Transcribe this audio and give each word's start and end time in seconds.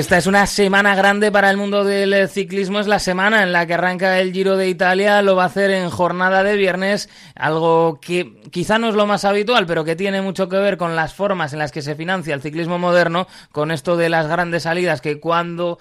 Esta 0.00 0.16
es 0.16 0.26
una 0.26 0.46
semana 0.46 0.94
grande 0.94 1.30
para 1.30 1.50
el 1.50 1.58
mundo 1.58 1.84
del 1.84 2.26
ciclismo. 2.30 2.80
Es 2.80 2.86
la 2.86 2.98
semana 2.98 3.42
en 3.42 3.52
la 3.52 3.66
que 3.66 3.74
arranca 3.74 4.18
el 4.18 4.32
Giro 4.32 4.56
de 4.56 4.66
Italia. 4.66 5.20
Lo 5.20 5.36
va 5.36 5.42
a 5.42 5.46
hacer 5.48 5.70
en 5.70 5.90
jornada 5.90 6.42
de 6.42 6.56
viernes, 6.56 7.10
algo 7.34 8.00
que 8.00 8.40
quizá 8.50 8.78
no 8.78 8.88
es 8.88 8.94
lo 8.94 9.06
más 9.06 9.26
habitual, 9.26 9.66
pero 9.66 9.84
que 9.84 9.96
tiene 9.96 10.22
mucho 10.22 10.48
que 10.48 10.56
ver 10.56 10.78
con 10.78 10.96
las 10.96 11.12
formas 11.12 11.52
en 11.52 11.58
las 11.58 11.70
que 11.70 11.82
se 11.82 11.96
financia 11.96 12.32
el 12.32 12.40
ciclismo 12.40 12.78
moderno, 12.78 13.26
con 13.52 13.70
esto 13.70 13.98
de 13.98 14.08
las 14.08 14.26
grandes 14.26 14.62
salidas 14.62 15.02
que 15.02 15.20
cuando 15.20 15.78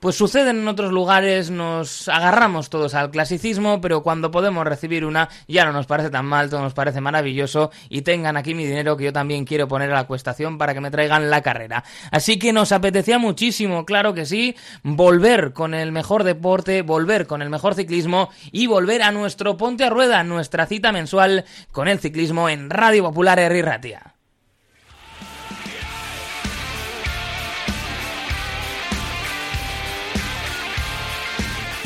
pues 0.00 0.16
sucede 0.16 0.50
en 0.50 0.66
otros 0.68 0.92
lugares, 0.92 1.50
nos 1.50 2.08
agarramos 2.08 2.70
todos 2.70 2.94
al 2.94 3.10
clasicismo, 3.10 3.80
pero 3.80 4.02
cuando 4.02 4.30
podemos 4.30 4.64
recibir 4.64 5.04
una 5.04 5.28
ya 5.48 5.64
no 5.64 5.72
nos 5.72 5.86
parece 5.86 6.10
tan 6.10 6.26
mal, 6.26 6.50
todo 6.50 6.62
nos 6.62 6.74
parece 6.74 7.00
maravilloso 7.00 7.70
y 7.88 8.02
tengan 8.02 8.36
aquí 8.36 8.54
mi 8.54 8.64
dinero 8.64 8.96
que 8.96 9.04
yo 9.04 9.12
también 9.12 9.44
quiero 9.44 9.66
poner 9.66 9.90
a 9.90 9.94
la 9.94 10.06
cuestación 10.06 10.58
para 10.58 10.74
que 10.74 10.80
me 10.80 10.90
traigan 10.90 11.30
la 11.30 11.42
carrera. 11.42 11.84
Así 12.10 12.38
que 12.38 12.52
nos 12.52 12.72
apetecía 12.72 13.18
muchísimo, 13.18 13.84
claro 13.84 14.14
que 14.14 14.24
sí, 14.24 14.54
volver 14.82 15.52
con 15.52 15.74
el 15.74 15.90
mejor 15.92 16.24
deporte, 16.24 16.82
volver 16.82 17.26
con 17.26 17.42
el 17.42 17.50
mejor 17.50 17.74
ciclismo 17.74 18.30
y 18.52 18.66
volver 18.66 19.02
a 19.02 19.10
nuestro 19.10 19.56
Ponte 19.56 19.84
a 19.84 19.90
Rueda, 19.90 20.22
nuestra 20.22 20.66
cita 20.66 20.92
mensual 20.92 21.44
con 21.72 21.88
el 21.88 21.98
ciclismo 21.98 22.48
en 22.48 22.70
Radio 22.70 23.02
Popular 23.02 23.38
Herri 23.38 23.62
Ratia. 23.62 24.17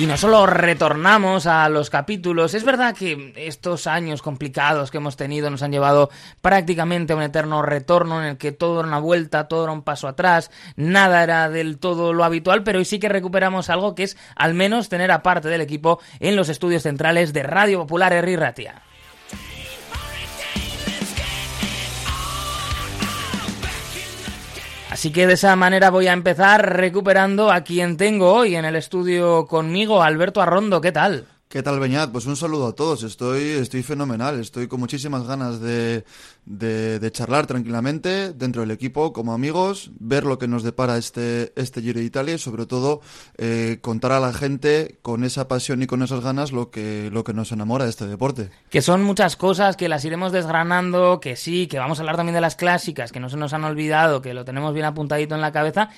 Y 0.02 0.06
no 0.06 0.16
solo 0.16 0.46
retornamos 0.46 1.46
a 1.46 1.68
los 1.68 1.88
capítulos, 1.88 2.54
es 2.54 2.64
verdad 2.64 2.92
que 2.92 3.32
estos 3.36 3.86
años 3.86 4.20
complicados 4.20 4.90
que 4.90 4.96
hemos 4.96 5.16
tenido 5.16 5.48
nos 5.48 5.62
han 5.62 5.70
llevado 5.70 6.10
prácticamente 6.40 7.12
a 7.12 7.16
un 7.16 7.22
eterno 7.22 7.62
retorno 7.62 8.20
en 8.20 8.30
el 8.30 8.36
que 8.36 8.50
todo 8.50 8.80
era 8.80 8.88
una 8.88 8.98
vuelta, 8.98 9.46
todo 9.46 9.62
era 9.62 9.72
un 9.72 9.82
paso 9.82 10.08
atrás, 10.08 10.50
nada 10.74 11.22
era 11.22 11.48
del 11.48 11.78
todo 11.78 12.12
lo 12.12 12.24
habitual, 12.24 12.64
pero 12.64 12.80
hoy 12.80 12.84
sí 12.84 12.98
que 12.98 13.08
recuperamos 13.08 13.70
algo 13.70 13.94
que 13.94 14.02
es 14.02 14.16
al 14.34 14.54
menos 14.54 14.88
tener 14.88 15.12
a 15.12 15.22
parte 15.22 15.48
del 15.48 15.60
equipo 15.60 16.00
en 16.18 16.34
los 16.34 16.48
estudios 16.48 16.82
centrales 16.82 17.32
de 17.32 17.44
Radio 17.44 17.78
Popular 17.78 18.12
Herri 18.12 18.34
Ratia. 18.34 18.82
Así 25.02 25.10
que 25.10 25.26
de 25.26 25.32
esa 25.32 25.56
manera 25.56 25.90
voy 25.90 26.06
a 26.06 26.12
empezar 26.12 26.76
recuperando 26.76 27.50
a 27.50 27.62
quien 27.62 27.96
tengo 27.96 28.32
hoy 28.32 28.54
en 28.54 28.64
el 28.64 28.76
estudio 28.76 29.48
conmigo, 29.48 30.00
Alberto 30.00 30.40
Arrondo. 30.40 30.80
¿Qué 30.80 30.92
tal? 30.92 31.26
¿Qué 31.52 31.62
tal, 31.62 31.78
Beñat? 31.78 32.10
Pues 32.10 32.24
un 32.24 32.34
saludo 32.34 32.66
a 32.68 32.72
todos. 32.72 33.02
Estoy, 33.02 33.42
estoy 33.42 33.82
fenomenal. 33.82 34.40
Estoy 34.40 34.68
con 34.68 34.80
muchísimas 34.80 35.26
ganas 35.26 35.60
de, 35.60 36.02
de, 36.46 37.12
charlar 37.12 37.46
tranquilamente 37.46 38.32
dentro 38.32 38.62
del 38.62 38.70
equipo, 38.70 39.12
como 39.12 39.34
amigos, 39.34 39.90
ver 40.00 40.24
lo 40.24 40.38
que 40.38 40.48
nos 40.48 40.62
depara 40.62 40.96
este, 40.96 41.52
este 41.54 41.82
Giro 41.82 42.00
de 42.00 42.06
Italia 42.06 42.36
y, 42.36 42.38
sobre 42.38 42.64
todo, 42.64 43.02
eh, 43.36 43.80
contar 43.82 44.12
a 44.12 44.20
la 44.20 44.32
gente 44.32 44.98
con 45.02 45.24
esa 45.24 45.46
pasión 45.46 45.82
y 45.82 45.86
con 45.86 46.02
esas 46.02 46.20
ganas 46.20 46.52
lo 46.52 46.70
que, 46.70 47.10
lo 47.12 47.22
que 47.22 47.34
nos 47.34 47.52
enamora 47.52 47.84
de 47.84 47.90
este 47.90 48.06
deporte. 48.06 48.48
Que 48.70 48.80
son 48.80 49.02
muchas 49.02 49.36
cosas 49.36 49.76
que 49.76 49.90
las 49.90 50.06
iremos 50.06 50.32
desgranando, 50.32 51.20
que 51.20 51.36
sí, 51.36 51.66
que 51.66 51.78
vamos 51.78 51.98
a 51.98 52.00
hablar 52.00 52.16
también 52.16 52.34
de 52.34 52.40
las 52.40 52.56
clásicas, 52.56 53.12
que 53.12 53.20
no 53.20 53.28
se 53.28 53.36
nos 53.36 53.52
han 53.52 53.64
olvidado, 53.64 54.22
que 54.22 54.32
lo 54.32 54.46
tenemos 54.46 54.72
bien 54.72 54.86
apuntadito 54.86 55.34
en 55.34 55.42
la 55.42 55.52
cabeza 55.52 55.90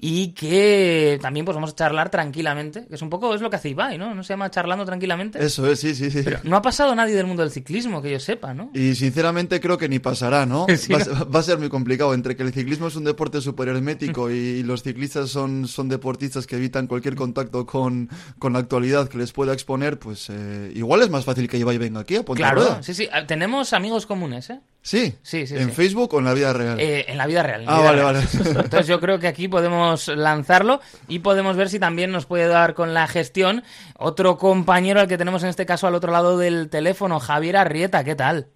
y 0.00 0.28
que 0.28 1.18
también 1.20 1.44
pues 1.44 1.56
vamos 1.56 1.70
a 1.72 1.74
charlar 1.74 2.08
tranquilamente, 2.08 2.86
que 2.86 2.94
es 2.94 3.02
un 3.02 3.10
poco 3.10 3.34
es 3.34 3.40
lo 3.40 3.50
que 3.50 3.56
hace 3.56 3.70
Ibai, 3.70 3.98
¿no? 3.98 4.14
No 4.14 4.22
se 4.22 4.32
llama 4.32 4.48
charlando 4.50 4.84
tranquilamente. 4.84 5.44
Eso 5.44 5.68
es, 5.68 5.80
sí, 5.80 5.94
sí, 5.94 6.10
sí. 6.10 6.20
Pero 6.24 6.38
no 6.44 6.56
ha 6.56 6.62
pasado 6.62 6.94
nadie 6.94 7.16
del 7.16 7.26
mundo 7.26 7.42
del 7.42 7.50
ciclismo 7.50 8.00
que 8.00 8.12
yo 8.12 8.20
sepa, 8.20 8.54
¿no? 8.54 8.70
Y 8.74 8.94
sinceramente 8.94 9.60
creo 9.60 9.76
que 9.76 9.88
ni 9.88 9.98
pasará, 9.98 10.46
¿no? 10.46 10.66
va, 11.34 11.40
a 11.40 11.42
ser 11.42 11.58
muy 11.58 11.68
complicado 11.68 12.14
entre 12.14 12.36
que 12.36 12.44
el 12.44 12.52
ciclismo 12.52 12.86
es 12.86 12.96
un 12.96 13.04
deporte 13.04 13.40
súper 13.40 13.68
hermético 13.68 14.30
y, 14.30 14.62
los 14.62 14.82
ciclistas 14.82 15.30
son, 15.30 15.66
son 15.66 15.88
deportistas 15.88 16.46
que 16.46 16.56
evitan 16.56 16.86
cualquier 16.86 17.14
contacto 17.14 17.66
con, 17.66 18.08
con 18.38 18.52
la 18.52 18.58
actualidad 18.60 19.08
que 19.08 19.18
les 19.18 19.32
pueda 19.32 19.52
exponer, 19.52 19.98
pues 19.98 20.28
eh, 20.30 20.72
igual 20.74 21.02
es 21.02 21.10
más 21.10 21.24
fácil 21.24 21.48
que 21.48 21.58
Ibai 21.58 21.78
venga 21.78 22.00
aquí 22.00 22.16
a 22.16 22.22
poner 22.22 22.38
Claro, 22.42 22.82
sí, 22.82 22.94
sí, 22.94 23.08
tenemos 23.26 23.72
amigos 23.72 24.06
comunes, 24.06 24.50
¿eh? 24.50 24.60
Sí, 24.82 25.14
sí, 25.22 25.46
sí. 25.46 25.54
¿En 25.56 25.72
Facebook 25.72 26.14
o 26.14 26.18
en 26.18 26.24
la 26.24 26.34
vida 26.34 26.52
real? 26.52 26.80
Eh, 26.80 27.04
en 27.08 27.18
la 27.18 27.26
vida 27.26 27.42
real. 27.42 27.64
ah, 27.66 27.80
vale, 27.80 28.02
vale. 28.02 28.20
Entonces 28.44 28.86
yo 28.86 29.00
creo 29.00 29.18
que 29.18 29.26
aquí 29.26 29.48
podemos 29.48 29.87
lanzarlo 30.08 30.80
y 31.08 31.20
podemos 31.20 31.56
ver 31.56 31.68
si 31.68 31.78
también 31.78 32.12
nos 32.12 32.26
puede 32.26 32.48
dar 32.48 32.74
con 32.74 32.94
la 32.94 33.06
gestión 33.06 33.62
otro 33.98 34.36
compañero 34.36 35.00
al 35.00 35.08
que 35.08 35.18
tenemos 35.18 35.42
en 35.42 35.50
este 35.50 35.66
caso 35.66 35.86
al 35.86 35.94
otro 35.94 36.12
lado 36.12 36.38
del 36.38 36.70
teléfono, 36.70 37.20
Javier 37.20 37.56
Arrieta. 37.56 38.04
¿Qué 38.04 38.14
tal? 38.14 38.46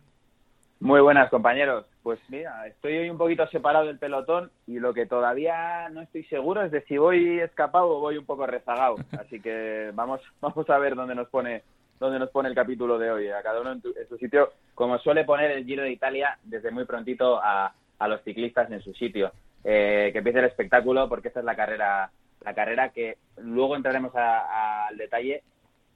Muy 0.81 1.01
buenas, 1.01 1.31
compañeros. 1.31 1.87
Pues 2.03 2.19
mira, 2.29 2.67
estoy 2.67 2.99
hoy 2.99 3.09
un 3.09 3.17
poquito 3.17 3.47
separado 3.47 3.87
del 3.87 3.99
pelotón 3.99 4.51
y 4.67 4.81
lo 4.81 4.93
que 4.93 5.07
todavía 5.07 5.89
no 5.91 6.01
estoy 6.03 6.25
seguro 6.25 6.65
es 6.65 6.73
de 6.73 6.83
si 6.83 6.99
voy 6.99 7.39
escapado 7.39 7.89
o 7.89 8.01
voy 8.01 8.19
un 8.19 8.27
poco 8.27 8.47
rezagado. 8.47 8.97
Así 9.19 9.41
que 9.41 9.93
vamos, 9.95 10.21
vamos 10.41 10.69
a 10.69 10.79
ver 10.79 10.97
dónde 10.97 11.15
nos 11.15 11.29
pone 11.29 11.63
donde 12.03 12.19
nos 12.19 12.31
pone 12.31 12.49
el 12.49 12.55
capítulo 12.57 12.99
de 12.99 13.13
hoy, 13.13 13.29
a 13.29 13.43
cada 13.43 13.61
uno 13.61 13.73
en, 13.73 13.83
su 14.09 14.19
sitio, 14.19 14.51
como 14.75 14.99
suele 14.99 15.25
poner 15.25 15.53
el 15.53 15.65
Giro 15.65 15.85
de 15.85 15.93
Italia 15.93 16.37
desde 16.43 16.73
muy 16.73 16.85
prontito 16.85 17.41
a, 17.41 17.73
los 18.09 18.21
ciclistas 18.23 18.69
en 18.73 18.83
su 18.83 18.93
sitio. 18.95 19.31
Eh, 19.65 20.11
que 20.13 20.19
empiece 20.19 20.41
el 20.41 20.47
espectáculo 20.47 21.09
porque 21.09 21.29
esta 21.29 21.41
es 21.41 21.47
la 21.47 21.55
carrera, 21.55 22.11
la 22.41 22.55
carrera 22.55 22.89
que 22.89 23.19
luego 23.37 23.77
entraremos 23.77 24.13
al 24.15 24.97
detalle. 24.97 25.43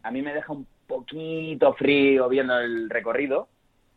A 0.03 0.11
mí 0.11 0.23
me 0.23 0.35
deja 0.35 0.53
un 0.53 0.67
poquito 0.87 1.75
frío 1.75 2.29
viendo 2.29 2.59
el 2.59 2.89
recorrido, 2.89 3.49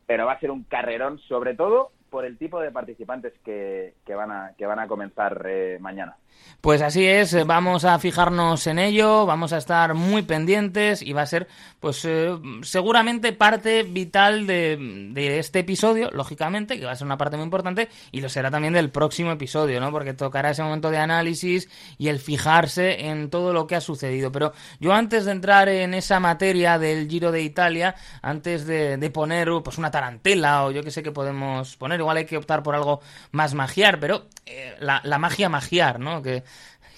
pero 0.08 0.26
va 0.26 0.34
a 0.34 0.40
ser 0.40 0.50
un 0.50 0.64
carrerón, 0.64 1.20
sobre 1.20 1.54
todo 1.54 1.92
por 2.10 2.26
el 2.26 2.38
tipo 2.38 2.60
de 2.60 2.72
participantes 2.72 3.34
que, 3.44 3.96
que 4.06 4.16
van, 4.16 4.32
a, 4.32 4.54
que 4.58 4.66
van 4.66 4.80
a 4.80 4.88
comenzar 4.88 5.46
eh, 5.48 5.78
mañana. 5.80 6.18
Pues 6.62 6.82
así 6.82 7.08
es, 7.08 7.34
eh, 7.34 7.46
vamos 7.46 7.86
a 7.86 7.98
fijarnos 8.00 8.68
en 8.68 8.80
ello, 8.80 9.26
vamos 9.26 9.54
a 9.54 9.58
estar 9.58 9.94
muy 9.94 10.24
pendientes 10.24 11.02
y 11.02 11.14
va 11.14 11.22
a 11.22 11.26
ser, 11.26 11.48
pues 11.80 12.04
eh, 12.04 12.38
seguramente 12.64 13.32
parte 13.32 13.84
vital 13.84 14.46
de, 14.46 14.78
de, 15.14 15.40
este 15.40 15.60
episodio, 15.60 16.10
lógicamente, 16.12 16.78
que 16.78 16.86
va 16.86 16.92
a 16.92 16.96
ser 16.98 17.06
una 17.06 17.18
parte 17.18 17.38
muy 17.38 17.46
importante, 17.46 17.88
y 18.12 18.20
lo 18.20 18.28
será 18.28 18.52
también 18.52 18.74
del 18.74 18.90
próximo 18.90 19.32
episodio, 19.32 19.80
¿no? 19.80 19.90
Porque 19.92 20.14
tocará 20.14 20.50
ese 20.50 20.62
momento 20.62 20.92
de 20.92 20.98
análisis 20.98 21.70
y 21.98 22.10
el 22.10 22.20
fijarse 22.20 23.06
en 23.08 23.30
todo 23.30 23.54
lo 23.54 23.66
que 23.66 23.78
ha 23.78 23.82
sucedido. 23.82 24.30
Pero 24.34 24.52
yo 24.82 24.92
antes 24.92 25.24
de 25.24 25.32
entrar 25.32 25.70
en 25.70 25.94
esa 25.94 26.20
materia 26.20 26.78
del 26.78 27.08
Giro 27.08 27.32
de 27.32 27.42
Italia, 27.42 27.96
antes 28.22 28.66
de, 28.66 28.98
de 28.98 29.10
poner 29.12 29.50
pues 29.64 29.78
una 29.78 29.92
tarantela 29.92 30.66
o 30.66 30.72
yo 30.72 30.84
que 30.84 30.92
sé 30.92 31.04
que 31.04 31.14
podemos 31.14 31.78
poner, 31.78 31.99
igual 32.02 32.18
hay 32.18 32.26
que 32.26 32.38
optar 32.38 32.64
por 32.64 32.76
algo 32.76 33.02
más 33.32 33.54
magiar, 33.54 34.00
pero 34.00 34.28
eh, 34.46 34.76
la, 34.80 35.18
magia 35.20 35.50
magiar, 35.50 36.00
¿no? 36.00 36.22
Que 36.22 36.44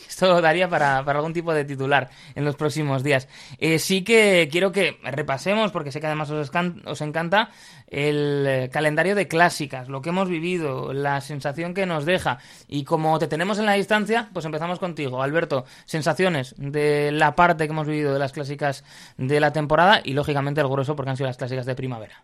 esto 0.07 0.41
daría 0.41 0.67
para, 0.69 0.99
algún 0.99 1.33
tipo 1.33 1.53
de 1.53 1.65
titular 1.65 2.09
en 2.35 2.45
los 2.45 2.55
próximos 2.55 3.03
días. 3.03 3.27
Eh, 3.59 3.79
sí 3.79 4.03
que 4.03 4.49
quiero 4.51 4.71
que 4.71 4.99
repasemos, 5.03 5.71
porque 5.71 5.91
sé 5.91 5.99
que 6.01 6.07
además 6.07 6.29
os, 6.29 6.51
os 6.85 7.01
encanta, 7.01 7.49
el 7.87 8.45
eh, 8.47 8.69
calendario 8.71 9.15
de 9.15 9.27
clásicas, 9.27 9.87
lo 9.89 10.01
que 10.01 10.09
hemos 10.09 10.29
vivido, 10.29 10.93
la 10.93 11.21
sensación 11.21 11.73
que 11.73 11.85
nos 11.85 12.05
deja. 12.05 12.39
Y 12.67 12.83
como 12.83 13.19
te 13.19 13.27
tenemos 13.27 13.59
en 13.59 13.65
la 13.65 13.73
distancia, 13.73 14.29
pues 14.33 14.45
empezamos 14.45 14.79
contigo. 14.79 15.21
Alberto, 15.21 15.65
sensaciones 15.85 16.55
de 16.57 17.11
la 17.11 17.35
parte 17.35 17.65
que 17.65 17.71
hemos 17.71 17.87
vivido 17.87 18.13
de 18.13 18.19
las 18.19 18.31
clásicas 18.31 18.83
de 19.17 19.39
la 19.39 19.53
temporada 19.53 20.01
y 20.03 20.13
lógicamente 20.13 20.61
el 20.61 20.67
grueso 20.67 20.95
porque 20.95 21.11
han 21.11 21.17
sido 21.17 21.27
las 21.27 21.37
clásicas 21.37 21.65
de 21.65 21.75
primavera. 21.75 22.23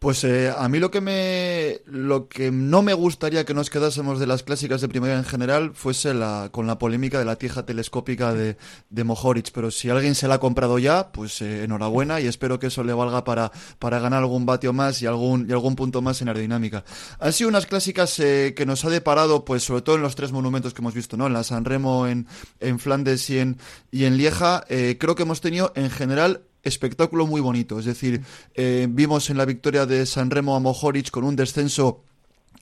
Pues 0.00 0.24
eh, 0.24 0.50
a 0.56 0.66
mí 0.70 0.78
lo 0.78 0.90
que 0.90 1.02
me 1.02 1.82
lo 1.84 2.26
que 2.26 2.50
no 2.50 2.80
me 2.80 2.94
gustaría 2.94 3.44
que 3.44 3.52
nos 3.52 3.68
quedásemos 3.68 4.18
de 4.18 4.26
las 4.26 4.42
clásicas 4.42 4.80
de 4.80 4.88
primavera 4.88 5.18
en 5.18 5.26
general 5.26 5.72
fuese 5.74 6.14
la 6.14 6.48
con 6.50 6.66
la 6.66 6.78
polémica 6.78 7.18
de 7.18 7.26
la 7.26 7.36
tija 7.36 7.66
telescópica 7.66 8.32
de, 8.32 8.56
de 8.88 9.04
Mohoric, 9.04 9.50
pero 9.52 9.70
si 9.70 9.90
alguien 9.90 10.14
se 10.14 10.26
la 10.26 10.36
ha 10.36 10.40
comprado 10.40 10.78
ya, 10.78 11.12
pues 11.12 11.42
eh, 11.42 11.64
enhorabuena 11.64 12.18
y 12.18 12.28
espero 12.28 12.58
que 12.58 12.68
eso 12.68 12.82
le 12.82 12.94
valga 12.94 13.24
para, 13.24 13.52
para 13.78 13.98
ganar 13.98 14.20
algún 14.20 14.46
vatio 14.46 14.72
más 14.72 15.02
y 15.02 15.06
algún 15.06 15.46
y 15.46 15.52
algún 15.52 15.76
punto 15.76 16.00
más 16.00 16.22
en 16.22 16.28
aerodinámica. 16.28 16.82
Han 17.18 17.34
sido 17.34 17.50
unas 17.50 17.66
clásicas 17.66 18.18
eh, 18.20 18.54
que 18.56 18.64
nos 18.64 18.86
ha 18.86 18.88
deparado, 18.88 19.44
pues 19.44 19.64
sobre 19.64 19.82
todo 19.82 19.96
en 19.96 20.02
los 20.02 20.16
tres 20.16 20.32
monumentos 20.32 20.72
que 20.72 20.80
hemos 20.80 20.94
visto, 20.94 21.18
¿no? 21.18 21.26
En 21.26 21.34
la 21.34 21.44
San 21.44 21.66
Remo, 21.66 22.06
en, 22.06 22.26
en 22.60 22.78
Flandes 22.78 23.28
y 23.28 23.38
en 23.38 23.58
y 23.90 24.04
en 24.04 24.16
Lieja, 24.16 24.64
creo 24.66 25.14
que 25.14 25.24
hemos 25.24 25.42
tenido 25.42 25.74
en 25.76 25.90
general 25.90 26.44
espectáculo 26.62 27.26
muy 27.26 27.40
bonito. 27.40 27.78
Es 27.78 27.84
decir, 27.84 28.22
eh, 28.54 28.86
vimos 28.90 29.30
en 29.30 29.38
la 29.38 29.44
victoria 29.44 29.86
de 29.86 30.06
San 30.06 30.30
Remo 30.30 30.56
a 30.56 30.60
Mohoric 30.60 31.10
con 31.10 31.24
un 31.24 31.36
descenso 31.36 32.04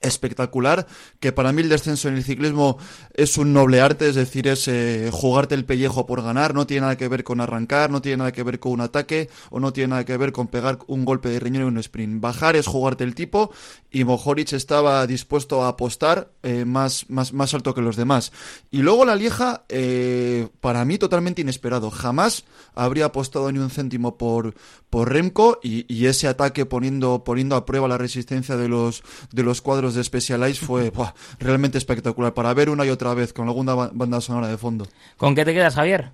espectacular, 0.00 0.86
que 1.20 1.32
para 1.32 1.52
mí 1.52 1.62
el 1.62 1.68
descenso 1.68 2.08
en 2.08 2.16
el 2.16 2.24
ciclismo 2.24 2.78
es 3.14 3.38
un 3.38 3.52
noble 3.52 3.80
arte, 3.80 4.08
es 4.08 4.14
decir, 4.14 4.48
es 4.48 4.68
eh, 4.68 5.10
jugarte 5.12 5.54
el 5.54 5.64
pellejo 5.64 6.06
por 6.06 6.22
ganar, 6.22 6.54
no 6.54 6.66
tiene 6.66 6.82
nada 6.82 6.96
que 6.96 7.08
ver 7.08 7.24
con 7.24 7.40
arrancar, 7.40 7.90
no 7.90 8.00
tiene 8.02 8.18
nada 8.18 8.32
que 8.32 8.42
ver 8.42 8.58
con 8.58 8.72
un 8.72 8.80
ataque 8.80 9.28
o 9.50 9.60
no 9.60 9.72
tiene 9.72 9.88
nada 9.88 10.04
que 10.04 10.16
ver 10.16 10.32
con 10.32 10.48
pegar 10.48 10.78
un 10.86 11.04
golpe 11.04 11.28
de 11.28 11.40
riñón 11.40 11.62
en 11.62 11.68
un 11.68 11.78
sprint. 11.78 12.20
Bajar 12.20 12.56
es 12.56 12.66
jugarte 12.66 13.04
el 13.04 13.14
tipo 13.14 13.50
y 13.90 14.04
Mohoric 14.04 14.52
estaba 14.52 15.06
dispuesto 15.06 15.64
a 15.64 15.68
apostar 15.68 16.30
eh, 16.42 16.64
más, 16.64 17.08
más, 17.08 17.32
más 17.32 17.54
alto 17.54 17.74
que 17.74 17.80
los 17.80 17.96
demás. 17.96 18.32
Y 18.70 18.78
luego 18.78 19.04
la 19.04 19.16
Lieja, 19.16 19.64
eh, 19.68 20.48
para 20.60 20.84
mí 20.84 20.98
totalmente 20.98 21.42
inesperado, 21.42 21.90
jamás 21.90 22.44
habría 22.74 23.06
apostado 23.06 23.50
ni 23.50 23.58
un 23.58 23.70
céntimo 23.70 24.16
por, 24.18 24.54
por 24.90 25.12
Remco 25.12 25.58
y, 25.62 25.92
y 25.92 26.06
ese 26.06 26.28
ataque 26.28 26.66
poniendo, 26.66 27.24
poniendo 27.24 27.56
a 27.56 27.66
prueba 27.66 27.88
la 27.88 27.98
resistencia 27.98 28.56
de 28.56 28.68
los, 28.68 29.02
de 29.32 29.42
los 29.42 29.60
cuadros 29.62 29.87
de 29.94 30.04
Specialized 30.04 30.64
fue 30.64 30.90
realmente 31.38 31.78
espectacular 31.78 32.34
para 32.34 32.52
ver 32.54 32.70
una 32.70 32.84
y 32.84 32.90
otra 32.90 33.14
vez 33.14 33.32
con 33.32 33.48
alguna 33.48 33.74
banda 33.74 34.20
sonora 34.20 34.48
de 34.48 34.58
fondo. 34.58 34.86
¿Con 35.16 35.34
qué 35.34 35.44
te 35.44 35.54
quedas, 35.54 35.74
Javier? 35.74 36.10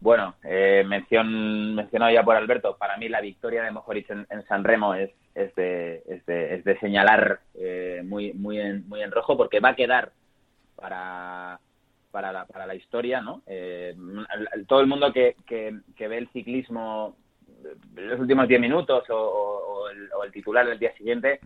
Bueno, 0.00 0.36
eh, 0.44 0.84
mención, 0.86 1.74
mencionado 1.74 2.12
ya 2.12 2.22
por 2.22 2.36
Alberto, 2.36 2.76
para 2.76 2.96
mí 2.96 3.08
la 3.08 3.20
victoria 3.20 3.62
de 3.62 3.70
Mojoric 3.70 4.10
en, 4.10 4.46
San 4.46 4.62
Remo 4.62 4.94
es, 4.94 5.10
es, 5.34 5.54
de, 5.54 6.02
es, 6.06 6.64
de, 6.64 6.78
señalar 6.78 7.40
eh, 7.54 8.02
muy, 8.04 8.32
muy, 8.34 8.60
en, 8.60 8.86
muy 8.88 9.02
en 9.02 9.10
rojo 9.10 9.36
porque 9.36 9.58
va 9.58 9.70
a 9.70 9.74
quedar 9.74 10.12
para, 10.76 11.58
para, 12.10 12.30
la, 12.30 12.44
para 12.44 12.66
la 12.66 12.74
historia, 12.74 13.20
¿no? 13.20 13.42
Eh, 13.46 13.96
todo 14.68 14.80
el 14.80 14.86
mundo 14.86 15.12
que, 15.12 15.34
que, 15.46 16.08
ve 16.08 16.18
el 16.18 16.28
ciclismo 16.28 17.16
los 17.94 18.20
últimos 18.20 18.46
10 18.46 18.60
minutos 18.60 19.04
o, 19.10 19.88
el, 20.24 20.32
titular 20.32 20.66
del 20.66 20.78
día 20.78 20.94
siguiente 20.96 21.40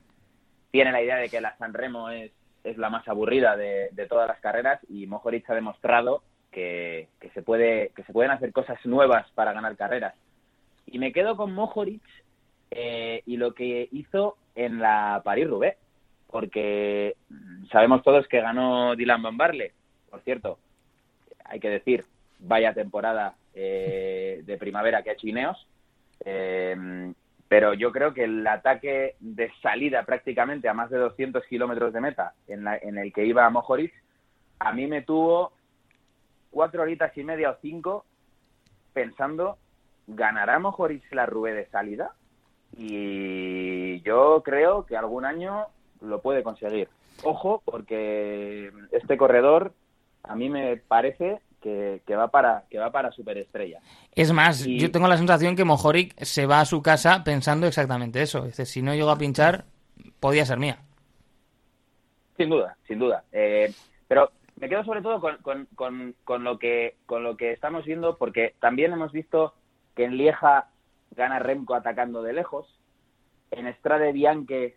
tiene 0.71 0.93
la 0.93 1.03
idea 1.03 1.17
de 1.17 1.29
que 1.29 1.41
la 1.41 1.57
San 1.57 1.75
Remo 1.75 2.11
es, 2.11 2.31
es 2.65 2.77
la 2.77 2.91
más 2.91 3.07
aburrida 3.09 3.57
de, 3.57 3.89
de 3.93 4.07
todas 4.07 4.29
las 4.29 4.41
carreras 4.41 4.81
y 4.89 5.07
Mojoric 5.07 5.49
ha 5.51 5.55
demostrado 5.55 6.23
que, 6.51 7.09
se 7.35 7.43
puede, 7.43 7.91
que 7.95 8.03
se 8.05 8.13
pueden 8.13 8.33
hacer 8.33 8.53
cosas 8.53 8.85
nuevas 8.85 9.31
para 9.35 9.53
ganar 9.53 9.77
carreras. 9.77 10.15
Y 10.87 10.99
me 10.99 11.13
quedo 11.13 11.37
con 11.37 11.55
Mojoric 11.55 12.03
eh, 12.71 13.23
y 13.27 13.37
lo 13.37 13.55
que 13.55 13.89
hizo 13.93 14.37
en 14.55 14.79
la 14.81 15.21
Paris-Roubaix, 15.25 15.77
porque 16.27 17.17
sabemos 17.71 18.03
todos 18.03 18.27
que 18.29 18.41
ganó 18.41 18.95
Dylan 18.97 19.23
Van. 19.23 19.37
Por 20.11 20.21
cierto, 20.23 20.59
hay 21.45 21.61
que 21.61 21.71
decir, 21.71 22.05
vaya 22.39 22.75
temporada 22.75 23.35
eh, 23.55 24.43
de 24.45 24.57
primavera 24.57 25.03
que 25.03 25.11
ha 25.11 25.13
hecho. 25.15 25.27
Eh, 26.25 27.13
pero 27.51 27.75
yo 27.75 27.91
creo 27.91 28.15
que 28.15 28.23
el 28.23 28.47
ataque 28.47 29.17
de 29.19 29.51
salida 29.61 30.05
prácticamente 30.05 30.69
a 30.69 30.73
más 30.73 30.89
de 30.89 30.99
200 30.99 31.45
kilómetros 31.47 31.93
de 31.93 32.01
meta 32.01 32.33
en, 32.47 32.65
en 32.69 32.97
el 32.97 33.13
que 33.13 33.27
iba 33.27 33.51
Mojoric, 33.51 33.93
a 34.61 34.73
mí 34.73 34.87
me 34.87 35.03
tuvo 35.03 35.51
cuatro 36.53 36.83
horitas 36.83 37.11
y 37.19 37.25
media 37.25 37.51
o 37.51 37.57
cinco 37.61 38.05
pensando, 38.93 39.59
¿ganará 40.07 40.61
mejor 40.61 40.93
la 41.11 41.27
Rubé 41.27 41.53
de 41.53 41.67
salida? 41.67 42.13
Y 42.77 44.01
yo 44.03 44.45
creo 44.45 44.87
que 44.87 44.97
algún 44.97 45.25
año 45.25 45.67
lo 46.01 46.23
puede 46.23 46.45
conseguir. 46.45 46.89
Ojo, 47.25 47.63
porque 47.65 48.71
este 48.93 49.17
corredor 49.17 49.73
a 50.23 50.37
mí 50.37 50.49
me 50.51 50.77
parece 50.77 51.41
que, 51.61 52.03
va 52.11 52.29
para 52.29 52.65
que 52.71 52.79
va 52.79 52.91
para 52.91 53.13
superestrella. 53.13 53.81
Es 54.13 54.33
más, 54.33 54.65
yo 54.65 54.91
tengo 54.91 55.09
la 55.09 55.17
sensación 55.17 55.57
que 55.57 55.65
Mojoric 55.65 56.19
se 56.23 56.47
va 56.47 56.61
a 56.61 56.65
su 56.65 56.83
casa 56.83 57.23
pensando 57.25 57.67
exactamente 57.67 58.23
eso. 58.23 58.43
Dice, 58.45 58.67
si 58.67 58.83
no 58.83 58.95
llego 58.95 59.11
a 59.11 59.19
pinchar, 59.19 59.65
podía 60.19 60.47
ser 60.47 60.59
mía. 60.59 60.79
Sin 62.37 62.49
duda, 62.49 62.77
sin 62.87 62.99
duda. 62.99 63.25
Eh, 63.33 63.73
pero 64.09 64.31
me 64.57 64.69
quedo 64.69 64.85
sobre 64.85 65.03
todo 65.03 65.21
con, 65.21 65.67
con, 65.75 66.15
con, 66.25 66.45
lo 66.45 66.59
que, 66.59 66.97
con 67.07 67.23
lo 67.23 67.37
que 67.37 67.53
estamos 67.53 67.85
viendo, 67.85 68.17
porque 68.17 68.55
también 68.61 68.93
hemos 68.93 69.13
visto 69.13 69.55
que 69.95 70.05
en 70.05 70.17
Lieja 70.17 70.69
gana 71.11 71.39
Remco 71.39 71.75
atacando 71.75 72.23
de 72.23 72.33
lejos, 72.33 72.67
en 73.51 73.67
Estrade 73.67 74.13
Bianche 74.13 74.77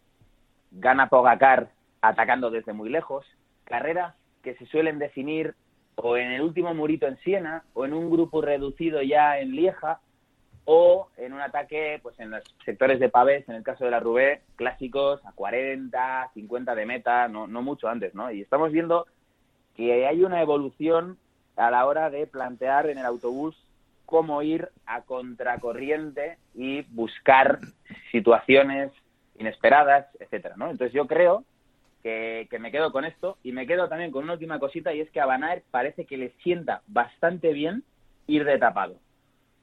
gana 0.72 1.08
Pogacar 1.08 1.70
atacando 2.02 2.50
desde 2.50 2.74
muy 2.74 2.90
lejos, 2.90 3.26
carreras 3.64 4.16
que 4.42 4.56
se 4.56 4.66
suelen 4.66 5.00
definir 5.00 5.56
o 5.96 6.18
en 6.18 6.32
el 6.32 6.42
último 6.42 6.74
murito 6.74 7.08
en 7.08 7.18
Siena, 7.18 7.64
o 7.74 7.86
en 7.86 7.94
un 7.94 8.10
grupo 8.10 8.42
reducido 8.42 9.02
ya 9.02 9.40
en 9.40 9.52
Lieja, 9.52 10.00
o 10.66 11.10
en 11.18 11.34
un 11.34 11.42
ataque 11.42 12.00
pues 12.02 12.20
en 12.20 12.32
los 12.32 12.44
sectores 12.64 13.00
de 13.00 13.10
pavés, 13.10 13.48
en 13.50 13.56
el 13.56 13.64
caso 13.64 13.86
de 13.86 13.92
la 13.92 14.00
Rubé, 14.00 14.42
clásicos 14.56 15.26
a 15.26 15.34
40, 15.34 16.32
50 16.34 16.76
de 16.76 16.86
meta, 16.86 17.28
no, 17.28 17.48
no 17.48 17.62
mucho 17.62 17.90
antes, 17.90 18.16
¿no? 18.16 18.32
Y 18.32 18.42
estamos 18.42 18.72
viendo 18.72 19.06
que 19.76 20.08
hay 20.08 20.24
una 20.24 20.42
evolución 20.42 21.18
a 21.58 21.70
la 21.70 21.86
hora 21.86 22.10
de 22.10 22.28
plantear 22.28 22.90
en 22.90 22.98
el 22.98 23.06
autobús 23.06 23.56
cómo 24.06 24.42
ir 24.42 24.70
a 24.86 25.02
contracorriente 25.02 26.38
y 26.54 26.82
buscar 26.94 27.60
situaciones 28.12 28.92
inesperadas, 29.38 30.08
etcétera, 30.20 30.56
¿no? 30.58 30.70
Entonces 30.70 30.94
yo 30.94 31.08
creo 31.08 31.44
que, 32.04 32.60
me 32.60 32.72
quedo 32.72 32.92
con 32.92 33.06
esto 33.06 33.38
y 33.44 33.54
me 33.54 33.66
quedo 33.66 33.88
también 33.88 34.12
con 34.12 34.26
una 34.26 34.34
última 34.34 34.60
cosita 34.60 34.94
y 34.94 35.00
es 35.00 35.10
que 35.12 35.22
a 35.22 35.26
Van 35.26 35.44
parece 35.72 36.06
que 36.06 36.18
le 36.18 36.32
sienta 36.44 36.82
bastante 36.88 37.54
bien 37.54 37.84
ir 38.28 38.44
de 38.44 38.58
tapado, 38.58 38.98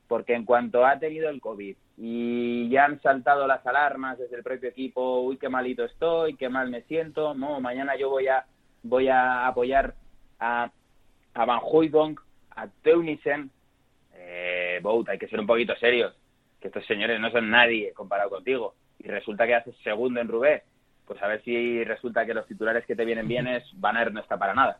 porque 0.09 0.35
en 0.35 0.47
cuanto 0.47 0.87
ha 0.87 0.99
tenido 0.99 1.29
el 1.29 1.41
COVID 1.41 1.77
y 1.99 2.69
ya 2.71 2.87
han 2.87 3.01
saltado 3.03 3.47
las 3.47 3.67
alarmas 3.67 4.19
desde 4.19 4.37
el 4.37 4.43
propio 4.43 4.71
equipo, 4.71 5.21
uy, 5.21 5.37
qué 5.37 5.51
malito 5.51 5.85
estoy, 5.85 6.35
qué 6.37 6.49
mal 6.49 6.71
me 6.71 6.83
siento, 6.83 7.35
no, 7.35 7.61
mañana 7.61 7.97
yo 7.97 8.09
voy 8.09 8.29
a 8.29 8.47
voy 8.83 9.09
a 9.09 9.47
apoyar 9.47 9.95
a, 10.39 10.71
a 11.35 11.45
Van 11.45 11.61
Hooydonk, 11.63 12.21
a 12.57 12.69
Teunissen, 12.83 13.51
eh, 14.15 14.81
Bout, 14.83 15.11
hay 15.11 15.19
que 15.19 15.29
ser 15.29 15.39
un 15.39 15.47
poquito 15.47 15.77
serios, 15.77 16.17
que 16.59 16.69
estos 16.69 16.87
señores 16.87 17.21
no 17.21 17.31
son 17.31 17.51
nadie 17.51 17.93
comparado 17.93 18.31
contigo, 18.31 18.75
y 18.99 19.09
resulta 19.09 19.47
que 19.47 19.55
haces 19.55 19.77
segundo 19.85 20.21
en 20.21 20.29
Rubé, 20.29 20.63
pues 21.11 21.21
a 21.25 21.27
ver 21.27 21.43
si 21.43 21.83
resulta 21.83 22.25
que 22.25 22.33
los 22.33 22.47
titulares 22.47 22.87
que 22.87 22.95
te 22.95 23.05
vienen 23.05 23.27
bien 23.27 23.49
es 23.49 23.65
Van 23.75 23.97
Aert 23.97 24.13
no 24.13 24.21
está 24.21 24.39
para 24.39 24.55
nada. 24.55 24.79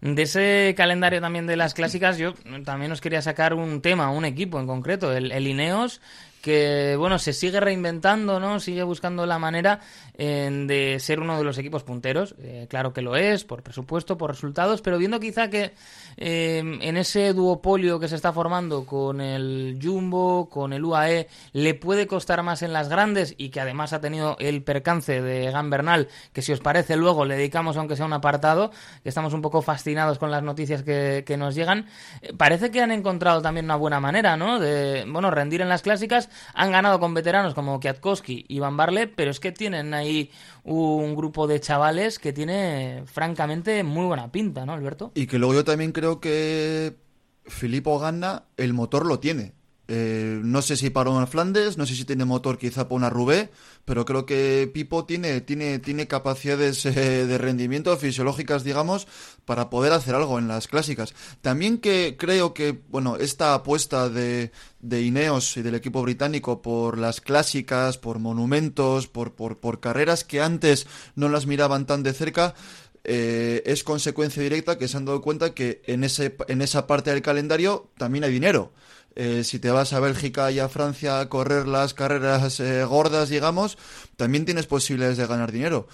De 0.00 0.22
ese 0.22 0.74
calendario 0.76 1.20
también 1.20 1.46
de 1.46 1.56
las 1.56 1.74
clásicas, 1.74 2.18
yo 2.18 2.34
también 2.64 2.90
os 2.90 3.00
quería 3.00 3.22
sacar 3.22 3.54
un 3.54 3.80
tema, 3.80 4.10
un 4.10 4.24
equipo 4.24 4.58
en 4.58 4.66
concreto, 4.66 5.12
el, 5.12 5.30
el 5.30 5.46
Ineos, 5.46 6.00
que 6.42 6.96
bueno 6.98 7.18
se 7.18 7.32
sigue 7.32 7.60
reinventando 7.60 8.40
no 8.40 8.60
sigue 8.60 8.82
buscando 8.82 9.26
la 9.26 9.38
manera 9.38 9.80
de 10.20 10.98
ser 11.00 11.20
uno 11.20 11.38
de 11.38 11.44
los 11.44 11.56
equipos 11.56 11.82
punteros. 11.82 12.34
Eh, 12.42 12.66
claro 12.68 12.92
que 12.92 13.00
lo 13.00 13.16
es 13.16 13.44
por 13.44 13.62
presupuesto 13.62 14.18
por 14.18 14.30
resultados 14.30 14.82
pero 14.82 14.98
viendo 14.98 15.18
quizá 15.18 15.48
que 15.48 15.72
eh, 16.16 16.58
en 16.58 16.96
ese 16.96 17.32
duopolio 17.32 17.98
que 17.98 18.08
se 18.08 18.16
está 18.16 18.32
formando 18.32 18.84
con 18.84 19.20
el 19.20 19.78
Jumbo 19.82 20.48
con 20.50 20.72
el 20.72 20.84
UAE 20.84 21.28
le 21.52 21.74
puede 21.74 22.06
costar 22.06 22.42
más 22.42 22.62
en 22.62 22.72
las 22.72 22.88
grandes 22.88 23.34
y 23.36 23.48
que 23.50 23.60
además 23.60 23.92
ha 23.92 24.00
tenido 24.00 24.36
el 24.38 24.62
percance 24.62 25.22
de 25.22 25.50
Gambernal 25.50 26.08
que 26.32 26.42
si 26.42 26.52
os 26.52 26.60
parece 26.60 26.96
luego 26.96 27.24
le 27.24 27.36
dedicamos 27.36 27.76
aunque 27.76 27.96
sea 27.96 28.06
un 28.06 28.12
apartado 28.12 28.70
que 29.02 29.08
estamos 29.08 29.32
un 29.32 29.42
poco 29.42 29.62
fascinados 29.62 30.18
con 30.18 30.30
las 30.30 30.42
noticias 30.42 30.82
que, 30.82 31.24
que 31.26 31.36
nos 31.36 31.54
llegan 31.54 31.86
eh, 32.22 32.32
parece 32.36 32.70
que 32.70 32.80
han 32.80 32.92
encontrado 32.92 33.42
también 33.42 33.64
una 33.64 33.76
buena 33.76 34.00
manera 34.00 34.36
no 34.36 34.58
de 34.58 35.04
bueno 35.08 35.30
rendir 35.30 35.60
en 35.60 35.68
las 35.68 35.82
clásicas 35.82 36.29
han 36.54 36.72
ganado 36.72 37.00
con 37.00 37.14
veteranos 37.14 37.54
como 37.54 37.80
Kwiatkowski 37.80 38.46
y 38.48 38.58
Van 38.58 38.76
Barle, 38.76 39.06
pero 39.06 39.30
es 39.30 39.40
que 39.40 39.52
tienen 39.52 39.94
ahí 39.94 40.30
un 40.64 41.14
grupo 41.14 41.46
de 41.46 41.60
chavales 41.60 42.18
que 42.18 42.32
tiene 42.32 43.02
francamente 43.06 43.82
muy 43.82 44.06
buena 44.06 44.30
pinta, 44.32 44.66
¿no, 44.66 44.72
Alberto? 44.72 45.12
Y 45.14 45.26
que 45.26 45.38
luego 45.38 45.54
yo 45.54 45.64
también 45.64 45.92
creo 45.92 46.20
que 46.20 46.96
Filippo 47.44 47.98
Ganna 47.98 48.44
el 48.56 48.72
motor 48.72 49.06
lo 49.06 49.18
tiene. 49.18 49.52
Eh, 49.92 50.38
no 50.44 50.62
sé 50.62 50.76
si 50.76 50.88
para 50.88 51.10
una 51.10 51.26
Flandes, 51.26 51.76
no 51.76 51.84
sé 51.84 51.96
si 51.96 52.04
tiene 52.04 52.24
motor 52.24 52.58
quizá 52.58 52.84
para 52.84 52.94
una 52.94 53.10
Rubé, 53.10 53.50
pero 53.84 54.04
creo 54.04 54.24
que 54.24 54.70
Pipo 54.72 55.04
tiene, 55.04 55.40
tiene, 55.40 55.80
tiene 55.80 56.06
capacidades 56.06 56.86
eh, 56.86 57.26
de 57.26 57.38
rendimiento 57.38 57.96
fisiológicas, 57.96 58.62
digamos, 58.62 59.08
para 59.44 59.68
poder 59.68 59.92
hacer 59.92 60.14
algo 60.14 60.38
en 60.38 60.46
las 60.46 60.68
clásicas. 60.68 61.12
También 61.40 61.78
que 61.78 62.14
creo 62.16 62.54
que, 62.54 62.80
bueno, 62.88 63.16
esta 63.16 63.52
apuesta 63.52 64.08
de, 64.08 64.52
de 64.78 65.02
Ineos 65.02 65.56
y 65.56 65.62
del 65.62 65.74
equipo 65.74 66.02
británico 66.02 66.62
por 66.62 66.96
las 66.96 67.20
clásicas, 67.20 67.98
por 67.98 68.20
monumentos, 68.20 69.08
por, 69.08 69.34
por, 69.34 69.58
por 69.58 69.80
carreras 69.80 70.22
que 70.22 70.40
antes 70.40 70.86
no 71.16 71.28
las 71.28 71.46
miraban 71.46 71.86
tan 71.86 72.04
de 72.04 72.12
cerca, 72.12 72.54
eh, 73.02 73.62
es 73.66 73.82
consecuencia 73.82 74.42
directa 74.42 74.78
que 74.78 74.86
se 74.86 74.96
han 74.96 75.04
dado 75.04 75.20
cuenta 75.20 75.54
que 75.54 75.82
en, 75.86 76.04
ese, 76.04 76.36
en 76.48 76.62
esa 76.62 76.86
parte 76.86 77.10
del 77.10 77.22
calendario 77.22 77.88
también 77.96 78.22
hay 78.22 78.32
dinero. 78.32 78.72
Eh, 79.16 79.42
si 79.44 79.58
te 79.58 79.70
vas 79.70 79.92
a 79.92 80.00
Bélgica 80.00 80.50
y 80.50 80.60
a 80.60 80.68
Francia 80.68 81.20
a 81.20 81.28
correr 81.28 81.66
las 81.66 81.94
carreras 81.94 82.60
eh, 82.60 82.84
gordas, 82.84 83.28
digamos, 83.28 83.76
también 84.16 84.44
tienes 84.44 84.66
posibilidades 84.66 85.18
de 85.18 85.26
ganar 85.26 85.50
dinero. 85.50 85.88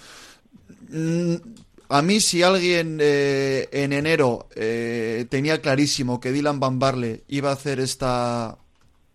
Mm, 0.89 1.35
a 1.89 2.01
mí, 2.01 2.19
si 2.19 2.43
alguien 2.43 2.99
eh, 3.01 3.69
en 3.71 3.93
enero 3.93 4.49
tenía 5.29 5.61
clarísimo 5.61 6.19
que 6.19 6.31
Dylan 6.31 6.59
Van 6.59 6.79
Barle 6.79 7.23
iba 7.29 7.49
a 7.49 7.53
hacer 7.53 7.79
esta, 7.79 8.57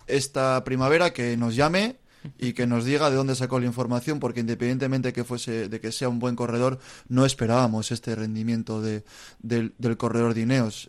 esta 0.06 0.64
primavera, 0.64 1.12
que 1.12 1.36
nos 1.36 1.54
llame 1.54 1.96
y 2.38 2.54
que 2.54 2.66
nos 2.66 2.84
diga 2.86 3.10
de 3.10 3.16
dónde 3.16 3.34
sacó 3.34 3.60
la 3.60 3.66
información, 3.66 4.20
porque 4.20 4.40
independientemente 4.40 5.12
que 5.12 5.22
fuese, 5.22 5.68
de 5.68 5.80
que 5.80 5.92
sea 5.92 6.08
un 6.08 6.18
buen 6.18 6.34
corredor, 6.34 6.78
no 7.08 7.26
esperábamos 7.26 7.92
este 7.92 8.14
rendimiento 8.14 8.80
de, 8.80 9.04
del, 9.40 9.74
corredor 9.98 10.32
de 10.32 10.40
Ineos. 10.40 10.88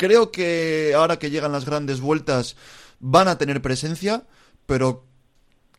Creo 0.00 0.32
que 0.32 0.94
ahora 0.96 1.18
que 1.18 1.28
llegan 1.28 1.52
las 1.52 1.66
grandes 1.66 2.00
vueltas 2.00 2.56
van 3.00 3.28
a 3.28 3.36
tener 3.36 3.60
presencia, 3.60 4.22
pero 4.64 5.04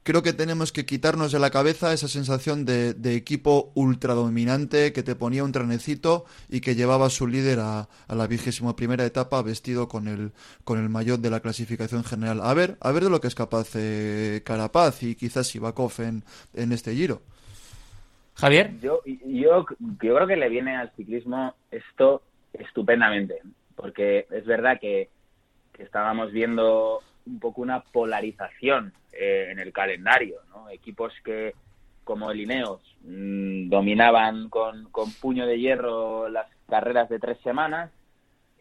creo 0.03 0.21
que 0.21 0.31
tenemos 0.31 0.71
que 0.71 0.85
quitarnos 0.85 1.31
de 1.31 1.39
la 1.39 1.49
cabeza 1.49 1.91
esa 1.91 2.07
sensación 2.07 2.63
de, 2.63 3.15
equipo 3.15 3.71
ultradominante 3.73 4.93
que 4.93 5.01
te 5.01 5.15
ponía 5.15 5.43
un 5.43 5.51
tranecito 5.51 6.25
y 6.49 6.61
que 6.61 6.75
llevaba 6.75 7.07
a 7.07 7.09
su 7.09 7.25
líder 7.25 7.61
a, 7.61 7.89
la 8.09 8.27
vigésima 8.27 8.75
primera 8.75 9.07
etapa 9.07 9.41
vestido 9.41 9.87
con 9.87 10.07
el, 10.07 10.33
con 10.65 10.77
el 10.77 10.89
maillot 10.89 11.19
de 11.19 11.31
la 11.31 11.39
clasificación 11.39 12.03
general. 12.03 12.41
A 12.43 12.53
ver, 12.53 12.77
a 12.79 12.91
ver 12.91 13.05
de 13.05 13.09
lo 13.09 13.21
que 13.21 13.27
es 13.27 13.33
capaz 13.33 13.69
eh, 13.73 14.43
Carapaz 14.45 15.01
y 15.01 15.15
quizás 15.15 15.55
Ibakov 15.55 15.93
en, 15.97 16.23
en 16.53 16.71
este 16.73 16.93
giro. 16.93 17.23
Javier. 18.35 18.79
Yo, 18.81 19.01
yo, 19.03 19.65
yo 19.79 20.15
creo 20.15 20.27
que 20.27 20.35
le 20.35 20.47
viene 20.47 20.77
al 20.77 20.91
ciclismo 20.95 21.55
esto 21.71 22.21
estupendamente, 22.53 23.41
porque 23.81 24.27
es 24.29 24.45
verdad 24.45 24.79
que, 24.79 25.09
estábamos 25.79 26.31
viendo 26.31 26.99
un 27.25 27.39
poco 27.39 27.63
una 27.63 27.81
polarización 27.81 28.93
eh, 29.13 29.47
en 29.49 29.57
el 29.57 29.73
calendario, 29.73 30.35
¿no? 30.49 30.69
Equipos 30.69 31.11
que, 31.25 31.55
como 32.03 32.29
el 32.29 32.39
Ineos, 32.39 32.81
mmm, 33.01 33.67
dominaban 33.67 34.49
con, 34.49 34.91
con, 34.91 35.11
puño 35.13 35.47
de 35.47 35.59
hierro 35.59 36.29
las 36.29 36.45
carreras 36.69 37.09
de 37.09 37.17
tres 37.17 37.39
semanas, 37.39 37.89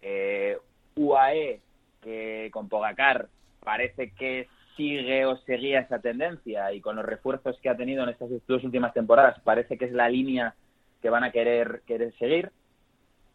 eh, 0.01 0.57
UAE, 0.97 1.61
que 2.01 2.49
con 2.55 2.71
Pogacar 2.71 3.29
parece 3.63 4.13
que 4.13 4.49
sigue 4.79 5.27
o 5.27 5.37
seguía 5.39 5.81
esa 5.81 5.99
tendencia 5.99 6.73
y 6.73 6.81
con 6.81 6.97
los 6.97 7.05
refuerzos 7.05 7.59
que 7.61 7.69
ha 7.69 7.77
tenido 7.77 8.03
en 8.05 8.09
estas 8.09 8.31
dos 8.47 8.65
últimas 8.65 8.95
temporadas 8.95 9.39
parece 9.45 9.77
que 9.77 9.85
es 9.85 9.93
la 9.93 10.09
línea 10.09 10.55
que 11.03 11.11
van 11.11 11.25
a 11.25 11.33
querer, 11.33 11.83
querer 11.87 12.15
seguir. 12.19 12.51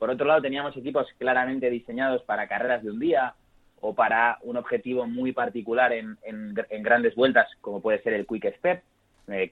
Por 0.05 0.13
otro 0.13 0.27
lado, 0.27 0.43
teníamos 0.43 0.77
equipos 0.77 1.07
claramente 1.17 1.67
diseñados 1.67 2.21
para 2.21 2.47
carreras 2.47 2.83
de 2.83 2.91
un 2.91 2.99
día 2.99 3.33
o 3.81 3.95
para 3.95 4.37
un 4.43 4.55
objetivo 4.55 5.07
muy 5.07 5.31
particular 5.31 5.91
en, 5.93 6.15
en, 6.21 6.53
en 6.69 6.83
grandes 6.83 7.15
vueltas, 7.15 7.49
como 7.59 7.81
puede 7.81 8.03
ser 8.03 8.13
el 8.13 8.27
Quick 8.27 8.55
Step, 8.59 8.83
eh, 9.29 9.49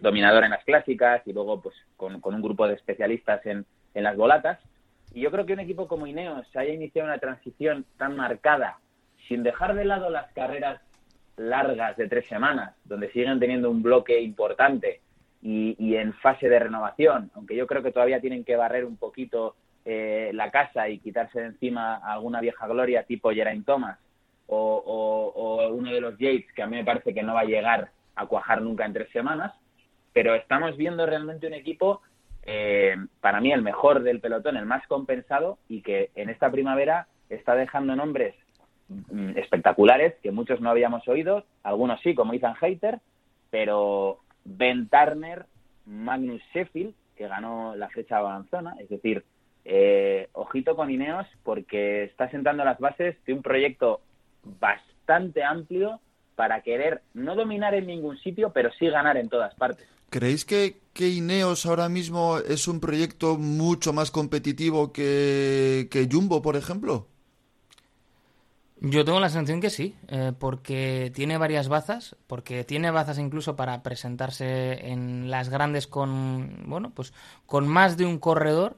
dominador 0.00 0.44
en 0.44 0.52
las 0.52 0.64
clásicas 0.64 1.20
y 1.26 1.34
luego 1.34 1.60
pues 1.60 1.74
con, 1.98 2.22
con 2.22 2.34
un 2.34 2.40
grupo 2.40 2.66
de 2.66 2.76
especialistas 2.76 3.44
en, 3.44 3.66
en, 3.92 4.04
las 4.04 4.16
volatas. 4.16 4.58
Y 5.12 5.20
yo 5.20 5.30
creo 5.30 5.44
que 5.44 5.52
un 5.52 5.60
equipo 5.60 5.86
como 5.86 6.06
Ineos 6.06 6.46
haya 6.56 6.72
iniciado 6.72 7.06
una 7.06 7.18
transición 7.18 7.84
tan 7.98 8.16
marcada, 8.16 8.78
sin 9.28 9.42
dejar 9.42 9.74
de 9.74 9.84
lado 9.84 10.08
las 10.08 10.32
carreras 10.32 10.80
largas 11.36 11.98
de 11.98 12.08
tres 12.08 12.26
semanas, 12.26 12.74
donde 12.86 13.12
siguen 13.12 13.38
teniendo 13.38 13.70
un 13.70 13.82
bloque 13.82 14.18
importante 14.18 15.02
y, 15.42 15.76
y 15.78 15.96
en 15.96 16.14
fase 16.14 16.48
de 16.48 16.58
renovación, 16.58 17.30
aunque 17.34 17.54
yo 17.54 17.66
creo 17.66 17.82
que 17.82 17.92
todavía 17.92 18.22
tienen 18.22 18.44
que 18.44 18.56
barrer 18.56 18.86
un 18.86 18.96
poquito 18.96 19.56
eh, 19.84 20.30
la 20.32 20.50
casa 20.50 20.88
y 20.88 20.98
quitarse 20.98 21.40
de 21.40 21.46
encima 21.46 21.96
alguna 21.96 22.40
vieja 22.40 22.66
gloria 22.66 23.04
tipo 23.04 23.30
Geraint 23.30 23.66
Thomas 23.66 23.98
o, 24.46 25.70
uno 25.72 25.90
de 25.90 26.00
los 26.00 26.18
Yates 26.18 26.52
que 26.54 26.62
a 26.62 26.66
mí 26.66 26.76
me 26.76 26.84
parece 26.84 27.14
que 27.14 27.22
no 27.22 27.34
va 27.34 27.40
a 27.40 27.44
llegar 27.44 27.90
a 28.14 28.26
cuajar 28.26 28.62
nunca 28.62 28.84
en 28.84 28.92
tres 28.92 29.10
semanas, 29.10 29.52
pero 30.12 30.34
estamos 30.34 30.76
viendo 30.76 31.04
realmente 31.06 31.46
un 31.46 31.54
equipo, 31.54 32.02
eh, 32.44 32.96
para 33.20 33.40
mí 33.40 33.52
el 33.52 33.62
mejor 33.62 34.02
del 34.02 34.20
pelotón, 34.20 34.56
el 34.56 34.66
más 34.66 34.86
compensado 34.86 35.58
y 35.68 35.82
que 35.82 36.10
en 36.14 36.30
esta 36.30 36.50
primavera 36.50 37.08
está 37.28 37.54
dejando 37.54 37.96
nombres 37.96 38.34
mm, 38.88 39.38
espectaculares 39.38 40.14
que 40.22 40.30
muchos 40.30 40.60
no 40.60 40.70
habíamos 40.70 41.06
oído, 41.08 41.44
algunos 41.62 42.00
sí, 42.02 42.14
como 42.14 42.34
Ethan 42.34 42.54
Hayter, 42.60 43.00
pero 43.50 44.20
Ben 44.44 44.88
Turner, 44.88 45.46
Magnus 45.86 46.42
Sheffield, 46.52 46.94
que 47.16 47.28
ganó 47.28 47.74
la 47.76 47.88
flecha 47.88 48.18
avanzona, 48.18 48.74
es 48.78 48.88
decir, 48.88 49.24
eh, 49.64 50.28
ojito 50.32 50.76
con 50.76 50.90
Ineos 50.90 51.26
porque 51.42 52.04
está 52.04 52.30
sentando 52.30 52.64
las 52.64 52.78
bases 52.78 53.16
de 53.26 53.32
un 53.32 53.42
proyecto 53.42 54.00
bastante 54.60 55.42
amplio 55.42 56.00
para 56.36 56.62
querer 56.62 57.02
no 57.14 57.34
dominar 57.34 57.74
en 57.74 57.86
ningún 57.86 58.18
sitio, 58.18 58.50
pero 58.52 58.70
sí 58.78 58.86
ganar 58.88 59.16
en 59.16 59.28
todas 59.28 59.54
partes. 59.54 59.86
¿Creéis 60.10 60.44
que, 60.44 60.76
que 60.92 61.08
Ineos 61.08 61.66
ahora 61.66 61.88
mismo 61.88 62.38
es 62.38 62.68
un 62.68 62.80
proyecto 62.80 63.36
mucho 63.36 63.92
más 63.92 64.10
competitivo 64.10 64.92
que, 64.92 65.88
que 65.90 66.08
Jumbo, 66.10 66.42
por 66.42 66.56
ejemplo? 66.56 67.08
Yo 68.80 69.04
tengo 69.04 69.18
la 69.18 69.30
sensación 69.30 69.60
que 69.60 69.70
sí, 69.70 69.94
eh, 70.08 70.32
porque 70.38 71.10
tiene 71.14 71.38
varias 71.38 71.68
bazas, 71.68 72.16
porque 72.26 72.64
tiene 72.64 72.90
bazas 72.90 73.18
incluso 73.18 73.56
para 73.56 73.82
presentarse 73.82 74.90
en 74.90 75.30
las 75.30 75.48
grandes 75.48 75.86
con, 75.86 76.64
bueno, 76.66 76.92
pues 76.94 77.14
con 77.46 77.66
más 77.66 77.96
de 77.96 78.04
un 78.04 78.18
corredor 78.18 78.76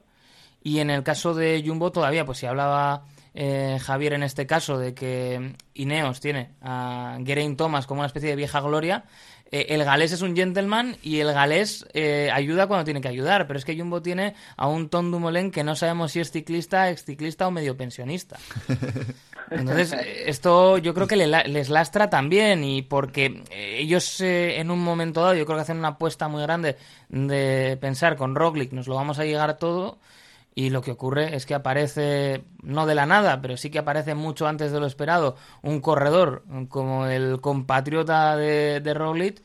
y 0.67 0.81
en 0.81 0.89
el 0.89 1.01
caso 1.01 1.33
de 1.33 1.63
Jumbo 1.65 1.93
todavía, 1.93 2.25
pues 2.25 2.39
si 2.39 2.45
hablaba 2.45 3.05
eh, 3.33 3.77
Javier 3.81 4.11
en 4.11 4.23
este 4.23 4.45
caso 4.45 4.77
de 4.77 4.93
que 4.93 5.55
Ineos 5.75 6.19
tiene 6.19 6.49
a 6.61 7.17
Geraint 7.25 7.57
Thomas 7.57 7.87
como 7.87 8.01
una 8.01 8.07
especie 8.07 8.31
de 8.31 8.35
vieja 8.35 8.59
gloria, 8.59 9.05
eh, 9.49 9.67
el 9.69 9.85
galés 9.85 10.11
es 10.11 10.21
un 10.21 10.35
gentleman 10.35 10.97
y 11.01 11.19
el 11.19 11.31
galés 11.31 11.87
eh, 11.93 12.29
ayuda 12.33 12.67
cuando 12.67 12.83
tiene 12.83 12.99
que 12.99 13.07
ayudar, 13.07 13.47
pero 13.47 13.57
es 13.57 13.63
que 13.63 13.77
Jumbo 13.77 14.01
tiene 14.01 14.35
a 14.57 14.67
un 14.67 14.89
Tom 14.89 15.09
Dumoulin 15.09 15.51
que 15.51 15.63
no 15.63 15.73
sabemos 15.73 16.11
si 16.11 16.19
es 16.19 16.31
ciclista, 16.31 16.89
ex 16.89 17.05
ciclista 17.05 17.47
o 17.47 17.51
medio 17.51 17.77
pensionista. 17.77 18.35
Entonces, 19.49 19.95
esto 20.25 20.77
yo 20.79 20.93
creo 20.93 21.07
que 21.07 21.15
le, 21.15 21.27
les 21.47 21.69
lastra 21.69 22.09
también 22.09 22.65
y 22.65 22.81
porque 22.81 23.41
ellos 23.55 24.19
eh, 24.19 24.59
en 24.59 24.69
un 24.69 24.79
momento 24.79 25.21
dado 25.21 25.35
yo 25.35 25.45
creo 25.45 25.57
que 25.57 25.61
hacen 25.61 25.77
una 25.77 25.89
apuesta 25.89 26.27
muy 26.27 26.41
grande 26.41 26.75
de 27.07 27.77
pensar 27.79 28.17
con 28.17 28.35
Roglic 28.35 28.73
nos 28.73 28.89
lo 28.89 28.95
vamos 28.95 29.17
a 29.19 29.23
llegar 29.23 29.57
todo 29.57 29.99
y 30.57 30.71
lo 30.71 30.81
que 30.81 30.89
ocurre 30.89 31.35
es 31.35 31.45
que 31.45 31.53
aparece, 31.53 32.43
no 32.63 32.87
de 32.87 32.95
la 32.95 33.05
nada, 33.05 33.41
pero 33.43 33.57
sí 33.57 33.69
que 33.69 33.77
aparece 33.77 34.15
mucho 34.15 34.47
antes 34.47 34.71
de 34.71 34.79
lo 34.79 34.87
esperado, 34.87 35.35
un 35.61 35.81
corredor 35.81 36.45
como 36.67 37.05
el 37.05 37.39
compatriota 37.41 38.35
de, 38.35 38.79
de 38.79 39.35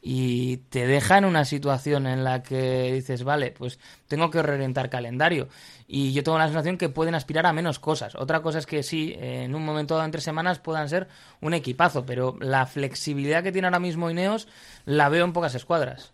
y 0.00 0.58
te 0.68 0.86
deja 0.86 1.18
en 1.18 1.24
una 1.24 1.44
situación 1.44 2.06
en 2.06 2.22
la 2.22 2.44
que 2.44 2.92
dices, 2.92 3.24
vale, 3.24 3.50
pues 3.50 3.80
tengo 4.06 4.30
que 4.30 4.42
reorientar 4.42 4.90
calendario. 4.90 5.48
Y 5.88 6.12
yo 6.12 6.22
tengo 6.22 6.38
la 6.38 6.46
sensación 6.46 6.78
que 6.78 6.88
pueden 6.88 7.16
aspirar 7.16 7.46
a 7.46 7.52
menos 7.52 7.80
cosas. 7.80 8.14
Otra 8.14 8.40
cosa 8.40 8.60
es 8.60 8.66
que 8.66 8.84
sí, 8.84 9.16
en 9.18 9.56
un 9.56 9.64
momento 9.64 9.94
dado 9.94 10.06
entre 10.06 10.20
semanas 10.20 10.60
puedan 10.60 10.88
ser 10.88 11.08
un 11.40 11.52
equipazo, 11.52 12.06
pero 12.06 12.36
la 12.40 12.64
flexibilidad 12.66 13.42
que 13.42 13.50
tiene 13.50 13.66
ahora 13.66 13.80
mismo 13.80 14.08
Ineos 14.08 14.46
la 14.84 15.08
veo 15.08 15.24
en 15.24 15.32
pocas 15.32 15.56
escuadras. 15.56 16.12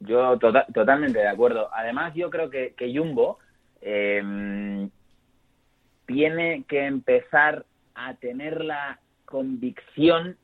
Yo 0.00 0.38
tota 0.38 0.66
totalmente 0.72 1.18
de 1.18 1.28
acuerdo. 1.28 1.68
Además, 1.72 2.14
yo 2.14 2.30
creo 2.30 2.50
que, 2.50 2.74
que 2.74 2.96
Jumbo 2.96 3.38
eh, 3.82 4.88
tiene 6.06 6.64
que 6.66 6.86
empezar 6.86 7.64
a 7.94 8.14
tener 8.14 8.64
la 8.64 8.98
convicción 9.26 10.36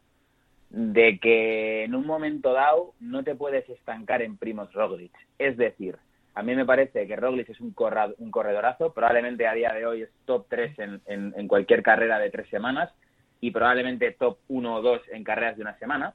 de 0.70 1.18
que 1.18 1.84
en 1.84 1.94
un 1.94 2.06
momento 2.06 2.52
dado 2.52 2.92
no 3.00 3.24
te 3.24 3.34
puedes 3.34 3.68
estancar 3.68 4.22
en 4.22 4.36
Primos 4.36 4.72
Roglic. 4.72 5.12
Es 5.38 5.56
decir, 5.56 5.96
a 6.34 6.42
mí 6.42 6.54
me 6.54 6.66
parece 6.66 7.06
que 7.06 7.16
Roglic 7.16 7.48
es 7.48 7.60
un, 7.60 7.72
corra, 7.72 8.10
un 8.18 8.30
corredorazo, 8.30 8.92
probablemente 8.92 9.46
a 9.46 9.54
día 9.54 9.72
de 9.72 9.86
hoy 9.86 10.02
es 10.02 10.10
top 10.26 10.46
3 10.48 10.78
en, 10.78 11.00
en, 11.06 11.34
en, 11.36 11.48
cualquier 11.48 11.82
carrera 11.82 12.18
de 12.18 12.30
tres 12.30 12.48
semanas 12.50 12.92
y 13.40 13.50
probablemente 13.50 14.12
top 14.12 14.38
1 14.48 14.74
o 14.74 14.82
2 14.82 15.00
en 15.12 15.24
carreras 15.24 15.56
de 15.56 15.62
una 15.62 15.78
semana. 15.78 16.14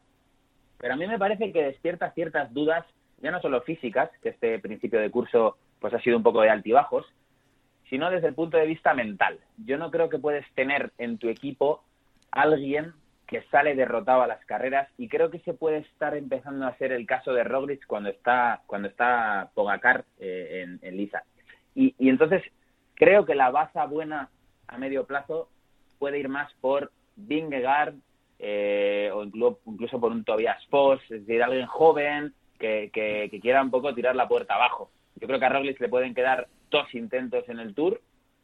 Pero 0.77 0.93
a 0.93 0.97
mí 0.97 1.07
me 1.07 1.19
parece 1.19 1.51
que 1.51 1.63
despierta 1.63 2.11
ciertas 2.11 2.53
dudas 2.53 2.85
ya 3.21 3.31
no 3.31 3.41
solo 3.41 3.61
físicas, 3.61 4.09
que 4.21 4.29
este 4.29 4.59
principio 4.59 4.99
de 4.99 5.11
curso 5.11 5.57
pues 5.79 5.93
ha 5.93 6.01
sido 6.01 6.17
un 6.17 6.23
poco 6.23 6.41
de 6.41 6.49
altibajos, 6.49 7.05
sino 7.89 8.09
desde 8.09 8.27
el 8.27 8.35
punto 8.35 8.57
de 8.57 8.65
vista 8.65 8.93
mental. 8.93 9.39
Yo 9.57 9.77
no 9.77 9.91
creo 9.91 10.09
que 10.09 10.19
puedes 10.19 10.45
tener 10.53 10.91
en 10.97 11.17
tu 11.17 11.29
equipo 11.29 11.83
alguien 12.31 12.93
que 13.27 13.43
sale 13.43 13.75
derrotado 13.75 14.21
a 14.21 14.27
las 14.27 14.43
carreras 14.45 14.89
y 14.97 15.07
creo 15.07 15.31
que 15.31 15.39
se 15.39 15.53
puede 15.53 15.77
estar 15.77 16.15
empezando 16.15 16.65
a 16.65 16.75
ser 16.77 16.91
el 16.91 17.05
caso 17.05 17.33
de 17.33 17.43
Roglic 17.43 17.85
cuando 17.87 18.09
está 18.09 18.61
cuando 18.67 18.89
está 18.89 19.51
Pogacar 19.53 20.03
eh, 20.19 20.63
en, 20.63 20.79
en, 20.81 20.97
Lisa. 20.97 21.23
Y, 21.73 21.95
y, 21.97 22.09
entonces 22.09 22.43
creo 22.95 23.25
que 23.25 23.35
la 23.35 23.49
baza 23.49 23.85
buena 23.85 24.29
a 24.67 24.77
medio 24.77 25.05
plazo 25.05 25.49
puede 25.97 26.19
ir 26.19 26.27
más 26.27 26.51
por 26.59 26.91
Vingegaard 27.15 27.95
eh, 28.39 29.09
o 29.13 29.23
incluso, 29.23 29.59
incluso 29.65 29.99
por 29.99 30.11
un 30.11 30.23
Tobias 30.23 30.65
Foss, 30.67 30.99
es 31.03 31.25
decir, 31.25 31.43
alguien 31.43 31.67
joven 31.67 32.33
que, 32.61 32.91
que, 32.93 33.27
que, 33.29 33.39
quiera 33.39 33.61
un 33.61 33.71
poco 33.71 33.93
tirar 33.93 34.15
la 34.15 34.27
puerta 34.27 34.53
abajo. 34.53 34.91
Yo 35.15 35.27
creo 35.27 35.39
que 35.39 35.45
a 35.45 35.49
Roglic 35.49 35.81
le 35.81 35.89
pueden 35.89 36.13
quedar 36.13 36.47
dos 36.69 36.93
intentos 36.93 37.49
en 37.49 37.59
el 37.59 37.73
Tour, 37.73 37.99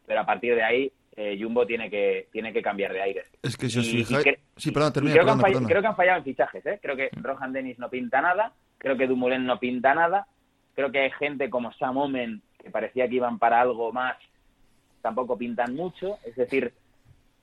pero 0.06 0.20
a 0.20 0.26
partir 0.26 0.56
de 0.56 0.64
ahí 0.64 0.92
eh, 1.16 1.38
Jumbo 1.40 1.66
tiene 1.66 1.90
que 1.90 2.28
tiene 2.32 2.52
que 2.52 2.62
cambiar 2.62 2.94
de 2.94 3.02
aire. 3.02 3.24
Es 3.42 3.56
que 3.56 3.70
si 3.70 3.80
os 3.80 3.88
fijáis... 3.88 4.40
Sí, 4.56 4.72
perdón, 4.72 4.94
termina, 4.94 5.14
creo, 5.14 5.38
que 5.38 5.66
creo 5.66 5.82
que 5.82 5.88
han 5.88 5.96
fallado 5.96 6.18
en 6.18 6.24
fichajes, 6.24 6.66
¿eh? 6.66 6.80
Creo 6.82 6.96
que 6.96 7.10
Rohan 7.14 7.54
Dennis 7.54 7.78
no 7.78 7.90
pinta 7.90 8.22
nada, 8.22 8.54
creo 8.80 8.98
que 8.98 9.08
Dumoulin 9.08 9.46
no 9.46 9.60
pinta 9.60 9.94
nada, 9.94 10.28
creo 10.74 10.92
que 10.92 11.00
hay 11.00 11.12
gente 11.12 11.50
como 11.50 11.72
Sam 11.74 11.98
Omen, 11.98 12.42
que 12.58 12.72
parecía 12.72 13.08
que 13.08 13.16
iban 13.16 13.38
para 13.38 13.62
algo 13.62 13.94
más, 13.94 14.18
tampoco 15.02 15.38
pintan 15.38 15.76
mucho, 15.76 16.18
es 16.26 16.36
decir, 16.36 16.74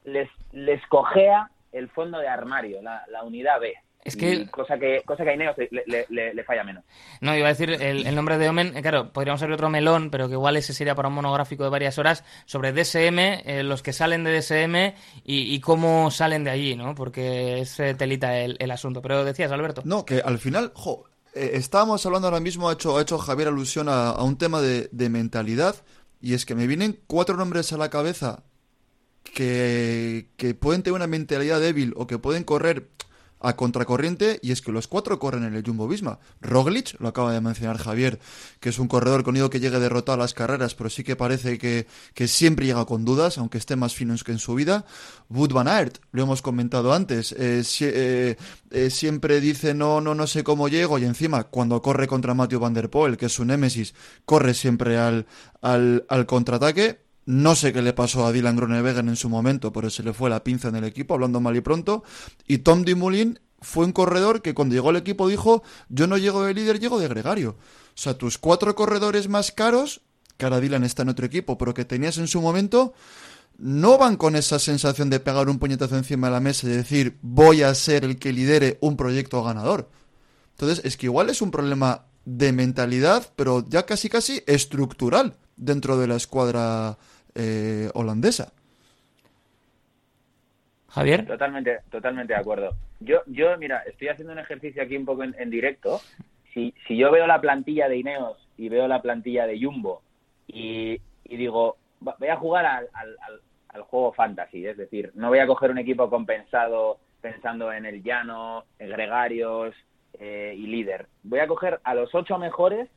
les, 0.04 0.28
les 0.52 0.84
cojea 0.88 1.50
el 1.72 1.88
fondo 1.88 2.18
de 2.18 2.28
armario, 2.28 2.82
la, 2.82 3.04
la 3.08 3.22
unidad 3.22 3.60
B. 3.60 3.74
Es 4.04 4.16
que... 4.16 4.46
cosa 4.50 4.78
que 4.78 5.02
cosa 5.06 5.24
que 5.24 5.30
a 5.30 5.34
Ineos 5.34 5.56
le, 5.56 6.06
le, 6.10 6.34
le, 6.34 6.44
falla 6.44 6.62
menos. 6.62 6.84
No, 7.22 7.34
iba 7.34 7.46
a 7.46 7.52
decir 7.52 7.70
el, 7.70 8.06
el, 8.06 8.14
nombre 8.14 8.36
de 8.36 8.50
Omen, 8.50 8.72
claro, 8.82 9.10
podríamos 9.12 9.40
abrir 9.40 9.54
otro 9.54 9.70
melón, 9.70 10.10
pero 10.10 10.28
que 10.28 10.34
igual 10.34 10.58
ese 10.58 10.74
sería 10.74 10.94
para 10.94 11.08
un 11.08 11.14
monográfico 11.14 11.64
de 11.64 11.70
varias 11.70 11.98
horas 11.98 12.22
sobre 12.44 12.72
DSM, 12.72 13.18
eh, 13.18 13.62
los 13.64 13.82
que 13.82 13.94
salen 13.94 14.22
de 14.22 14.36
DSM 14.36 14.94
y, 15.24 15.54
y, 15.54 15.60
cómo 15.60 16.10
salen 16.10 16.44
de 16.44 16.50
allí, 16.50 16.76
¿no? 16.76 16.94
Porque 16.94 17.60
es 17.60 17.80
eh, 17.80 17.94
telita 17.94 18.38
el, 18.38 18.58
el, 18.60 18.70
asunto. 18.70 19.00
Pero 19.00 19.24
decías, 19.24 19.50
Alberto. 19.50 19.80
No, 19.86 20.04
que 20.04 20.20
al 20.20 20.38
final, 20.38 20.72
jo, 20.74 21.04
eh, 21.34 21.52
estábamos 21.54 22.04
hablando 22.04 22.28
ahora 22.28 22.40
mismo, 22.40 22.68
ha 22.68 22.74
hecho, 22.74 22.98
ha 22.98 23.02
hecho 23.02 23.16
Javier 23.16 23.48
alusión 23.48 23.88
a, 23.88 24.10
a 24.10 24.22
un 24.22 24.36
tema 24.36 24.60
de, 24.60 24.90
de 24.92 25.08
mentalidad, 25.08 25.76
y 26.20 26.34
es 26.34 26.44
que 26.44 26.54
me 26.54 26.66
vienen 26.66 27.00
cuatro 27.06 27.36
nombres 27.38 27.72
a 27.72 27.78
la 27.78 27.88
cabeza 27.88 28.44
que, 29.22 30.28
que 30.36 30.54
pueden 30.54 30.82
tener 30.82 30.94
una 30.94 31.06
mentalidad 31.06 31.60
débil 31.60 31.94
o 31.96 32.06
que 32.06 32.18
pueden 32.18 32.44
correr 32.44 32.88
a 33.44 33.56
contracorriente 33.56 34.40
y 34.42 34.52
es 34.52 34.62
que 34.62 34.72
los 34.72 34.88
cuatro 34.88 35.18
corren 35.18 35.44
en 35.44 35.54
el 35.54 35.62
Jumbo 35.64 35.86
Visma. 35.86 36.18
Roglic, 36.40 36.98
lo 36.98 37.08
acaba 37.08 37.32
de 37.32 37.40
mencionar 37.40 37.76
Javier, 37.76 38.18
que 38.58 38.70
es 38.70 38.78
un 38.78 38.88
corredor 38.88 39.22
con 39.22 39.34
que 39.34 39.60
llegue 39.60 39.78
derrotado 39.80 40.14
a 40.14 40.24
las 40.24 40.32
carreras, 40.32 40.74
pero 40.74 40.88
sí 40.88 41.04
que 41.04 41.16
parece 41.16 41.58
que, 41.58 41.86
que 42.14 42.26
siempre 42.26 42.66
llega 42.66 42.84
con 42.86 43.04
dudas, 43.04 43.36
aunque 43.36 43.58
esté 43.58 43.76
más 43.76 43.94
fino 43.94 44.14
que 44.24 44.32
en 44.32 44.38
su 44.38 44.54
vida. 44.54 44.84
Wood 45.28 45.52
van 45.52 45.68
Aert, 45.68 45.98
lo 46.12 46.22
hemos 46.22 46.40
comentado 46.40 46.92
antes, 46.92 47.32
eh, 47.32 47.62
eh, 47.80 48.36
eh, 48.70 48.90
siempre 48.90 49.40
dice 49.40 49.74
no, 49.74 50.00
no, 50.00 50.14
no 50.14 50.26
sé 50.26 50.44
cómo 50.44 50.68
llego 50.68 50.98
y 50.98 51.04
encima 51.04 51.44
cuando 51.44 51.82
corre 51.82 52.06
contra 52.06 52.34
Matthew 52.34 52.60
Van 52.60 52.74
Der 52.74 52.90
Poel, 52.90 53.16
que 53.16 53.26
es 53.26 53.32
su 53.32 53.44
némesis, 53.44 53.94
corre 54.24 54.54
siempre 54.54 54.98
al, 54.98 55.26
al, 55.60 56.04
al 56.08 56.26
contraataque 56.26 57.03
no 57.26 57.54
sé 57.54 57.72
qué 57.72 57.82
le 57.82 57.92
pasó 57.92 58.26
a 58.26 58.32
Dylan 58.32 58.56
Groenewegen 58.56 59.08
en 59.08 59.16
su 59.16 59.28
momento, 59.28 59.72
pero 59.72 59.90
se 59.90 60.02
le 60.02 60.12
fue 60.12 60.28
la 60.30 60.44
pinza 60.44 60.68
en 60.68 60.76
el 60.76 60.84
equipo, 60.84 61.14
hablando 61.14 61.40
mal 61.40 61.56
y 61.56 61.60
pronto. 61.60 62.04
Y 62.46 62.58
Tom 62.58 62.84
Dumoulin 62.84 63.40
fue 63.60 63.86
un 63.86 63.92
corredor 63.92 64.42
que 64.42 64.54
cuando 64.54 64.74
llegó 64.74 64.90
al 64.90 64.96
equipo 64.96 65.28
dijo, 65.28 65.62
yo 65.88 66.06
no 66.06 66.18
llego 66.18 66.44
de 66.44 66.54
líder, 66.54 66.80
llego 66.80 67.00
de 67.00 67.08
gregario. 67.08 67.50
O 67.50 67.96
sea, 67.96 68.18
tus 68.18 68.38
cuatro 68.38 68.74
corredores 68.74 69.28
más 69.28 69.52
caros, 69.52 70.02
que 70.36 70.44
ahora 70.44 70.60
Dylan 70.60 70.84
está 70.84 71.02
en 71.02 71.08
otro 71.08 71.24
equipo, 71.24 71.56
pero 71.56 71.72
que 71.72 71.84
tenías 71.84 72.18
en 72.18 72.28
su 72.28 72.42
momento, 72.42 72.92
no 73.56 73.96
van 73.96 74.16
con 74.16 74.36
esa 74.36 74.58
sensación 74.58 75.08
de 75.08 75.20
pegar 75.20 75.48
un 75.48 75.58
puñetazo 75.58 75.96
encima 75.96 76.26
de 76.26 76.32
la 76.32 76.40
mesa 76.40 76.66
y 76.66 76.70
decir, 76.70 77.18
voy 77.22 77.62
a 77.62 77.74
ser 77.74 78.04
el 78.04 78.18
que 78.18 78.32
lidere 78.32 78.78
un 78.80 78.96
proyecto 78.96 79.42
ganador. 79.42 79.88
Entonces, 80.50 80.84
es 80.84 80.96
que 80.96 81.06
igual 81.06 81.30
es 81.30 81.40
un 81.40 81.50
problema 81.50 82.06
de 82.24 82.52
mentalidad, 82.52 83.32
pero 83.36 83.64
ya 83.68 83.86
casi 83.86 84.08
casi 84.08 84.42
estructural 84.46 85.36
dentro 85.56 85.98
de 85.98 86.08
la 86.08 86.16
escuadra 86.16 86.98
eh, 87.34 87.90
holandesa. 87.94 88.52
Javier. 90.88 91.26
Totalmente, 91.26 91.80
totalmente 91.90 92.34
de 92.34 92.38
acuerdo. 92.38 92.76
Yo, 93.00 93.22
yo, 93.26 93.58
mira, 93.58 93.82
estoy 93.86 94.08
haciendo 94.08 94.32
un 94.32 94.38
ejercicio 94.38 94.82
aquí 94.82 94.96
un 94.96 95.04
poco 95.04 95.24
en, 95.24 95.50
directo. 95.50 96.00
Si, 96.52 96.72
si 96.86 96.96
yo 96.96 97.10
veo 97.10 97.26
la 97.26 97.40
plantilla 97.40 97.88
de 97.88 97.96
Ineos 97.96 98.38
y 98.56 98.68
veo 98.68 98.86
la 98.86 99.02
plantilla 99.02 99.46
de 99.46 99.60
Jumbo 99.60 100.02
y, 100.46 101.00
digo, 101.24 101.76
voy 102.00 102.28
a 102.28 102.36
jugar 102.36 102.64
al, 102.66 102.88
al, 102.92 103.82
juego 103.82 104.12
fantasy, 104.12 104.64
es 104.64 104.76
decir, 104.76 105.10
no 105.14 105.30
voy 105.30 105.40
a 105.40 105.48
coger 105.48 105.72
un 105.72 105.78
equipo 105.78 106.08
compensado 106.08 107.00
pensando 107.20 107.72
en 107.72 107.86
el 107.86 108.04
llano, 108.04 108.64
en 108.78 108.90
gregarios 108.90 109.74
eh, 110.20 110.54
y 110.56 110.68
líder. 110.68 111.08
Voy 111.24 111.40
a 111.40 111.48
coger 111.48 111.80
a 111.82 111.94
los 111.94 112.14
ocho 112.14 112.38
mejores 112.38 112.88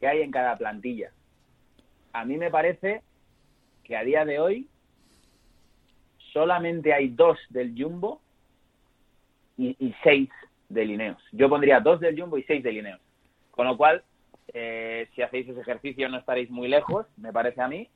que 0.00 0.08
hay 0.08 0.22
en 0.22 0.32
cada 0.32 0.56
plantilla. 0.56 1.12
A 2.12 2.24
mí 2.24 2.36
me 2.36 2.50
parece 2.50 3.02
que 3.88 3.96
a 3.96 4.04
día 4.04 4.24
de 4.26 4.38
hoy 4.38 4.68
solamente 6.32 6.92
hay 6.92 7.08
dos 7.08 7.38
del 7.48 7.74
Jumbo 7.76 8.20
y, 9.56 9.92
seis 10.04 10.28
de 10.68 10.84
Lineos. 10.84 11.20
Yo 11.32 11.48
pondría 11.48 11.80
dos 11.80 11.98
del 11.98 12.20
Jumbo 12.20 12.38
y 12.38 12.44
seis 12.44 12.62
de 12.62 12.70
Lineos. 12.70 13.00
Con 13.50 13.66
lo 13.66 13.76
cual, 13.76 14.04
eh, 14.52 15.08
si 15.14 15.22
hacéis 15.22 15.48
ese 15.48 15.62
ejercicio 15.62 16.08
no 16.08 16.18
estaréis 16.18 16.48
muy 16.50 16.68
lejos, 16.68 17.06
me 17.16 17.32
parece 17.32 17.60
a 17.60 17.66
mí. 17.66 17.88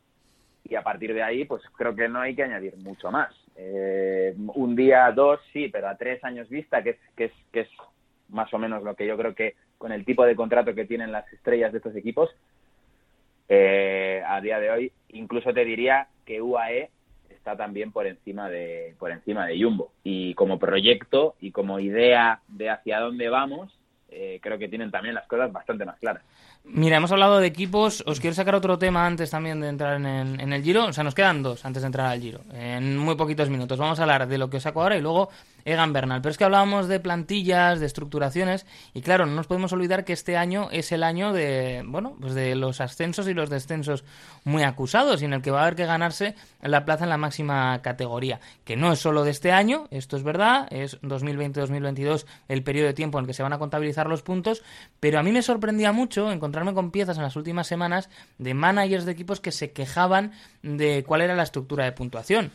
Y 0.65 0.75
a 0.75 0.83
partir 0.83 1.13
de 1.13 1.23
ahí, 1.23 1.45
pues 1.45 1.63
creo 1.77 1.95
que 1.95 2.09
no 2.09 2.21
hay 2.21 2.35
que 2.35 2.43
añadir 2.43 2.77
mucho 2.79 3.11
más. 3.13 3.33
Eh, 3.55 4.35
un 4.55 4.75
día, 4.75 5.13
dos, 5.13 5.41
sí, 5.53 5.69
pero 5.69 5.89
a 5.89 5.97
tres 5.97 6.25
años 6.25 6.49
vista, 6.49 6.83
que 6.83 6.91
es, 6.91 6.99
que, 7.15 7.25
es, 7.27 7.33
que 7.53 7.61
es 7.61 7.69
más 8.29 8.53
o 8.55 8.59
menos 8.59 8.83
lo 8.83 8.97
que 8.97 9.07
yo 9.07 9.17
creo 9.17 9.35
que 9.35 9.55
con 9.79 9.93
el 9.93 10.05
tipo 10.05 10.25
de 10.25 10.35
contrato 10.35 10.75
que 10.75 10.87
tienen 10.87 11.13
las 11.13 11.31
estrellas 11.33 11.71
de 11.71 11.79
estos 11.79 11.95
equipos, 11.95 12.31
eh, 13.55 14.23
a 14.27 14.41
día 14.41 14.59
de 14.59 14.71
hoy, 14.71 14.93
incluso 15.11 15.53
te 15.53 15.63
diría 15.63 16.09
que 16.25 16.41
UAE 16.41 16.89
está 17.29 17.55
también 17.55 17.93
por 17.93 18.07
encima 18.07 18.49
de 18.49 18.95
por 18.99 19.11
encima 19.11 19.47
de 19.47 19.63
Jumbo 19.63 19.93
y 20.03 20.33
como 20.33 20.59
proyecto 20.59 21.35
y 21.39 21.51
como 21.51 21.79
idea 21.79 22.41
de 22.49 22.71
hacia 22.71 23.01
dónde 23.01 23.29
vamos 23.29 23.71
eh, 24.09 24.39
creo 24.43 24.57
que 24.59 24.69
tienen 24.69 24.91
también 24.91 25.15
las 25.15 25.27
cosas 25.27 25.53
bastante 25.53 25.85
más 25.85 25.99
claras 25.99 26.23
Mira, 26.65 26.97
hemos 26.97 27.11
hablado 27.11 27.41
de 27.41 27.49
equipos. 27.49 28.05
Os 28.07 28.21
quiero 28.21 28.35
sacar 28.35 28.55
otro 28.55 28.79
tema 28.79 29.05
antes 29.05 29.31
también 29.31 29.61
de 29.61 29.69
entrar 29.69 29.97
en 29.97 30.07
el, 30.07 30.41
en 30.41 30.53
el 30.53 30.63
Giro. 30.63 30.85
O 30.85 30.93
sea, 30.93 31.03
nos 31.03 31.15
quedan 31.15 31.43
dos 31.43 31.65
antes 31.65 31.83
de 31.83 31.87
entrar 31.87 32.07
al 32.07 32.21
Giro. 32.21 32.43
En 32.53 32.97
muy 32.97 33.17
poquitos 33.17 33.51
minutos. 33.51 33.77
Vamos 33.81 33.99
a 33.99 34.03
hablar 34.03 34.29
de 34.29 34.39
lo 34.39 34.49
que 34.49 34.59
os 34.59 34.63
saco 34.63 34.81
ahora 34.81 34.97
y 34.97 35.01
luego 35.01 35.29
Egan 35.65 35.93
Bernal. 35.93 36.23
Pero 36.23 36.31
es 36.31 36.39
que 36.39 36.45
hablábamos 36.45 36.89
de 36.89 37.01
plantillas, 37.01 37.81
de 37.81 37.87
estructuraciones. 37.87 38.67
Y 38.95 39.03
claro, 39.03 39.27
no 39.27 39.35
nos 39.35 39.47
podemos 39.47 39.73
olvidar 39.73 40.05
que 40.05 40.13
este 40.13 40.37
año 40.37 40.69
es 40.71 40.93
el 40.93 41.03
año 41.03 41.33
de, 41.33 41.83
bueno, 41.85 42.17
pues 42.21 42.35
de 42.35 42.55
los 42.55 42.81
ascensos 42.81 43.27
y 43.27 43.35
los 43.35 43.51
descensos 43.51 44.05
muy 44.45 44.63
acusados. 44.63 45.23
Y 45.23 45.25
en 45.25 45.33
el 45.33 45.43
que 45.43 45.51
va 45.51 45.61
a 45.61 45.63
haber 45.63 45.75
que 45.75 45.87
ganarse 45.87 46.37
la 46.63 46.85
plaza 46.85 47.05
en 47.05 47.11
la 47.11 47.19
máxima 47.19 47.81
categoría. 47.83 48.41
Que 48.65 48.77
no 48.77 48.93
es 48.93 49.01
solo 49.01 49.25
de 49.25 49.33
este 49.33 49.51
año, 49.51 49.89
esto 49.91 50.17
es 50.17 50.23
verdad. 50.23 50.69
Es 50.71 51.01
2020-2022 51.03 52.25
el 52.49 52.63
periodo 52.63 52.87
de 52.87 52.95
tiempo 52.95 53.19
en 53.19 53.25
el 53.25 53.27
que 53.27 53.35
se 53.35 53.43
van 53.43 53.53
a 53.53 53.59
contabilizar 53.59 54.07
los 54.07 54.23
puntos. 54.23 54.63
Pero 55.01 55.19
a 55.19 55.23
mí 55.25 55.33
me 55.33 55.43
sorprendía 55.43 55.91
mucho 55.91 56.31
encontrar 56.31 56.53
encontrarme 56.53 56.75
con 56.75 56.91
piezas 56.91 57.17
en 57.17 57.23
las 57.23 57.37
últimas 57.37 57.67
semanas 57.67 58.11
de 58.37 58.53
managers 58.53 59.07
de 59.07 59.13
equipos 59.13 59.41
que 59.41 59.53
se 59.53 59.73
quejaban 59.73 60.33
de 60.63 61.03
cuál 61.03 61.23
era 61.23 61.35
la 61.35 61.45
estructura 61.45 61.85
de 61.85 61.93
puntuación. 61.93 62.53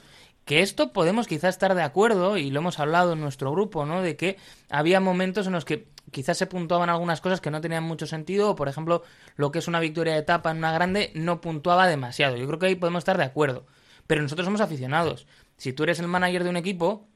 Que 0.47 0.61
esto 0.61 0.93
podemos 0.93 1.27
quizás 1.27 1.55
estar 1.55 1.75
de 1.75 1.83
acuerdo, 1.83 2.37
y 2.37 2.49
lo 2.49 2.61
hemos 2.61 2.79
hablado 2.79 3.13
en 3.13 3.19
nuestro 3.19 3.51
grupo, 3.51 3.85
¿no? 3.85 4.01
De 4.01 4.15
que 4.15 4.37
había 4.69 5.01
momentos 5.01 5.45
en 5.45 5.51
los 5.53 5.65
que 5.65 5.89
quizás 6.09 6.37
se 6.37 6.47
puntuaban 6.47 6.89
algunas 6.89 7.19
cosas 7.19 7.41
que 7.41 7.51
no 7.51 7.59
tenían 7.59 7.83
mucho 7.83 8.07
sentido, 8.07 8.51
o 8.51 8.55
por 8.55 8.69
ejemplo, 8.69 9.03
lo 9.35 9.51
que 9.51 9.59
es 9.59 9.67
una 9.67 9.81
victoria 9.81 10.13
de 10.13 10.19
etapa 10.19 10.49
en 10.51 10.57
una 10.57 10.71
grande 10.71 11.11
no 11.15 11.41
puntuaba 11.41 11.85
demasiado. 11.85 12.37
Yo 12.37 12.47
creo 12.47 12.59
que 12.59 12.65
ahí 12.67 12.75
podemos 12.75 13.01
estar 13.01 13.17
de 13.17 13.25
acuerdo. 13.25 13.67
Pero 14.07 14.21
nosotros 14.21 14.45
somos 14.45 14.61
aficionados. 14.61 15.27
Si 15.57 15.73
tú 15.73 15.83
eres 15.83 15.99
el 15.99 16.07
manager 16.07 16.45
de 16.45 16.49
un 16.49 16.57
equipo, 16.57 17.09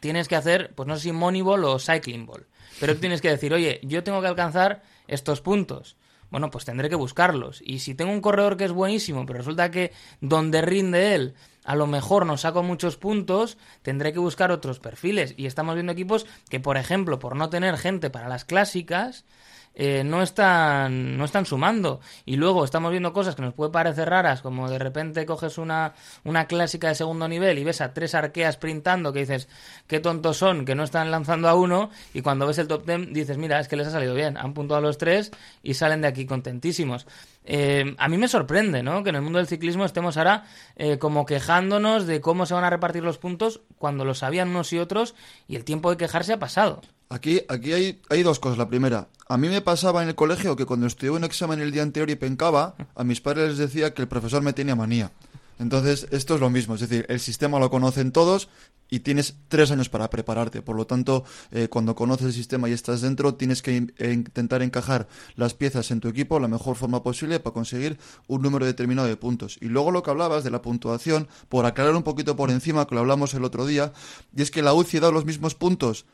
tienes 0.00 0.26
que 0.26 0.34
hacer, 0.34 0.74
pues 0.74 0.88
no 0.88 0.96
sé 0.96 1.02
si 1.02 1.12
Moneyball 1.12 1.64
o 1.64 1.78
Cycling 1.78 2.26
Ball. 2.26 2.48
Pero 2.80 2.96
tienes 2.96 3.20
que 3.20 3.30
decir, 3.30 3.54
oye, 3.54 3.78
yo 3.84 4.02
tengo 4.02 4.20
que 4.20 4.26
alcanzar 4.26 4.82
estos 5.06 5.40
puntos. 5.40 5.96
Bueno, 6.30 6.50
pues 6.50 6.64
tendré 6.64 6.88
que 6.88 6.94
buscarlos. 6.94 7.62
Y 7.64 7.78
si 7.78 7.94
tengo 7.94 8.12
un 8.12 8.20
corredor 8.20 8.56
que 8.56 8.64
es 8.64 8.72
buenísimo, 8.72 9.24
pero 9.24 9.38
resulta 9.38 9.70
que 9.70 9.92
donde 10.20 10.60
rinde 10.60 11.14
él, 11.14 11.34
a 11.68 11.76
lo 11.76 11.86
mejor 11.86 12.24
no 12.24 12.38
saco 12.38 12.62
muchos 12.62 12.96
puntos, 12.96 13.58
tendré 13.82 14.14
que 14.14 14.18
buscar 14.18 14.50
otros 14.50 14.80
perfiles. 14.80 15.34
Y 15.36 15.44
estamos 15.44 15.74
viendo 15.74 15.92
equipos 15.92 16.24
que, 16.48 16.60
por 16.60 16.78
ejemplo, 16.78 17.18
por 17.18 17.36
no 17.36 17.50
tener 17.50 17.76
gente 17.76 18.08
para 18.08 18.30
las 18.30 18.46
clásicas, 18.46 19.26
eh, 19.74 20.02
no, 20.04 20.22
están, 20.22 21.16
no 21.16 21.24
están 21.24 21.46
sumando. 21.46 22.00
Y 22.24 22.36
luego 22.36 22.64
estamos 22.64 22.90
viendo 22.90 23.12
cosas 23.12 23.34
que 23.34 23.42
nos 23.42 23.54
puede 23.54 23.70
parecer 23.70 24.08
raras, 24.10 24.42
como 24.42 24.68
de 24.68 24.78
repente 24.78 25.24
coges 25.26 25.58
una, 25.58 25.94
una 26.24 26.46
clásica 26.46 26.88
de 26.88 26.94
segundo 26.94 27.28
nivel 27.28 27.58
y 27.58 27.64
ves 27.64 27.80
a 27.80 27.92
tres 27.92 28.14
arqueas 28.14 28.56
printando 28.56 29.12
que 29.12 29.20
dices, 29.20 29.48
qué 29.86 30.00
tontos 30.00 30.36
son, 30.36 30.64
que 30.64 30.74
no 30.74 30.84
están 30.84 31.10
lanzando 31.10 31.48
a 31.48 31.54
uno, 31.54 31.90
y 32.12 32.22
cuando 32.22 32.46
ves 32.46 32.58
el 32.58 32.68
top 32.68 32.84
ten 32.84 33.12
dices, 33.12 33.38
mira, 33.38 33.60
es 33.60 33.68
que 33.68 33.76
les 33.76 33.86
ha 33.86 33.90
salido 33.90 34.14
bien, 34.14 34.36
han 34.36 34.54
puntuado 34.54 34.84
a 34.84 34.86
los 34.86 34.98
tres 34.98 35.30
y 35.62 35.74
salen 35.74 36.00
de 36.00 36.08
aquí 36.08 36.26
contentísimos. 36.26 37.06
Eh, 37.44 37.94
a 37.96 38.08
mí 38.08 38.18
me 38.18 38.28
sorprende, 38.28 38.82
¿no? 38.82 39.02
Que 39.02 39.10
en 39.10 39.16
el 39.16 39.22
mundo 39.22 39.38
del 39.38 39.46
ciclismo 39.46 39.84
estemos 39.84 40.16
ahora 40.16 40.44
eh, 40.76 40.98
como 40.98 41.24
quejándonos 41.24 42.06
de 42.06 42.20
cómo 42.20 42.44
se 42.46 42.54
van 42.54 42.64
a 42.64 42.70
repartir 42.70 43.02
los 43.02 43.18
puntos 43.18 43.62
cuando 43.78 44.04
lo 44.04 44.14
sabían 44.14 44.48
unos 44.50 44.72
y 44.72 44.78
otros 44.78 45.14
y 45.46 45.56
el 45.56 45.64
tiempo 45.64 45.90
de 45.90 45.96
quejarse 45.96 46.34
ha 46.34 46.38
pasado. 46.38 46.82
Aquí, 47.10 47.40
aquí 47.48 47.72
hay, 47.72 48.22
dos 48.22 48.38
cosas. 48.38 48.58
La 48.58 48.68
primera, 48.68 49.08
a 49.28 49.38
mí 49.38 49.48
me 49.48 49.62
pasaba 49.62 50.02
en 50.02 50.08
el 50.08 50.14
colegio 50.14 50.56
que 50.56 50.66
cuando 50.66 50.86
estudiaba 50.86 51.16
un 51.16 51.24
examen 51.24 51.60
el 51.60 51.72
día 51.72 51.82
anterior 51.82 52.10
y 52.10 52.16
pencaba, 52.16 52.74
a 52.94 53.04
mis 53.04 53.20
padres 53.20 53.48
les 53.48 53.58
decía 53.58 53.94
que 53.94 54.02
el 54.02 54.08
profesor 54.08 54.42
me 54.42 54.52
tenía 54.52 54.76
manía. 54.76 55.10
Entonces, 55.58 56.06
esto 56.10 56.34
es 56.34 56.40
lo 56.40 56.50
mismo, 56.50 56.76
es 56.76 56.82
decir, 56.82 57.04
el 57.08 57.18
sistema 57.18 57.58
lo 57.58 57.68
conocen 57.68 58.12
todos 58.12 58.48
y 58.90 59.00
tienes 59.00 59.34
tres 59.48 59.70
años 59.70 59.88
para 59.88 60.08
prepararte. 60.08 60.62
Por 60.62 60.76
lo 60.76 60.86
tanto, 60.86 61.24
eh, 61.50 61.68
cuando 61.68 61.96
conoces 61.96 62.26
el 62.26 62.32
sistema 62.32 62.68
y 62.68 62.72
estás 62.72 63.00
dentro, 63.00 63.34
tienes 63.34 63.60
que 63.60 63.88
eh, 63.98 64.12
intentar 64.12 64.62
encajar 64.62 65.08
las 65.34 65.54
piezas 65.54 65.90
en 65.90 66.00
tu 66.00 66.08
equipo 66.08 66.38
la 66.38 66.46
mejor 66.46 66.76
forma 66.76 67.02
posible 67.02 67.40
para 67.40 67.54
conseguir 67.54 67.98
un 68.28 68.42
número 68.42 68.66
determinado 68.66 69.08
de 69.08 69.16
puntos. 69.16 69.58
Y 69.60 69.66
luego 69.66 69.90
lo 69.90 70.02
que 70.02 70.10
hablabas 70.10 70.44
de 70.44 70.50
la 70.50 70.62
puntuación, 70.62 71.26
por 71.48 71.66
aclarar 71.66 71.96
un 71.96 72.04
poquito 72.04 72.36
por 72.36 72.50
encima, 72.50 72.86
que 72.86 72.94
lo 72.94 73.00
hablamos 73.00 73.34
el 73.34 73.44
otro 73.44 73.66
día, 73.66 73.92
y 74.36 74.42
es 74.42 74.50
que 74.52 74.62
la 74.62 74.74
UCI 74.74 75.00
da 75.00 75.10
los 75.10 75.24
mismos 75.24 75.54
puntos 75.54 76.06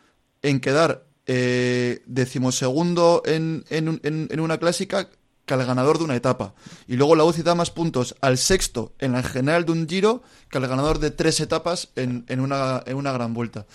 en 0.44 0.60
quedar 0.60 1.06
eh, 1.26 2.02
decimosegundo 2.04 3.22
en, 3.24 3.64
en, 3.70 3.98
en, 4.02 4.40
una 4.40 4.58
clásica 4.58 5.08
que 5.46 5.54
al 5.54 5.64
ganador 5.64 5.96
de 5.96 6.04
una 6.04 6.16
etapa. 6.16 6.54
Y 6.86 6.96
luego 6.96 7.16
la 7.16 7.24
UCI 7.24 7.42
da 7.42 7.54
más 7.54 7.70
puntos 7.70 8.14
al 8.20 8.36
sexto 8.36 8.92
en 8.98 9.12
la 9.12 9.22
general 9.22 9.64
de 9.64 9.72
un 9.72 9.88
giro 9.88 10.22
que 10.50 10.58
al 10.58 10.68
ganador 10.68 10.98
de 10.98 11.10
tres 11.10 11.40
etapas 11.40 11.88
en, 11.96 12.26
en, 12.28 12.40
una, 12.40 12.82
en 12.84 12.96
una 12.96 13.12
gran 13.12 13.32
vuelta. 13.32 13.66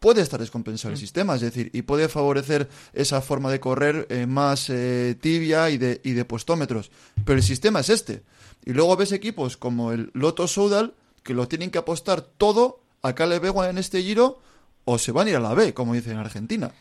Puede 0.00 0.22
estar 0.22 0.40
descompensado 0.40 0.90
el 0.90 0.98
mm. 0.98 1.00
sistema, 1.00 1.36
es 1.36 1.40
decir, 1.40 1.70
y 1.72 1.82
puede 1.82 2.08
favorecer 2.08 2.68
esa 2.92 3.20
forma 3.20 3.52
de 3.52 3.60
correr 3.60 4.08
eh, 4.10 4.26
más 4.26 4.68
eh, 4.68 5.16
tibia 5.20 5.70
y 5.70 5.78
de, 5.78 6.00
y 6.02 6.12
de 6.12 6.24
puestómetros. 6.24 6.90
Pero 7.24 7.38
el 7.38 7.44
sistema 7.44 7.78
es 7.78 7.90
este. 7.90 8.24
Y 8.64 8.72
luego 8.72 8.96
ves 8.96 9.12
equipos 9.12 9.56
como 9.56 9.92
el 9.92 10.10
Loto 10.14 10.48
Soudal 10.48 10.94
que 11.22 11.34
lo 11.34 11.46
tienen 11.46 11.70
que 11.70 11.78
apostar 11.78 12.22
todo 12.22 12.80
a 13.02 13.14
Caleb 13.14 13.44
en 13.68 13.78
este 13.78 14.02
giro 14.02 14.40
o 14.84 14.98
se 14.98 15.12
van 15.12 15.26
a 15.26 15.30
ir 15.30 15.36
a 15.36 15.40
la 15.40 15.54
B, 15.54 15.74
como 15.74 15.94
dicen 15.94 16.12
en 16.12 16.18
Argentina. 16.18 16.72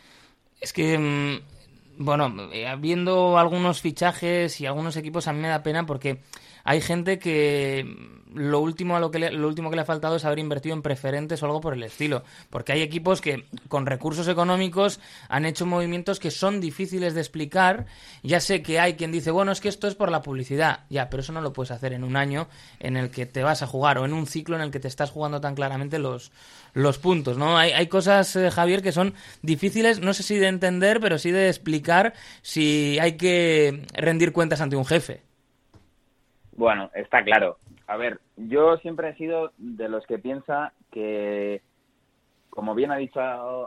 Es 0.60 0.74
que, 0.74 0.98
mm, 0.98 2.04
bueno, 2.04 2.50
eh, 2.52 2.68
viendo 2.80 3.38
algunos 3.38 3.82
fichajes 3.82 4.60
y 4.62 4.66
algunos 4.66 4.96
equipos, 4.98 5.28
a 5.28 5.34
mí 5.34 5.40
me 5.40 5.48
da 5.48 5.64
pena 5.64 5.86
porque 5.86 6.22
hay 6.64 6.82
gente 6.82 7.20
que 7.20 8.22
lo 8.34 8.62
último 8.62 8.96
a 8.96 9.00
lo 9.00 9.12
que 9.12 9.20
le, 9.20 9.32
lo 9.32 9.48
último 9.48 9.70
que 9.70 9.76
le 9.76 9.82
ha 9.82 9.86
faltado 9.86 10.16
es 10.16 10.26
haber 10.26 10.40
invertido 10.40 10.76
en 10.76 10.82
preferentes 10.82 11.42
o 11.42 11.46
algo 11.46 11.62
por 11.62 11.74
el 11.74 11.84
estilo, 11.84 12.24
porque 12.50 12.72
hay 12.72 12.82
equipos 12.82 13.22
que 13.22 13.46
con 13.68 13.86
recursos 13.86 14.28
económicos 14.28 15.00
han 15.28 15.46
hecho 15.46 15.66
movimientos 15.66 16.20
que 16.20 16.32
son 16.32 16.62
difíciles 16.62 17.14
de 17.14 17.22
explicar. 17.22 17.86
Ya 18.24 18.40
sé 18.40 18.62
que 18.62 18.80
hay 18.80 18.96
quien 18.96 19.12
dice, 19.12 19.32
bueno, 19.32 19.52
es 19.52 19.60
que 19.60 19.70
esto 19.70 19.88
es 19.88 19.96
por 19.96 20.12
la 20.12 20.22
publicidad, 20.22 20.86
ya, 20.90 21.10
pero 21.10 21.22
eso 21.22 21.34
no 21.34 21.42
lo 21.42 21.54
puedes 21.54 21.72
hacer 21.72 21.94
en 21.94 22.04
un 22.04 22.16
año 22.16 22.48
en 22.80 22.98
el 22.98 23.12
que 23.12 23.26
te 23.26 23.44
vas 23.44 23.62
a 23.62 23.68
jugar 23.68 23.98
o 23.98 24.06
en 24.06 24.14
un 24.14 24.28
ciclo 24.28 24.56
en 24.56 24.62
el 24.62 24.72
que 24.72 24.80
te 24.80 24.88
estás 24.88 25.12
jugando 25.12 25.42
tan 25.42 25.56
claramente 25.56 26.00
los 26.00 26.32
los 26.74 27.00
puntos, 27.00 27.38
¿no? 27.38 27.58
Hay, 27.58 27.72
hay 27.72 27.88
cosas, 27.88 28.34
eh, 28.38 28.50
Javier, 28.50 28.82
que 28.82 28.94
son 28.94 29.14
difíciles, 29.42 30.00
no 30.00 30.14
sé 30.14 30.24
si 30.24 30.38
de 30.38 30.48
entender, 30.48 31.02
pero 31.02 31.18
sí 31.18 31.30
de 31.30 31.50
explicar 31.50 32.14
si 32.42 32.98
hay 33.00 33.18
que 33.18 33.86
rendir 33.94 34.32
cuentas 34.32 34.62
ante 34.62 34.78
un 34.78 34.86
jefe. 34.86 35.22
Bueno, 36.62 36.92
está 36.94 37.24
claro 37.24 37.58
a 37.92 37.98
ver, 37.98 38.22
yo 38.38 38.78
siempre 38.78 39.10
he 39.10 39.16
sido 39.16 39.52
de 39.58 39.90
los 39.90 40.06
que 40.06 40.18
piensa 40.18 40.72
que, 40.92 41.62
como 42.50 42.74
bien 42.74 42.90
ha 42.90 42.96
dicho 42.96 43.20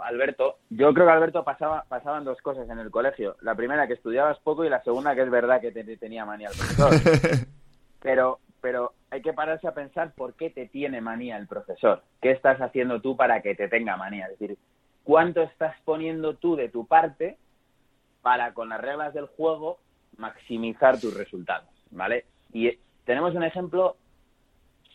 Alberto, 0.03 0.57
yo 0.71 0.95
creo 0.95 1.05
que 1.05 1.13
Alberto 1.13 1.45
pasaba, 1.45 1.85
pasaban 1.91 2.25
dos 2.25 2.41
cosas 2.41 2.71
en 2.71 2.79
el 2.79 2.91
colegio. 2.91 3.37
La 3.43 3.55
primera, 3.55 3.87
que 3.87 3.93
estudiabas 3.93 4.39
poco 4.39 4.65
y 4.65 4.71
la 4.71 4.83
segunda, 4.83 5.15
que 5.15 5.21
es 5.21 5.31
verdad 5.31 5.61
que 5.61 5.73
te, 5.73 5.85
tenía 5.99 6.25
manía 6.25 6.49
el 6.49 6.57
profesor. 6.57 6.91
Pero, 8.01 8.39
pero 8.61 8.93
hay 9.11 9.23
que 9.23 9.33
pararse 9.33 9.67
a 9.67 9.73
pensar 9.73 10.13
por 10.15 10.35
qué 10.35 10.51
te 10.51 10.67
tiene 10.67 11.01
manía 11.01 11.39
el 11.39 11.47
profesor. 11.47 12.03
¿Qué 12.21 12.33
estás 12.33 12.61
haciendo 12.61 13.01
tú 13.01 13.17
para 13.17 13.41
que 13.41 13.55
te 13.55 13.67
tenga 13.67 13.97
manía? 13.97 14.27
Es 14.27 14.39
decir, 14.39 14.59
¿cuánto 15.05 15.41
estás 15.41 15.75
poniendo 15.87 16.37
tú 16.37 16.55
de 16.55 16.69
tu 16.69 16.87
parte 16.87 17.39
para, 18.21 18.53
con 18.53 18.69
las 18.69 18.79
reglas 18.79 19.15
del 19.15 19.25
juego, 19.25 19.79
maximizar 20.19 21.01
tus 21.01 21.17
resultados? 21.17 21.71
¿Vale? 21.93 22.27
Y 22.53 22.79
tenemos 23.05 23.35
un 23.35 23.45
ejemplo 23.45 23.97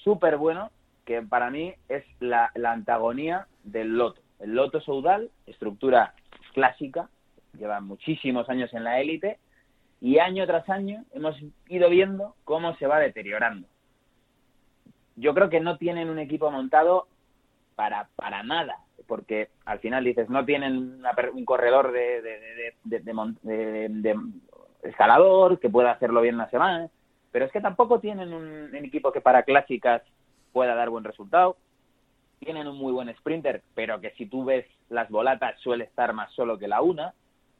súper 0.03 0.37
bueno 0.37 0.71
que 1.05 1.21
para 1.21 1.49
mí 1.49 1.73
es 1.87 2.03
la, 2.19 2.51
antagonía 2.65 3.47
del 3.63 3.97
loto. 3.97 4.21
El 4.39 4.53
loto 4.55 4.79
saudal, 4.81 5.31
estructura 5.47 6.13
clásica, 6.53 7.09
lleva 7.57 7.81
muchísimos 7.81 8.47
años 8.49 8.71
en 8.73 8.83
la 8.83 8.99
élite 9.01 9.39
y 10.01 10.19
año 10.19 10.45
tras 10.45 10.69
año 10.69 11.03
hemos 11.13 11.35
ido 11.67 11.89
viendo 11.89 12.35
cómo 12.43 12.75
se 12.75 12.87
va 12.87 12.99
deteriorando. 12.99 13.67
Yo 15.15 15.33
creo 15.33 15.49
que 15.49 15.59
no 15.59 15.77
tienen 15.77 16.09
un 16.09 16.19
equipo 16.19 16.49
montado 16.51 17.07
para, 17.75 18.07
para 18.15 18.43
nada, 18.43 18.77
porque 19.07 19.49
al 19.65 19.79
final 19.79 20.03
dices, 20.03 20.29
no 20.29 20.45
tienen 20.45 21.01
un 21.33 21.45
corredor 21.45 21.91
de, 21.91 22.21
de, 22.83 24.19
escalador 24.83 25.59
que 25.59 25.69
pueda 25.69 25.91
hacerlo 25.91 26.21
bien 26.21 26.35
una 26.35 26.49
semana, 26.49 26.89
pero 27.31 27.45
es 27.45 27.51
que 27.51 27.61
tampoco 27.61 27.99
tienen 27.99 28.33
un, 28.33 28.73
equipo 28.75 29.11
que 29.11 29.21
para 29.21 29.43
clásicas 29.43 30.01
pueda 30.51 30.75
dar 30.75 30.89
buen 30.89 31.03
resultado. 31.03 31.57
Tienen 32.39 32.67
un 32.67 32.77
muy 32.77 32.91
buen 32.91 33.13
sprinter, 33.17 33.61
pero 33.75 33.99
que 33.99 34.11
si 34.11 34.25
tú 34.25 34.45
ves 34.45 34.65
las 34.89 35.09
volatas 35.09 35.59
suele 35.59 35.83
estar 35.83 36.13
más 36.13 36.31
solo 36.33 36.57
que 36.57 36.67
la 36.67 36.81
una. 36.81 37.13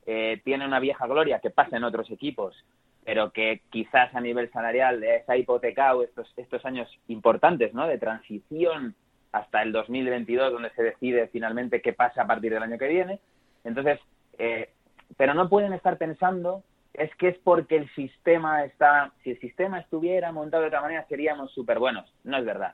Eh, 0.05 0.41
tiene 0.43 0.65
una 0.65 0.79
vieja 0.79 1.05
gloria 1.05 1.39
que 1.39 1.51
pasa 1.51 1.77
en 1.77 1.83
otros 1.83 2.09
equipos, 2.09 2.55
pero 3.03 3.31
que 3.31 3.61
quizás 3.69 4.15
a 4.15 4.21
nivel 4.21 4.49
salarial 4.51 5.03
ha 5.27 5.37
hipotecado 5.37 6.03
estos, 6.03 6.33
estos 6.35 6.65
años 6.65 6.89
importantes 7.07 7.73
¿no? 7.73 7.85
de 7.85 7.99
transición 7.99 8.95
hasta 9.31 9.61
el 9.61 9.71
2022, 9.71 10.51
donde 10.51 10.71
se 10.71 10.83
decide 10.83 11.27
finalmente 11.27 11.81
qué 11.81 11.93
pasa 11.93 12.23
a 12.23 12.27
partir 12.27 12.51
del 12.53 12.63
año 12.63 12.79
que 12.79 12.87
viene. 12.87 13.19
Entonces, 13.63 13.99
eh, 14.39 14.71
pero 15.17 15.33
no 15.33 15.49
pueden 15.49 15.73
estar 15.73 15.97
pensando 15.97 16.63
es 16.93 17.13
que 17.15 17.29
es 17.29 17.37
porque 17.39 17.77
el 17.77 17.89
sistema 17.93 18.65
está, 18.65 19.13
si 19.23 19.31
el 19.31 19.39
sistema 19.39 19.79
estuviera 19.79 20.31
montado 20.31 20.63
de 20.63 20.67
otra 20.67 20.81
manera 20.81 21.05
seríamos 21.07 21.51
súper 21.51 21.79
buenos. 21.79 22.11
No 22.23 22.37
es 22.37 22.45
verdad. 22.45 22.73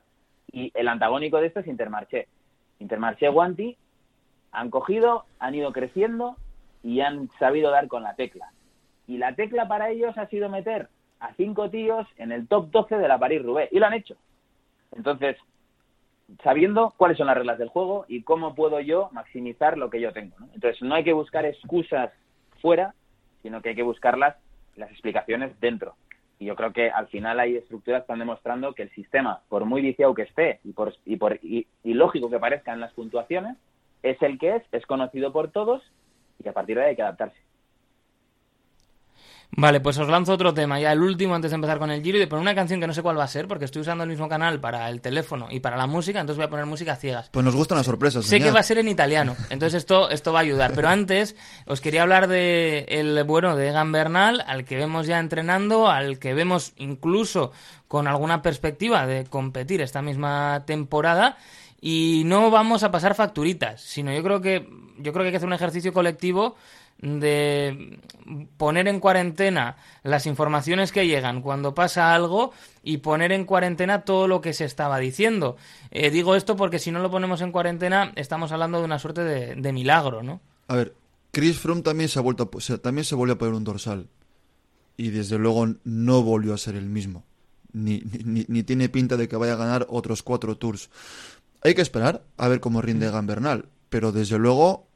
Y 0.51 0.71
el 0.73 0.88
antagónico 0.88 1.39
de 1.39 1.47
esto 1.47 1.60
es 1.60 1.67
Intermarché. 1.67 2.28
Intermarché 2.80 3.28
Guanti 3.30 3.78
han 4.51 4.69
cogido, 4.69 5.25
han 5.39 5.56
ido 5.56 5.71
creciendo 5.73 6.38
y 6.82 7.01
han 7.01 7.30
sabido 7.39 7.71
dar 7.71 7.88
con 7.88 8.04
la 8.04 8.15
tecla. 8.15 8.51
Y 9.08 9.17
la 9.17 9.36
tecla 9.36 9.67
para 9.67 9.89
ellos 9.89 10.17
ha 10.17 10.28
sido 10.28 10.49
meter 10.49 10.89
a 11.19 11.34
cinco 11.36 11.69
tíos 11.69 12.08
en 12.17 12.32
el 12.32 12.47
top 12.47 12.71
12 12.71 12.97
de 12.97 13.08
la 13.08 13.19
París-Roubaix. 13.19 13.71
Y 13.71 13.80
lo 13.80 13.86
han 13.86 13.93
hecho. 13.93 14.15
Entonces, 14.95 15.38
sabiendo 16.43 16.93
cuáles 16.97 17.17
son 17.17 17.28
las 17.28 17.38
reglas 17.38 17.58
del 17.58 17.69
juego 17.69 18.06
y 18.08 18.23
cómo 18.23 18.56
puedo 18.56 18.80
yo 18.80 19.10
maximizar 19.12 19.78
lo 19.78 19.89
que 19.89 20.01
yo 20.01 20.13
tengo. 20.13 20.36
Entonces, 20.54 20.82
no 20.82 20.95
hay 20.95 21.04
que 21.04 21.13
buscar 21.13 21.45
excusas 21.45 22.12
fuera, 22.62 22.95
sino 23.45 23.62
que 23.62 23.69
hay 23.69 23.75
que 23.75 23.84
buscarlas, 23.84 24.36
las 24.75 24.89
explicaciones 24.89 25.51
dentro. 25.60 25.93
Y 26.39 26.45
yo 26.45 26.55
creo 26.55 26.73
que 26.73 26.89
al 26.89 27.05
final 27.10 27.39
hay 27.39 27.55
estructuras 27.55 27.99
que 27.99 28.05
están 28.05 28.17
demostrando 28.17 28.73
que 28.73 28.81
el 28.81 28.89
sistema, 28.89 29.43
por 29.49 29.65
muy 29.65 29.84
viciado 29.84 30.15
que 30.15 30.23
esté 30.23 30.62
y 30.63 30.73
por, 30.73 30.95
y, 31.05 31.17
por, 31.17 31.38
y, 31.43 31.67
lógico 31.84 32.31
que 32.31 32.39
parezca 32.39 32.73
en 32.73 32.79
las 32.79 32.91
puntuaciones, 32.93 33.55
es 34.01 34.19
el 34.23 34.39
que 34.39 34.55
es, 34.55 34.63
es 34.71 34.84
conocido 34.88 35.31
por 35.31 35.51
todos 35.51 35.84
y 36.43 36.49
a 36.49 36.53
partir 36.53 36.77
de 36.77 36.86
ahí 36.86 36.89
hay 36.89 36.95
que 36.95 37.03
adaptarse. 37.03 37.38
Vale, 39.51 39.79
pues 39.79 39.97
os 39.97 40.10
lanzo 40.10 40.34
otro 40.34 40.53
tema, 40.53 40.79
ya 40.79 40.91
el 40.91 41.01
último 41.01 41.34
antes 41.34 41.51
de 41.51 41.55
empezar 41.55 41.79
con 41.79 41.89
el 41.89 42.03
giro 42.03 42.17
y 42.17 42.19
de 42.19 42.27
poner 42.27 42.41
una 42.41 42.55
canción 42.55 42.79
que 42.79 42.88
no 42.88 42.93
sé 42.93 43.01
cuál 43.01 43.17
va 43.17 43.23
a 43.23 43.27
ser, 43.27 43.47
porque 43.47 43.65
estoy 43.65 43.84
usando 43.84 44.03
el 44.03 44.10
mismo 44.10 44.27
canal 44.27 44.60
para 44.60 44.89
el 44.89 45.01
teléfono 45.01 45.47
y 45.49 45.60
para 45.60 45.77
la 45.77 45.88
música, 45.88 46.19
entonces 46.19 46.38
voy 46.38 46.47
a 46.47 46.49
poner 46.49 46.65
música 46.65 46.95
ciegas. 46.95 47.29
Pues 47.29 47.45
nos 47.45 47.55
gustan 47.55 47.77
las 47.77 47.86
sorpresas. 47.86 48.25
Sé 48.25 48.39
que 48.39 48.51
va 48.51 48.60
a 48.60 48.63
ser 48.63 48.79
en 48.79 48.89
italiano, 48.89 49.36
entonces 49.49 49.75
esto, 49.75 50.10
esto 50.10 50.34
va 50.34 50.39
a 50.39 50.41
ayudar. 50.41 50.73
Pero 50.73 50.89
antes 50.89 51.36
os 51.65 51.79
quería 51.79 52.01
hablar 52.01 52.27
de 52.27 52.86
el 52.89 53.23
bueno 53.23 53.55
de 53.55 53.69
Egan 53.69 53.91
Bernal, 53.91 54.43
al 54.45 54.65
que 54.65 54.75
vemos 54.75 55.08
ya 55.08 55.19
entrenando, 55.19 55.89
al 55.89 56.19
que 56.19 56.34
vemos 56.34 56.73
incluso 56.77 57.51
con 57.88 58.08
alguna 58.08 58.41
perspectiva 58.41 59.05
de 59.08 59.25
competir 59.25 59.81
esta 59.81 60.01
misma 60.01 60.63
temporada. 60.65 61.38
Y 61.79 62.23
no 62.25 62.49
vamos 62.49 62.84
a 62.84 62.91
pasar 62.91 63.15
facturitas, 63.15 63.81
sino 63.81 64.12
yo 64.12 64.23
creo 64.23 64.41
que 64.41 64.67
yo 64.97 65.13
creo 65.13 65.23
que 65.23 65.27
hay 65.27 65.31
que 65.31 65.38
hacer 65.38 65.47
un 65.47 65.53
ejercicio 65.53 65.93
colectivo 65.93 66.55
de 66.99 67.99
poner 68.58 68.88
en 68.88 68.99
cuarentena 68.99 69.77
las 70.03 70.25
informaciones 70.25 70.91
que 70.91 71.08
llegan 71.08 71.41
cuando 71.41 71.75
pasa 71.75 72.13
algo 72.13 72.51
y 72.84 72.97
poner 72.97 73.31
en 73.31 73.45
cuarentena 73.45 74.03
todo 74.03 74.27
lo 74.27 74.41
que 74.41 74.53
se 74.53 74.65
estaba 74.65 74.99
diciendo. 74.99 75.58
Eh, 75.91 76.10
digo 76.10 76.36
esto 76.36 76.55
porque 76.55 76.79
si 76.79 76.91
no 76.91 76.99
lo 76.99 77.12
ponemos 77.12 77.41
en 77.41 77.51
cuarentena 77.51 78.13
estamos 78.15 78.51
hablando 78.51 78.79
de 78.79 78.86
una 78.86 78.99
suerte 78.99 79.23
de, 79.23 79.73
milagro, 79.73 80.23
¿no? 80.23 80.41
A 80.67 80.75
ver, 80.75 80.95
Chris 81.31 81.60
Froome 81.60 81.81
también 81.81 82.10
se 82.10 82.19
ha 82.19 82.21
vuelto 82.21 82.49
también 82.81 83.05
se 83.05 83.15
volvió 83.15 83.36
a 83.36 83.38
poner 83.38 83.53
un 83.53 83.63
dorsal 83.63 84.08
y 84.97 85.10
desde 85.10 85.38
luego 85.38 85.67
no 85.84 86.23
volvió 86.23 86.53
a 86.53 86.58
ser 86.58 86.75
el 86.75 86.86
mismo. 86.86 87.23
Ni, 87.73 88.01
ni, 88.23 88.45
ni, 88.47 88.63
tiene 88.63 88.88
pinta 88.88 89.17
de 89.17 89.27
que 89.27 89.36
vaya 89.36 89.53
a 89.53 89.58
ganar 89.58 89.86
otros 89.89 90.23
cuatro 90.23 90.58
tours. 90.58 90.89
Hay 91.62 91.75
que 91.75 91.81
esperar 91.81 92.23
a 92.38 92.47
ver 92.47 92.62
cómo 92.62 92.81
rinde 92.81 93.12
Gambernal, 93.12 93.65
pero 93.89 94.13
desde 94.13 94.39
luego 94.39 94.88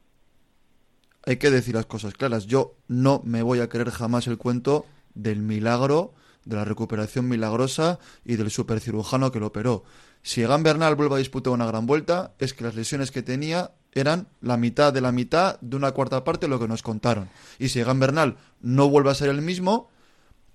hay 1.24 1.36
que 1.36 1.50
decir 1.50 1.74
las 1.74 1.86
cosas 1.86 2.14
claras. 2.14 2.46
Yo 2.46 2.76
no 2.88 3.22
me 3.24 3.42
voy 3.42 3.60
a 3.60 3.68
creer 3.68 3.90
jamás 3.90 4.26
el 4.26 4.38
cuento 4.38 4.86
del 5.14 5.40
milagro, 5.40 6.14
de 6.44 6.56
la 6.56 6.64
recuperación 6.64 7.28
milagrosa 7.28 7.98
y 8.24 8.36
del 8.36 8.50
supercirujano 8.50 9.30
que 9.30 9.40
lo 9.40 9.48
operó. 9.48 9.84
Si 10.22 10.42
Egan 10.42 10.62
Bernal 10.62 10.96
vuelve 10.96 11.14
a 11.14 11.18
disputar 11.18 11.52
una 11.52 11.66
gran 11.66 11.86
vuelta, 11.86 12.34
es 12.38 12.54
que 12.54 12.64
las 12.64 12.74
lesiones 12.74 13.10
que 13.10 13.22
tenía 13.22 13.72
eran 13.92 14.28
la 14.40 14.56
mitad 14.56 14.92
de 14.92 15.00
la 15.00 15.12
mitad 15.12 15.58
de 15.60 15.76
una 15.76 15.92
cuarta 15.92 16.24
parte 16.24 16.46
de 16.46 16.50
lo 16.50 16.60
que 16.60 16.68
nos 16.68 16.82
contaron. 16.82 17.28
Y 17.58 17.68
si 17.68 17.80
Egan 17.80 18.00
Bernal 18.00 18.36
no 18.60 18.88
vuelve 18.88 19.10
a 19.10 19.14
ser 19.14 19.30
el 19.30 19.42
mismo, 19.42 19.88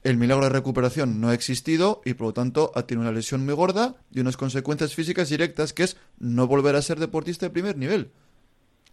el 0.03 0.17
milagro 0.17 0.45
de 0.45 0.51
recuperación 0.51 1.19
no 1.19 1.29
ha 1.29 1.33
existido 1.33 2.01
y 2.05 2.13
por 2.13 2.27
lo 2.27 2.33
tanto 2.33 2.71
ha 2.75 2.83
tenido 2.83 3.01
una 3.01 3.11
lesión 3.11 3.43
muy 3.43 3.55
gorda 3.55 3.95
y 4.11 4.19
unas 4.19 4.37
consecuencias 4.37 4.93
físicas 4.93 5.29
directas 5.29 5.73
que 5.73 5.83
es 5.83 5.97
no 6.19 6.47
volver 6.47 6.75
a 6.75 6.81
ser 6.81 6.99
deportista 6.99 7.47
de 7.47 7.49
primer 7.49 7.75
nivel. 7.75 8.11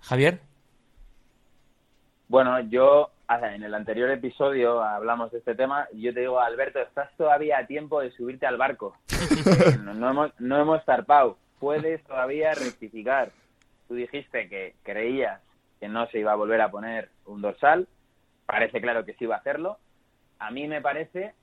Javier. 0.00 0.51
Bueno, 2.32 2.58
yo 2.60 3.10
en 3.28 3.62
el 3.62 3.74
anterior 3.74 4.08
episodio 4.08 4.82
hablamos 4.82 5.30
de 5.32 5.40
este 5.40 5.54
tema 5.54 5.86
y 5.92 6.00
yo 6.00 6.14
te 6.14 6.20
digo, 6.20 6.40
Alberto, 6.40 6.78
estás 6.78 7.14
todavía 7.18 7.58
a 7.58 7.66
tiempo 7.66 8.00
de 8.00 8.10
subirte 8.10 8.46
al 8.46 8.56
barco. 8.56 8.96
no, 9.84 10.08
hemos, 10.08 10.40
no 10.40 10.58
hemos 10.58 10.82
zarpado. 10.86 11.36
Puedes 11.58 12.02
todavía 12.04 12.54
rectificar. 12.54 13.32
Tú 13.86 13.96
dijiste 13.96 14.48
que 14.48 14.76
creías 14.82 15.42
que 15.78 15.88
no 15.88 16.06
se 16.06 16.20
iba 16.20 16.32
a 16.32 16.36
volver 16.36 16.62
a 16.62 16.70
poner 16.70 17.10
un 17.26 17.42
dorsal. 17.42 17.86
Parece 18.46 18.80
claro 18.80 19.04
que 19.04 19.12
sí 19.12 19.24
iba 19.24 19.34
a 19.34 19.40
hacerlo. 19.40 19.76
A 20.38 20.50
mí 20.50 20.66
me 20.68 20.80
parece 20.80 21.34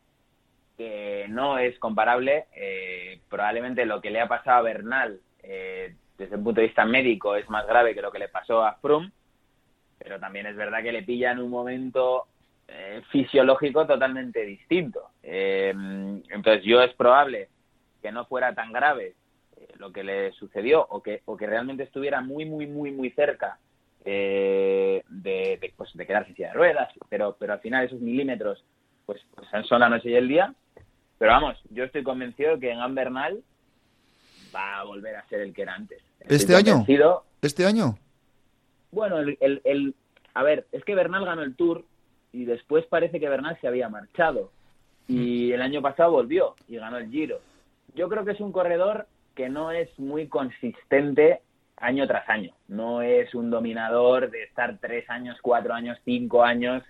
que 0.75 1.27
no 1.29 1.59
es 1.59 1.77
comparable. 1.77 2.47
Eh, 2.55 3.21
probablemente 3.29 3.85
lo 3.85 4.01
que 4.01 4.09
le 4.09 4.21
ha 4.21 4.27
pasado 4.27 4.57
a 4.57 4.61
Bernal 4.63 5.19
eh, 5.43 5.93
desde 6.17 6.35
el 6.35 6.41
punto 6.41 6.61
de 6.61 6.67
vista 6.67 6.83
médico 6.83 7.35
es 7.35 7.47
más 7.47 7.67
grave 7.67 7.93
que 7.93 8.01
lo 8.01 8.11
que 8.11 8.17
le 8.17 8.29
pasó 8.29 8.65
a 8.65 8.73
Froome 8.81 9.11
pero 9.99 10.19
también 10.19 10.47
es 10.47 10.55
verdad 10.55 10.81
que 10.81 10.91
le 10.91 11.03
pilla 11.03 11.31
en 11.31 11.39
un 11.39 11.49
momento 11.49 12.25
eh, 12.67 13.01
fisiológico 13.11 13.85
totalmente 13.85 14.43
distinto. 14.43 15.09
Eh, 15.21 15.73
entonces 16.29 16.63
yo 16.63 16.81
es 16.81 16.93
probable 16.95 17.49
que 18.01 18.11
no 18.11 18.25
fuera 18.25 18.55
tan 18.55 18.71
grave 18.71 19.15
eh, 19.57 19.67
lo 19.77 19.91
que 19.91 20.03
le 20.03 20.31
sucedió 20.31 20.85
o 20.89 21.03
que, 21.03 21.21
o 21.25 21.35
que 21.35 21.47
realmente 21.47 21.83
estuviera 21.83 22.21
muy, 22.21 22.45
muy, 22.45 22.65
muy, 22.65 22.91
muy 22.91 23.11
cerca 23.11 23.59
de, 24.05 25.03
de, 25.09 25.73
pues, 25.75 25.91
de 25.93 26.07
quedarse 26.07 26.33
sin 26.33 26.45
de 26.45 26.53
ruedas, 26.53 26.89
pero, 27.09 27.35
pero 27.37 27.53
al 27.53 27.59
final 27.59 27.85
esos 27.85 27.99
milímetros 27.99 28.63
pues, 29.05 29.21
pues 29.35 29.47
son 29.67 29.81
la 29.81 29.89
noche 29.89 30.09
y 30.09 30.15
el 30.15 30.27
día. 30.27 30.53
Pero 31.17 31.31
vamos, 31.31 31.57
yo 31.69 31.83
estoy 31.83 32.03
convencido 32.03 32.55
de 32.55 32.59
que 32.59 32.71
en 32.71 32.95
Bernal 32.95 33.43
va 34.55 34.79
a 34.79 34.83
volver 34.83 35.15
a 35.17 35.27
ser 35.27 35.41
el 35.41 35.53
que 35.53 35.63
era 35.63 35.73
antes. 35.73 36.01
Estoy 36.21 36.37
¿Este 36.37 36.55
año? 36.55 36.85
¿Este 37.41 37.65
año? 37.65 37.97
Bueno, 38.91 39.19
el, 39.19 39.37
el, 39.39 39.61
el- 39.63 39.95
a 40.33 40.43
ver, 40.43 40.67
es 40.71 40.83
que 40.83 40.95
Bernal 40.95 41.25
ganó 41.25 41.41
el 41.41 41.55
Tour 41.55 41.83
y 42.31 42.45
después 42.45 42.85
parece 42.85 43.19
que 43.19 43.29
Bernal 43.29 43.57
se 43.59 43.67
había 43.67 43.89
marchado. 43.89 44.51
Y 45.07 45.51
el 45.51 45.61
año 45.61 45.81
pasado 45.81 46.11
volvió 46.11 46.55
y 46.67 46.77
ganó 46.77 46.97
el 46.97 47.09
Giro. 47.09 47.39
Yo 47.95 48.07
creo 48.09 48.23
que 48.25 48.31
es 48.31 48.39
un 48.39 48.51
corredor 48.51 49.07
que 49.35 49.49
no 49.49 49.71
es 49.71 49.89
muy 49.97 50.27
consistente 50.27 51.41
año 51.77 52.05
tras 52.07 52.29
año. 52.29 52.53
No 52.67 53.01
es 53.01 53.33
un 53.33 53.49
dominador 53.49 54.29
de 54.29 54.43
estar 54.43 54.77
tres 54.79 55.09
años, 55.09 55.37
cuatro 55.41 55.73
años, 55.73 55.97
cinco 56.05 56.43
años, 56.43 56.83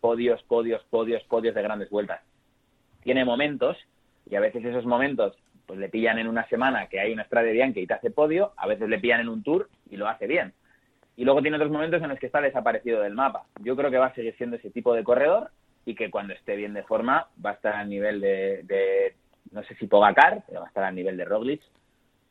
podios, 0.00 0.42
podios, 0.44 0.82
podios, 0.90 1.22
podios 1.24 1.54
de 1.54 1.62
grandes 1.62 1.90
vueltas. 1.90 2.20
Tiene 3.04 3.24
momentos 3.24 3.76
y 4.28 4.34
a 4.34 4.40
veces 4.40 4.64
esos 4.64 4.84
momentos 4.84 5.36
pues 5.66 5.78
le 5.78 5.88
pillan 5.88 6.18
en 6.18 6.26
una 6.26 6.48
semana 6.48 6.88
que 6.88 6.98
hay 6.98 7.12
una 7.12 7.24
Strade 7.24 7.52
Bianche 7.52 7.80
y 7.80 7.86
te 7.86 7.94
hace 7.94 8.10
podio, 8.10 8.52
a 8.56 8.66
veces 8.66 8.88
le 8.88 8.98
pillan 8.98 9.20
en 9.20 9.28
un 9.28 9.42
Tour 9.44 9.68
y 9.88 9.96
lo 9.96 10.08
hace 10.08 10.26
bien. 10.26 10.52
Y 11.16 11.24
luego 11.24 11.42
tiene 11.42 11.56
otros 11.56 11.70
momentos 11.72 12.00
en 12.02 12.08
los 12.08 12.18
que 12.18 12.26
está 12.26 12.40
desaparecido 12.40 13.00
del 13.02 13.14
mapa. 13.14 13.44
Yo 13.62 13.76
creo 13.76 13.90
que 13.90 13.98
va 13.98 14.06
a 14.06 14.14
seguir 14.14 14.34
siendo 14.36 14.56
ese 14.56 14.70
tipo 14.70 14.94
de 14.94 15.04
corredor 15.04 15.50
y 15.84 15.94
que 15.94 16.10
cuando 16.10 16.32
esté 16.34 16.56
bien 16.56 16.72
de 16.74 16.82
forma 16.84 17.26
va 17.44 17.50
a 17.50 17.54
estar 17.54 17.74
al 17.74 17.88
nivel 17.88 18.20
de, 18.20 18.62
de 18.64 19.14
no 19.50 19.62
sé 19.64 19.74
si 19.76 19.86
Pogacar, 19.86 20.42
pero 20.46 20.60
va 20.60 20.66
a 20.66 20.68
estar 20.68 20.84
al 20.84 20.94
nivel 20.94 21.16
de 21.16 21.24
Roglic. 21.24 21.60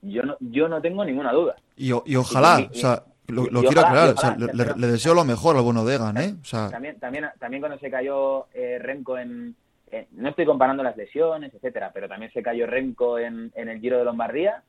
Yo 0.01 0.23
no, 0.23 0.37
yo 0.39 0.67
no 0.69 0.81
tengo 0.81 1.03
ninguna 1.03 1.31
duda. 1.33 1.55
Y, 1.75 1.91
ojalá, 1.91 2.61
Y- 2.61 2.63
y- 2.63 2.67
o 2.67 2.73
sea, 2.73 3.03
lo, 3.27 3.43
quiero 3.43 3.59
ojalá, 3.81 3.81
aclarar, 3.87 4.09
o 4.15 4.17
sea, 4.17 4.75
le, 4.75 4.87
deseo 4.87 5.13
lo 5.13 5.23
mejor 5.25 5.55
al 5.55 5.61
bueno 5.61 5.85
Degan, 5.85 6.17
¿eh? 6.17 6.33
O 6.41 6.45
sea, 6.45 6.69
También, 6.69 6.99
también, 6.99 7.25
también 7.37 7.61
cuando 7.61 7.77
se 7.77 7.91
cayó 7.91 8.47
eh, 8.53 8.79
Renko 8.81 9.17
en, 9.19 9.55
en- 9.91 10.07
No 10.13 10.29
estoy 10.29 10.45
comparando 10.45 10.81
las 10.81 10.97
lesiones, 10.97 11.53
etcétera, 11.53 11.91
pero 11.93 12.07
también 12.07 12.31
se 12.31 12.41
cayó 12.41 12.65
Renko 12.65 13.19
en, 13.19 13.51
en 13.55 13.69
el 13.69 13.79
Giro 13.81 13.97
de 13.99 14.05
Lombardía, 14.05 14.63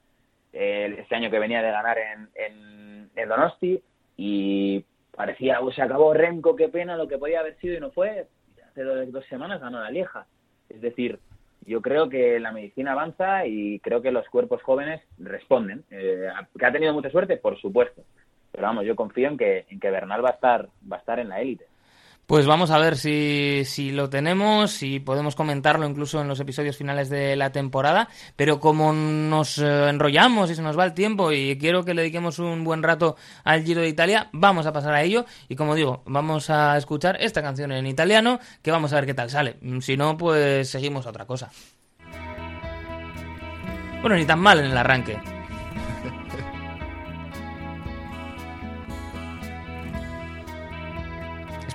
eh, 0.53 0.95
este 0.99 1.15
año 1.15 1.31
que 1.31 1.39
venía 1.39 1.63
de 1.63 1.71
ganar 1.71 1.97
en, 1.99 2.29
en, 2.35 3.11
en 3.15 3.29
Donosti, 3.29 3.81
y 4.23 4.85
parecía, 5.17 5.63
"Oh, 5.63 5.73
se 5.73 5.81
acabó 5.81 6.13
Renko, 6.13 6.55
qué 6.55 6.69
pena 6.69 6.95
lo 6.95 7.09
que 7.09 7.17
podía 7.17 7.41
haber 7.41 7.57
sido 7.57 7.75
y 7.75 7.81
no 7.81 7.91
fue. 7.91 8.27
Hace 8.69 8.83
dos, 8.83 9.11
dos 9.11 9.25
semanas 9.31 9.63
ganó 9.63 9.81
la 9.81 9.91
Lieja. 9.91 10.27
Es 10.69 10.83
decir, 10.83 11.19
yo 11.65 11.81
creo 11.81 12.11
que 12.11 12.39
la 12.39 12.53
medicina 12.53 12.93
avanza 12.93 13.47
y 13.47 13.81
creo 13.81 14.03
que 14.03 14.13
los 14.13 14.29
cuerpos 14.29 14.63
jóvenes 14.63 15.01
responden. 15.17 15.85
Eh, 15.91 16.29
¿Que 16.59 16.67
ha 16.67 16.71
tenido 16.71 16.93
mucha 16.93 17.09
suerte? 17.09 17.39
Por 17.39 17.59
supuesto. 17.59 18.03
Pero 18.53 18.67
vamos, 18.67 18.85
yo 18.85 18.95
confío 18.95 19.29
en 19.29 19.39
que, 19.39 19.65
en 19.71 19.81
que 19.81 19.91
Bernal 19.91 20.23
va 20.23 20.29
a 20.29 20.35
estar, 20.35 20.69
va 20.91 20.97
a 20.97 21.01
estar 21.01 21.19
en 21.19 21.31
la 21.31 21.41
élite. 21.41 21.65
Pues 22.31 22.47
vamos 22.47 22.71
a 22.71 22.79
ver 22.79 22.97
si, 22.97 23.65
si 23.65 23.91
lo 23.91 24.09
tenemos, 24.09 24.71
si 24.71 25.01
podemos 25.01 25.35
comentarlo 25.35 25.85
incluso 25.85 26.21
en 26.21 26.29
los 26.29 26.39
episodios 26.39 26.77
finales 26.77 27.11
de 27.11 27.35
la 27.35 27.51
temporada. 27.51 28.09
Pero 28.37 28.61
como 28.61 28.93
nos 28.93 29.59
eh, 29.59 29.89
enrollamos 29.89 30.49
y 30.49 30.55
se 30.55 30.63
nos 30.63 30.79
va 30.79 30.85
el 30.85 30.95
tiempo 30.95 31.33
y 31.33 31.59
quiero 31.59 31.85
que 31.85 31.93
le 31.93 32.03
dediquemos 32.03 32.39
un 32.39 32.63
buen 32.63 32.85
rato 32.85 33.17
al 33.43 33.65
Giro 33.65 33.81
de 33.81 33.89
Italia, 33.89 34.29
vamos 34.31 34.65
a 34.67 34.73
pasar 34.73 34.95
a 34.95 35.03
ello. 35.03 35.27
Y 35.49 35.57
como 35.57 35.75
digo, 35.75 36.05
vamos 36.07 36.51
a 36.51 36.77
escuchar 36.77 37.17
esta 37.21 37.43
canción 37.43 37.73
en 37.73 37.89
italiano, 37.89 38.39
que 38.63 38.71
vamos 38.71 38.93
a 38.93 38.95
ver 38.95 39.07
qué 39.07 39.15
tal 39.15 39.29
sale. 39.29 39.57
Si 39.81 39.97
no, 39.97 40.17
pues 40.17 40.71
seguimos 40.71 41.07
a 41.07 41.11
otra 41.11 41.27
cosa. 41.27 41.51
Bueno, 44.03 44.15
ni 44.15 44.25
tan 44.25 44.39
mal 44.39 44.61
en 44.61 44.67
el 44.67 44.79
arranque. 44.79 45.40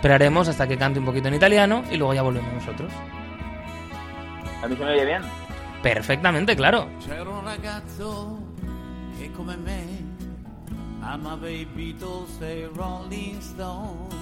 Esperaremos 0.05 0.47
hasta 0.47 0.67
que 0.67 0.77
cante 0.77 0.99
un 0.99 1.05
poquito 1.05 1.29
en 1.29 1.33
italiano 1.33 1.83
y 1.89 1.97
luego 1.97 2.13
ya 2.13 2.21
volvemos 2.21 2.53
nosotros. 2.53 2.93
¿A 4.61 4.67
mí 4.67 4.75
se 4.75 4.85
me 4.85 4.91
oye 4.91 5.03
bien? 5.03 5.23
Perfectamente, 5.81 6.55
claro. 6.55 6.87
C'era 7.03 7.27
un 7.27 7.43
ragazzo 7.43 8.37
che 9.17 9.31
come 9.31 9.57
me 9.57 9.81
amava 11.01 11.49
i 11.49 11.65
Beatles 11.65 12.39
e 12.39 12.59
i 12.59 12.69
Rolling 12.75 13.39
Stones. 13.39 14.13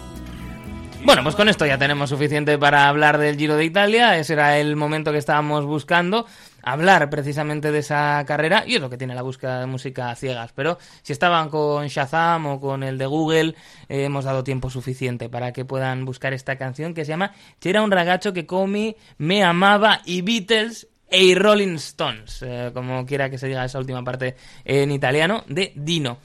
Bueno, 1.03 1.21
pues 1.21 1.35
con 1.35 1.49
esto 1.49 1.65
ya 1.65 1.77
tenemos 1.77 2.09
suficiente 2.09 2.57
para 2.57 2.87
hablar 2.87 3.17
del 3.17 3.35
Giro 3.35 3.57
de 3.57 3.65
Italia. 3.65 4.17
Ese 4.17 4.31
era 4.31 4.57
el 4.59 4.77
momento 4.77 5.11
que 5.11 5.17
estábamos 5.17 5.65
buscando. 5.65 6.25
Hablar 6.63 7.09
precisamente 7.09 7.71
de 7.71 7.79
esa 7.79 8.23
carrera. 8.25 8.63
Y 8.65 8.75
es 8.75 8.81
lo 8.81 8.89
que 8.89 8.97
tiene 8.97 9.15
la 9.15 9.21
búsqueda 9.21 9.59
de 9.59 9.65
música 9.65 10.09
a 10.09 10.15
ciegas. 10.15 10.51
Pero 10.53 10.77
si 11.01 11.13
estaban 11.13 11.49
con 11.49 11.87
Shazam 11.87 12.45
o 12.47 12.59
con 12.59 12.83
el 12.83 12.97
de 12.97 13.05
Google, 13.05 13.55
eh, 13.89 14.05
hemos 14.05 14.25
dado 14.25 14.43
tiempo 14.43 14.69
suficiente 14.69 15.29
para 15.29 15.51
que 15.53 15.65
puedan 15.65 16.05
buscar 16.05 16.33
esta 16.33 16.57
canción 16.57 16.93
que 16.93 17.05
se 17.05 17.09
llama 17.09 17.33
C'era 17.59 17.81
un 17.81 17.91
ragazzo 17.91 18.33
que 18.33 18.45
come, 18.45 18.95
me 19.17 19.43
amaba 19.43 20.01
y 20.05 20.21
Beatles 20.21 20.87
e 21.13 21.35
Rolling 21.35 21.75
Stones. 21.75 22.41
eh, 22.41 22.71
como 22.73 23.05
quiera 23.05 23.29
que 23.29 23.37
se 23.37 23.47
diga 23.47 23.63
esa 23.63 23.77
última 23.77 24.03
parte 24.03 24.35
en 24.65 24.91
italiano, 24.91 25.43
de 25.47 25.71
Dino. 25.75 26.17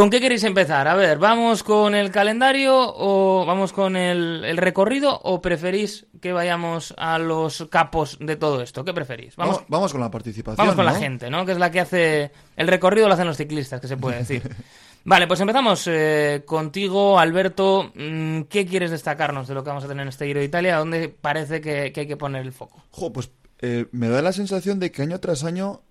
¿Con 0.00 0.08
qué 0.08 0.18
queréis 0.18 0.44
empezar? 0.44 0.88
A 0.88 0.94
ver, 0.94 1.18
¿vamos 1.18 1.62
con 1.62 1.94
el 1.94 2.10
calendario 2.10 2.74
o 2.74 3.44
vamos 3.44 3.74
con 3.74 3.96
el, 3.96 4.46
el 4.46 4.56
recorrido 4.56 5.20
o 5.24 5.42
preferís 5.42 6.06
que 6.22 6.32
vayamos 6.32 6.94
a 6.96 7.18
los 7.18 7.66
capos 7.70 8.16
de 8.18 8.36
todo 8.36 8.62
esto? 8.62 8.82
¿Qué 8.82 8.94
preferís? 8.94 9.36
vamos, 9.36 9.56
Vamos, 9.56 9.68
vamos 9.68 9.92
con 9.92 10.00
la 10.00 10.10
participación. 10.10 10.56
vamos 10.56 10.74
con 10.74 10.86
la 10.86 10.94
gente, 10.94 11.28
¿no? 11.28 11.44
Que 11.44 11.52
es 11.52 11.58
la 11.58 11.70
que 11.70 11.80
hace... 11.80 12.32
El 12.56 12.68
recorrido 12.68 13.08
lo 13.08 13.12
hacen 13.12 13.26
los 13.26 13.36
ciclistas, 13.36 13.78
que 13.78 13.88
se 13.88 13.98
puede 13.98 14.16
decir. 14.16 14.42
Vale, 15.04 15.26
pues 15.26 15.38
empezamos 15.40 15.86
eh, 15.86 16.44
contigo, 16.46 17.18
Alberto. 17.18 17.92
Mm, 17.94 18.44
¿Qué 18.44 18.64
quieres 18.64 18.90
destacarnos 18.92 19.48
de 19.48 19.54
lo 19.54 19.62
que 19.62 19.68
vamos 19.68 19.84
a 19.84 19.88
tener 19.88 20.00
en 20.00 20.08
este 20.08 20.24
Giro 20.24 20.40
de 20.40 20.46
Italia? 20.46 20.78
¿Dónde 20.78 21.10
parece 21.10 21.60
que, 21.60 21.92
que 21.92 22.00
hay 22.00 22.06
que 22.06 22.16
poner 22.16 22.40
el 22.40 22.52
foco? 22.52 22.82
Jo, 22.90 23.12
pues 23.12 23.32
eh, 23.60 23.84
me 23.92 24.08
da 24.08 24.22
la 24.22 24.32
sensación 24.32 24.80
de 24.80 24.92
que 24.92 25.02
año 25.02 25.20
tras 25.20 25.44
año 25.44 25.82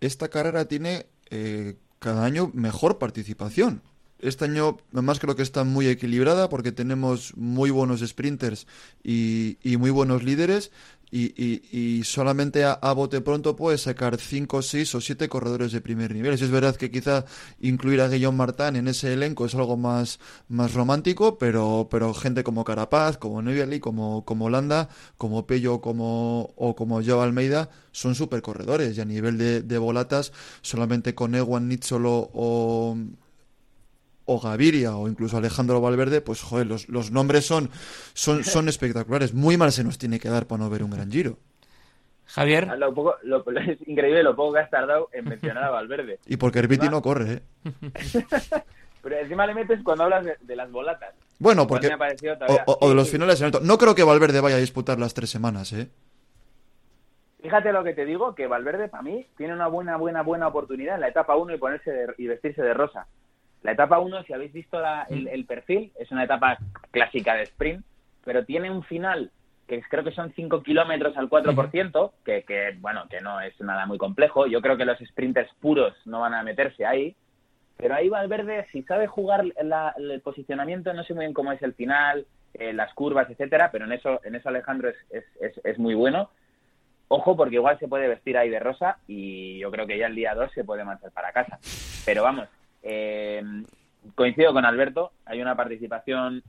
esta 0.00 0.26
carrera 0.30 0.64
tiene 0.64 1.06
eh, 1.30 1.76
cada 2.02 2.24
año 2.24 2.50
mejor 2.52 2.98
participación. 2.98 3.80
Este 4.18 4.44
año, 4.44 4.78
además, 4.92 5.18
creo 5.20 5.36
que 5.36 5.42
está 5.42 5.64
muy 5.64 5.86
equilibrada 5.86 6.48
porque 6.48 6.72
tenemos 6.72 7.36
muy 7.36 7.70
buenos 7.70 8.00
sprinters 8.00 8.66
y, 9.02 9.56
y 9.62 9.76
muy 9.76 9.90
buenos 9.90 10.22
líderes. 10.22 10.72
Y, 11.14 11.34
y- 11.36 11.98
y 11.98 12.04
solamente 12.04 12.64
a, 12.64 12.72
a 12.72 12.94
bote 12.94 13.20
pronto 13.20 13.54
puedes 13.54 13.82
sacar 13.82 14.18
5, 14.18 14.62
6 14.62 14.94
o 14.94 15.00
7 15.02 15.28
corredores 15.28 15.70
de 15.72 15.82
primer 15.82 16.14
nivel. 16.14 16.38
Si 16.38 16.44
es 16.44 16.50
verdad 16.50 16.74
que 16.76 16.90
quizá 16.90 17.26
incluir 17.60 18.00
a 18.00 18.08
Guillaume 18.08 18.38
Martin 18.38 18.76
en 18.76 18.88
ese 18.88 19.12
elenco 19.12 19.44
es 19.44 19.54
algo 19.54 19.76
más, 19.76 20.18
más 20.48 20.72
romántico, 20.72 21.36
pero, 21.36 21.86
pero 21.90 22.14
gente 22.14 22.42
como 22.44 22.64
Carapaz, 22.64 23.18
como 23.18 23.42
Nibali, 23.42 23.78
como, 23.78 24.24
como 24.24 24.48
Landa, 24.48 24.88
como 25.18 25.46
Pello 25.46 25.82
como, 25.82 26.54
o 26.56 26.74
como 26.74 27.02
Joe 27.04 27.22
Almeida 27.22 27.68
son 27.92 28.14
super 28.14 28.40
corredores. 28.40 28.96
Y 28.96 29.00
a 29.02 29.04
nivel 29.04 29.36
de, 29.36 29.60
de 29.62 29.78
volatas, 29.78 30.32
solamente 30.62 31.14
con 31.14 31.34
Ewan 31.34 31.68
Nitzolo 31.68 32.30
o, 32.32 32.96
o 34.32 34.40
Gaviria 34.40 34.96
o 34.96 35.08
incluso 35.08 35.36
Alejandro 35.36 35.80
Valverde, 35.80 36.20
pues 36.20 36.42
joder, 36.42 36.66
los, 36.66 36.88
los 36.88 37.10
nombres 37.10 37.46
son, 37.46 37.70
son, 38.14 38.44
son 38.44 38.68
espectaculares. 38.68 39.34
Muy 39.34 39.56
mal 39.56 39.72
se 39.72 39.84
nos 39.84 39.98
tiene 39.98 40.18
que 40.18 40.28
dar 40.28 40.46
para 40.46 40.64
no 40.64 40.70
ver 40.70 40.82
un 40.82 40.90
gran 40.90 41.10
giro. 41.10 41.38
Javier. 42.26 42.66
Lo 42.78 42.94
poco, 42.94 43.14
lo- 43.24 43.44
es 43.60 43.78
increíble 43.86 44.22
lo 44.22 44.34
poco 44.34 44.54
que 44.54 44.60
has 44.60 44.70
tardado 44.70 45.08
en 45.12 45.24
mencionar 45.26 45.64
a 45.64 45.70
Valverde. 45.70 46.18
Y 46.26 46.36
porque 46.36 46.60
Herbiti 46.60 46.88
no 46.88 47.02
corre, 47.02 47.32
¿eh? 47.32 47.42
Pero 49.02 49.16
encima 49.18 49.46
le 49.46 49.54
metes 49.54 49.80
cuando 49.82 50.04
hablas 50.04 50.24
de, 50.24 50.36
de 50.40 50.56
las 50.56 50.70
bolatas. 50.70 51.12
Bueno, 51.40 51.66
porque... 51.66 51.88
me 51.88 51.94
ha 51.94 51.98
parecido 51.98 52.34
O, 52.34 52.38
todavía- 52.38 52.64
o- 52.66 52.78
o 52.82 52.88
de 52.88 52.94
los 52.94 53.10
finales 53.10 53.42
Alto. 53.42 53.58
No 53.60 53.76
creo 53.76 53.94
que 53.96 54.04
Valverde 54.04 54.40
vaya 54.40 54.56
a 54.56 54.60
disputar 54.60 54.98
las 55.00 55.12
tres 55.12 55.28
semanas, 55.28 55.72
¿eh? 55.72 55.88
Fíjate 57.42 57.72
lo 57.72 57.82
que 57.82 57.92
te 57.94 58.04
digo, 58.04 58.36
que 58.36 58.46
Valverde 58.46 58.88
para 58.88 59.02
mí 59.02 59.26
tiene 59.36 59.52
una 59.54 59.66
buena, 59.66 59.96
buena, 59.96 60.22
buena 60.22 60.46
oportunidad 60.46 60.94
en 60.94 61.00
la 61.00 61.08
etapa 61.08 61.34
1 61.36 61.54
y 61.54 61.58
ponerse 61.58 61.90
de- 61.90 62.14
y 62.16 62.28
vestirse 62.28 62.62
de 62.62 62.72
rosa. 62.72 63.08
La 63.62 63.72
etapa 63.72 63.98
1, 64.00 64.22
si 64.24 64.32
habéis 64.32 64.52
visto 64.52 64.80
la- 64.80 65.06
el, 65.08 65.28
el 65.28 65.44
perfil, 65.46 65.92
es 65.98 66.10
una 66.10 66.24
etapa 66.24 66.58
clásica 66.90 67.34
de 67.34 67.44
sprint, 67.44 67.84
pero 68.24 68.44
tiene 68.44 68.70
un 68.70 68.82
final 68.82 69.30
que 69.68 69.80
creo 69.82 70.02
que 70.04 70.10
son 70.12 70.32
5 70.34 70.62
kilómetros 70.62 71.16
al 71.16 71.28
4%, 71.30 72.12
que, 72.24 72.42
que, 72.42 72.76
bueno, 72.80 73.04
que 73.08 73.20
no 73.20 73.40
es 73.40 73.58
nada 73.60 73.86
muy 73.86 73.96
complejo. 73.98 74.46
Yo 74.46 74.60
creo 74.60 74.76
que 74.76 74.84
los 74.84 74.98
sprinters 74.98 75.50
puros 75.60 75.94
no 76.06 76.20
van 76.20 76.34
a 76.34 76.42
meterse 76.42 76.84
ahí. 76.84 77.14
Pero 77.78 77.94
ahí 77.94 78.08
Valverde, 78.08 78.66
si 78.70 78.82
sabe 78.82 79.06
jugar 79.06 79.44
la- 79.62 79.94
el 79.96 80.20
posicionamiento, 80.20 80.92
no 80.92 81.04
sé 81.04 81.14
muy 81.14 81.24
bien 81.24 81.32
cómo 81.32 81.52
es 81.52 81.62
el 81.62 81.74
final, 81.74 82.26
eh, 82.54 82.72
las 82.72 82.92
curvas, 82.94 83.30
etcétera, 83.30 83.70
pero 83.70 83.86
en 83.86 83.92
eso, 83.92 84.20
en 84.24 84.34
eso 84.34 84.48
Alejandro 84.50 84.90
es, 84.90 84.96
es, 85.10 85.24
es, 85.40 85.60
es 85.64 85.78
muy 85.78 85.94
bueno. 85.94 86.28
Ojo, 87.08 87.36
porque 87.36 87.56
igual 87.56 87.78
se 87.78 87.88
puede 87.88 88.08
vestir 88.08 88.36
ahí 88.36 88.50
de 88.50 88.58
rosa 88.58 88.98
y 89.06 89.58
yo 89.58 89.70
creo 89.70 89.86
que 89.86 89.98
ya 89.98 90.06
el 90.06 90.14
día 90.14 90.34
2 90.34 90.50
se 90.52 90.64
puede 90.64 90.84
marchar 90.84 91.12
para 91.12 91.32
casa. 91.32 91.58
Pero 92.04 92.22
vamos, 92.22 92.48
eh, 92.82 93.42
coincido 94.14 94.52
con 94.52 94.64
Alberto, 94.64 95.12
hay 95.24 95.40
una 95.40 95.56
participación 95.56 96.42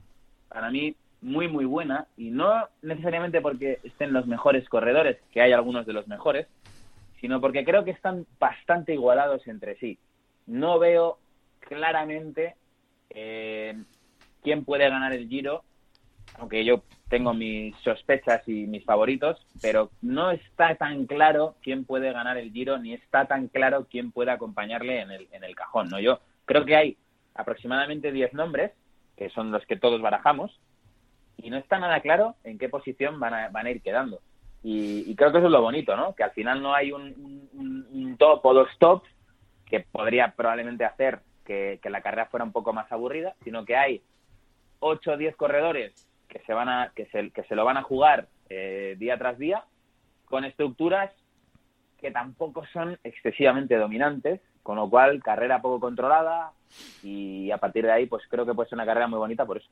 para 0.48 0.70
mí 0.70 0.94
muy, 1.20 1.48
muy 1.48 1.64
buena 1.64 2.06
y 2.16 2.30
no 2.30 2.68
necesariamente 2.82 3.40
porque 3.40 3.78
estén 3.82 4.12
los 4.12 4.26
mejores 4.26 4.68
corredores, 4.68 5.18
que 5.32 5.40
hay 5.40 5.52
algunos 5.52 5.86
de 5.86 5.94
los 5.94 6.06
mejores, 6.06 6.46
sino 7.20 7.40
porque 7.40 7.64
creo 7.64 7.84
que 7.84 7.92
están 7.92 8.26
bastante 8.38 8.92
igualados 8.92 9.46
entre 9.46 9.76
sí. 9.76 9.98
No 10.46 10.78
veo 10.78 11.18
claramente 11.60 12.56
eh, 13.10 13.74
quién 14.42 14.64
puede 14.64 14.88
ganar 14.90 15.14
el 15.14 15.28
Giro, 15.28 15.64
aunque 16.38 16.64
yo 16.64 16.82
tengo 17.14 17.32
mis 17.32 17.76
sospechas 17.84 18.42
y 18.48 18.66
mis 18.66 18.84
favoritos, 18.84 19.46
pero 19.62 19.88
no 20.02 20.32
está 20.32 20.74
tan 20.74 21.06
claro 21.06 21.54
quién 21.62 21.84
puede 21.84 22.12
ganar 22.12 22.38
el 22.38 22.50
Giro 22.50 22.76
ni 22.78 22.92
está 22.92 23.26
tan 23.26 23.46
claro 23.46 23.86
quién 23.88 24.10
puede 24.10 24.32
acompañarle 24.32 25.00
en 25.00 25.12
el, 25.12 25.28
en 25.30 25.44
el 25.44 25.54
cajón. 25.54 25.90
¿no? 25.90 26.00
Yo 26.00 26.18
creo 26.44 26.64
que 26.64 26.74
hay 26.74 26.96
aproximadamente 27.36 28.10
10 28.10 28.34
nombres, 28.34 28.72
que 29.16 29.30
son 29.30 29.52
los 29.52 29.64
que 29.64 29.76
todos 29.76 30.02
barajamos, 30.02 30.58
y 31.36 31.50
no 31.50 31.56
está 31.56 31.78
nada 31.78 32.00
claro 32.00 32.34
en 32.42 32.58
qué 32.58 32.68
posición 32.68 33.20
van 33.20 33.32
a, 33.32 33.48
van 33.48 33.66
a 33.66 33.70
ir 33.70 33.80
quedando. 33.80 34.18
Y, 34.64 35.14
creo 35.14 35.30
que 35.30 35.38
eso 35.38 35.46
es 35.46 35.52
lo 35.52 35.62
bonito, 35.62 35.96
¿no? 35.96 36.16
Que 36.16 36.24
al 36.24 36.32
final 36.32 36.60
no 36.60 36.74
hay 36.74 36.90
un, 36.90 38.16
top 38.18 38.44
o 38.44 38.54
dos 38.54 38.70
tops 38.80 39.08
que 39.66 39.86
podría 39.92 40.32
probablemente 40.34 40.84
hacer 40.84 41.20
que, 41.44 41.78
la 41.84 42.00
carrera 42.00 42.26
fuera 42.26 42.42
un 42.42 42.50
poco 42.50 42.72
más 42.72 42.90
aburrida, 42.90 43.36
sino 43.44 43.64
que 43.64 43.76
hay 43.76 44.02
8 44.80 45.12
o 45.12 45.16
10 45.16 45.36
corredores 45.36 46.10
que 46.28 46.40
se, 46.40 46.52
van 46.52 46.68
a, 46.68 46.92
que 46.94 47.06
se, 47.06 47.30
que 47.30 47.44
se 47.44 47.54
lo 47.54 47.64
van 47.64 47.76
a 47.76 47.82
jugar 47.82 48.28
eh, 48.48 48.96
día 48.98 49.18
tras 49.18 49.38
día 49.38 49.64
con 50.24 50.44
estructuras 50.44 51.10
que 52.00 52.10
tampoco 52.10 52.64
son 52.72 52.98
excesivamente 53.02 53.76
dominantes, 53.76 54.40
con 54.62 54.76
lo 54.76 54.90
cual 54.90 55.22
carrera 55.22 55.62
poco 55.62 55.80
controlada 55.80 56.52
y 57.02 57.50
a 57.50 57.58
partir 57.58 57.84
de 57.84 57.92
ahí 57.92 58.06
pues 58.06 58.24
creo 58.28 58.44
que 58.44 58.54
puede 58.54 58.68
ser 58.68 58.76
una 58.76 58.86
carrera 58.86 59.06
muy 59.06 59.18
bonita 59.18 59.46
por 59.46 59.56
eso. 59.58 59.70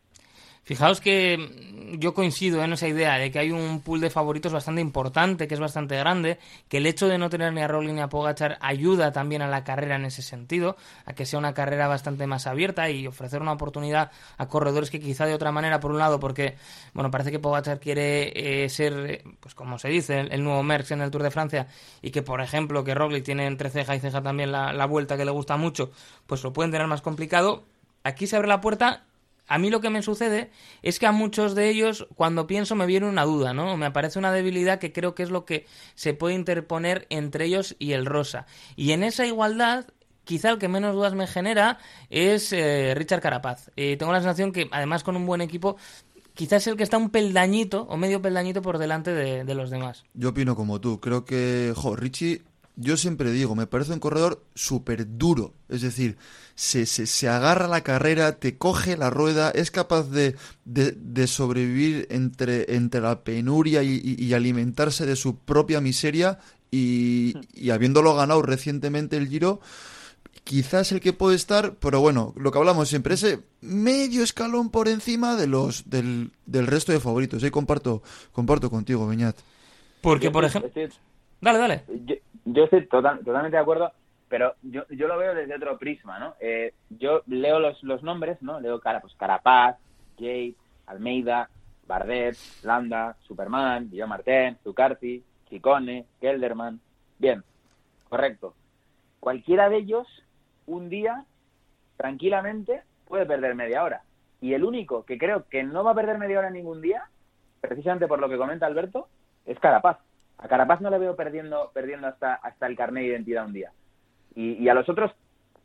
Fijaos 0.64 1.00
que 1.00 1.96
yo 1.98 2.14
coincido 2.14 2.62
en 2.62 2.72
esa 2.72 2.86
idea 2.86 3.18
de 3.18 3.32
que 3.32 3.40
hay 3.40 3.50
un 3.50 3.80
pool 3.80 4.00
de 4.00 4.10
favoritos 4.10 4.52
bastante 4.52 4.80
importante, 4.80 5.48
que 5.48 5.54
es 5.54 5.60
bastante 5.60 5.96
grande, 5.96 6.38
que 6.68 6.76
el 6.76 6.86
hecho 6.86 7.08
de 7.08 7.18
no 7.18 7.28
tener 7.28 7.52
ni 7.52 7.62
a 7.62 7.68
Rowling 7.68 7.94
ni 7.94 8.00
a 8.00 8.08
Pogachar 8.08 8.58
ayuda 8.60 9.10
también 9.10 9.42
a 9.42 9.48
la 9.48 9.64
carrera 9.64 9.96
en 9.96 10.04
ese 10.04 10.22
sentido, 10.22 10.76
a 11.04 11.14
que 11.14 11.26
sea 11.26 11.40
una 11.40 11.52
carrera 11.52 11.88
bastante 11.88 12.28
más 12.28 12.46
abierta 12.46 12.88
y 12.90 13.08
ofrecer 13.08 13.42
una 13.42 13.52
oportunidad 13.52 14.12
a 14.38 14.46
corredores 14.46 14.90
que 14.90 15.00
quizá 15.00 15.26
de 15.26 15.34
otra 15.34 15.50
manera, 15.50 15.80
por 15.80 15.90
un 15.90 15.98
lado, 15.98 16.20
porque 16.20 16.56
bueno 16.94 17.10
parece 17.10 17.32
que 17.32 17.40
Pogachar 17.40 17.80
quiere 17.80 18.64
eh, 18.64 18.68
ser, 18.68 19.24
pues 19.40 19.56
como 19.56 19.80
se 19.80 19.88
dice, 19.88 20.20
el, 20.20 20.44
nuevo 20.44 20.62
Merckx 20.62 20.92
en 20.92 21.02
el 21.02 21.10
Tour 21.10 21.24
de 21.24 21.32
Francia 21.32 21.66
y 22.02 22.12
que 22.12 22.22
por 22.22 22.40
ejemplo 22.40 22.84
que 22.84 22.94
Roglic 22.94 23.24
tiene 23.24 23.46
entre 23.46 23.68
ceja 23.68 23.96
y 23.96 24.00
ceja 24.00 24.22
también 24.22 24.52
la, 24.52 24.72
la 24.72 24.86
vuelta 24.86 25.16
que 25.16 25.24
le 25.24 25.32
gusta 25.32 25.56
mucho, 25.56 25.90
pues 26.28 26.44
lo 26.44 26.52
pueden 26.52 26.70
tener 26.70 26.86
más 26.86 27.02
complicado. 27.02 27.64
Aquí 28.04 28.26
se 28.26 28.36
abre 28.36 28.48
la 28.48 28.60
puerta 28.60 29.04
a 29.48 29.58
mí 29.58 29.70
lo 29.70 29.80
que 29.80 29.90
me 29.90 30.02
sucede 30.02 30.50
es 30.82 30.98
que 30.98 31.06
a 31.06 31.12
muchos 31.12 31.54
de 31.54 31.68
ellos, 31.68 32.06
cuando 32.14 32.46
pienso, 32.46 32.74
me 32.74 32.86
viene 32.86 33.08
una 33.08 33.24
duda, 33.24 33.52
¿no? 33.52 33.76
Me 33.76 33.86
aparece 33.86 34.18
una 34.18 34.32
debilidad 34.32 34.78
que 34.78 34.92
creo 34.92 35.14
que 35.14 35.22
es 35.22 35.30
lo 35.30 35.44
que 35.44 35.66
se 35.94 36.14
puede 36.14 36.34
interponer 36.34 37.06
entre 37.10 37.46
ellos 37.46 37.76
y 37.78 37.92
el 37.92 38.06
rosa. 38.06 38.46
Y 38.76 38.92
en 38.92 39.02
esa 39.02 39.26
igualdad, 39.26 39.86
quizá 40.24 40.50
el 40.50 40.58
que 40.58 40.68
menos 40.68 40.94
dudas 40.94 41.14
me 41.14 41.26
genera 41.26 41.78
es 42.08 42.52
eh, 42.52 42.94
Richard 42.96 43.20
Carapaz. 43.20 43.70
Eh, 43.76 43.96
tengo 43.96 44.12
la 44.12 44.20
sensación 44.20 44.52
que, 44.52 44.68
además, 44.70 45.02
con 45.02 45.16
un 45.16 45.26
buen 45.26 45.40
equipo, 45.40 45.76
quizás 46.34 46.62
es 46.62 46.68
el 46.68 46.76
que 46.76 46.84
está 46.84 46.96
un 46.96 47.10
peldañito 47.10 47.82
o 47.88 47.96
medio 47.96 48.22
peldañito 48.22 48.62
por 48.62 48.78
delante 48.78 49.12
de, 49.12 49.54
los 49.54 49.70
demás. 49.70 50.04
Yo 50.14 50.30
opino 50.30 50.56
como 50.56 50.80
tú. 50.80 51.00
Creo 51.00 51.24
que, 51.24 51.72
jo, 51.76 51.96
Richie 51.96 52.42
yo 52.76 52.96
siempre 52.96 53.30
digo, 53.32 53.54
me 53.54 53.66
parece 53.66 53.92
un 53.92 54.00
corredor 54.00 54.44
súper 54.54 55.18
duro. 55.18 55.54
Es 55.68 55.82
decir, 55.82 56.16
se, 56.54 56.86
se, 56.86 57.06
se, 57.06 57.28
agarra 57.28 57.68
la 57.68 57.82
carrera, 57.82 58.38
te 58.38 58.56
coge 58.56 58.96
la 58.96 59.10
rueda, 59.10 59.50
es 59.50 59.70
capaz 59.70 60.10
de, 60.10 60.36
de, 60.64 61.26
sobrevivir 61.26 62.06
entre, 62.10 62.74
entre 62.74 63.00
la 63.00 63.24
penuria 63.24 63.82
y, 63.82 64.32
alimentarse 64.32 65.06
de 65.06 65.16
su 65.16 65.36
propia 65.36 65.80
miseria. 65.80 66.38
Y, 66.70 67.34
y 67.52 67.68
habiéndolo 67.68 68.14
ganado 68.14 68.40
recientemente 68.40 69.18
el 69.18 69.28
Giro, 69.28 69.60
quizás 70.44 70.90
el 70.92 71.00
que 71.00 71.12
puede 71.12 71.36
estar, 71.36 71.74
pero 71.74 72.00
bueno, 72.00 72.32
lo 72.36 72.50
que 72.50 72.58
hablamos 72.58 72.88
siempre, 72.88 73.14
ese 73.14 73.40
medio 73.60 74.22
escalón 74.22 74.70
por 74.70 74.88
encima 74.88 75.36
de 75.36 75.46
los 75.46 75.90
del, 75.90 76.32
del 76.46 76.66
resto 76.66 76.92
de 76.92 77.00
favoritos. 77.00 77.42
Ahí 77.42 77.50
comparto, 77.50 78.02
comparto 78.32 78.70
contigo, 78.70 79.06
Beñat. 79.06 79.36
Porque, 80.00 80.30
por 80.30 80.46
ejemplo... 80.46 80.70
Dale, 81.42 81.58
dale 81.58 81.84
yo 82.44 82.64
estoy 82.64 82.86
totalmente 82.86 83.50
de 83.50 83.58
acuerdo, 83.58 83.92
pero 84.28 84.54
yo, 84.62 84.82
yo 84.90 85.08
lo 85.08 85.18
veo 85.18 85.34
desde 85.34 85.54
otro 85.54 85.78
prisma, 85.78 86.18
¿no? 86.18 86.34
Eh, 86.40 86.74
yo 86.90 87.22
leo 87.26 87.58
los, 87.58 87.82
los 87.82 88.02
nombres, 88.02 88.40
¿no? 88.42 88.60
Leo 88.60 88.80
cara, 88.80 89.00
pues 89.00 89.14
Carapaz, 89.14 89.76
Yates, 90.18 90.56
Almeida, 90.86 91.48
Bardet, 91.86 92.36
Landa, 92.62 93.16
Superman, 93.22 93.90
Guillaume 93.90 94.10
Martin, 94.10 94.56
Zucarti, 94.62 95.22
Chicone, 95.48 96.06
Kelderman. 96.20 96.80
Bien, 97.18 97.42
correcto. 98.08 98.54
Cualquiera 99.20 99.68
de 99.68 99.78
ellos, 99.78 100.08
un 100.66 100.88
día, 100.88 101.24
tranquilamente, 101.96 102.82
puede 103.06 103.26
perder 103.26 103.54
media 103.54 103.84
hora. 103.84 104.02
Y 104.40 104.54
el 104.54 104.64
único 104.64 105.04
que 105.04 105.18
creo 105.18 105.46
que 105.48 105.62
no 105.62 105.84
va 105.84 105.92
a 105.92 105.94
perder 105.94 106.18
media 106.18 106.40
hora 106.40 106.50
ningún 106.50 106.80
día, 106.80 107.04
precisamente 107.60 108.08
por 108.08 108.18
lo 108.18 108.28
que 108.28 108.38
comenta 108.38 108.66
Alberto, 108.66 109.08
es 109.46 109.58
Carapaz. 109.60 109.98
A 110.42 110.48
Carapaz 110.48 110.80
no 110.80 110.90
le 110.90 110.98
veo 110.98 111.14
perdiendo, 111.14 111.70
perdiendo 111.72 112.08
hasta, 112.08 112.34
hasta 112.34 112.66
el 112.66 112.76
carnet 112.76 113.04
de 113.04 113.10
identidad 113.10 113.46
un 113.46 113.52
día. 113.52 113.70
Y, 114.34 114.68
a 114.68 114.74
los 114.74 114.88
otros, 114.88 115.12